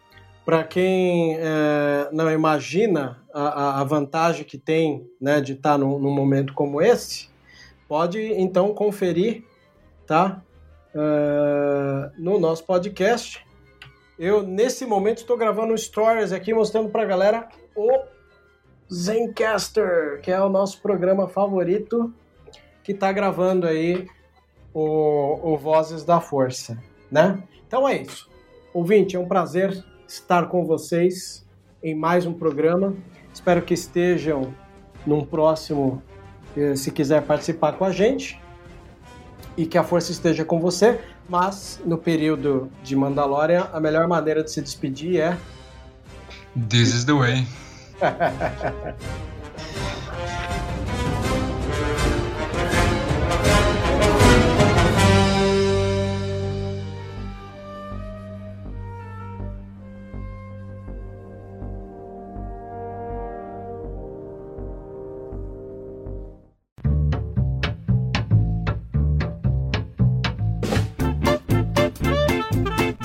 Para 0.44 0.62
quem 0.62 1.36
é, 1.38 2.08
não 2.12 2.30
imagina 2.30 3.22
a, 3.32 3.80
a, 3.80 3.84
vantagem 3.84 4.44
que 4.44 4.58
tem 4.58 5.08
né, 5.18 5.40
de 5.40 5.54
estar 5.54 5.78
num, 5.78 5.98
num, 5.98 6.12
momento 6.12 6.52
como 6.52 6.82
esse, 6.82 7.30
pode 7.88 8.20
então 8.34 8.74
conferir 8.74 9.44
tá, 10.06 10.42
uh, 10.94 12.12
no 12.18 12.38
nosso 12.38 12.64
podcast. 12.64 13.44
Eu, 14.18 14.42
nesse 14.42 14.84
momento, 14.84 15.18
estou 15.18 15.36
gravando 15.36 15.76
stories 15.76 16.30
aqui 16.30 16.52
mostrando 16.52 16.90
para 16.90 17.02
a 17.02 17.06
galera 17.06 17.48
o 17.74 18.04
Zencaster, 18.92 20.20
que 20.20 20.30
é 20.30 20.40
o 20.40 20.50
nosso 20.50 20.80
programa 20.82 21.26
favorito, 21.26 22.12
que 22.82 22.92
está 22.92 23.10
gravando 23.10 23.66
aí 23.66 24.06
o, 24.74 25.54
o 25.54 25.56
Vozes 25.56 26.04
da 26.04 26.20
Força. 26.20 26.78
Né? 27.10 27.42
Então 27.66 27.88
é 27.88 28.02
isso. 28.02 28.30
Ouvinte, 28.72 29.16
é 29.16 29.18
um 29.18 29.26
prazer 29.26 29.84
estar 30.06 30.46
com 30.48 30.64
vocês 30.64 31.46
em 31.82 31.94
mais 31.94 32.26
um 32.26 32.32
programa. 32.32 32.94
Espero 33.32 33.62
que 33.62 33.74
estejam 33.74 34.54
num 35.06 35.24
próximo, 35.24 36.02
se 36.76 36.90
quiser 36.90 37.22
participar 37.22 37.72
com 37.72 37.84
a 37.84 37.90
gente, 37.90 38.40
e 39.56 39.66
que 39.66 39.78
a 39.78 39.84
força 39.84 40.12
esteja 40.12 40.44
com 40.44 40.60
você. 40.60 41.00
Mas 41.28 41.80
no 41.84 41.96
período 41.96 42.70
de 42.82 42.94
Mandalorian, 42.94 43.68
a 43.72 43.80
melhor 43.80 44.06
maneira 44.06 44.42
de 44.42 44.50
se 44.50 44.60
despedir 44.60 45.20
é. 45.20 45.38
This 46.68 46.94
is 46.94 47.04
the 47.04 47.12
way. 47.12 47.46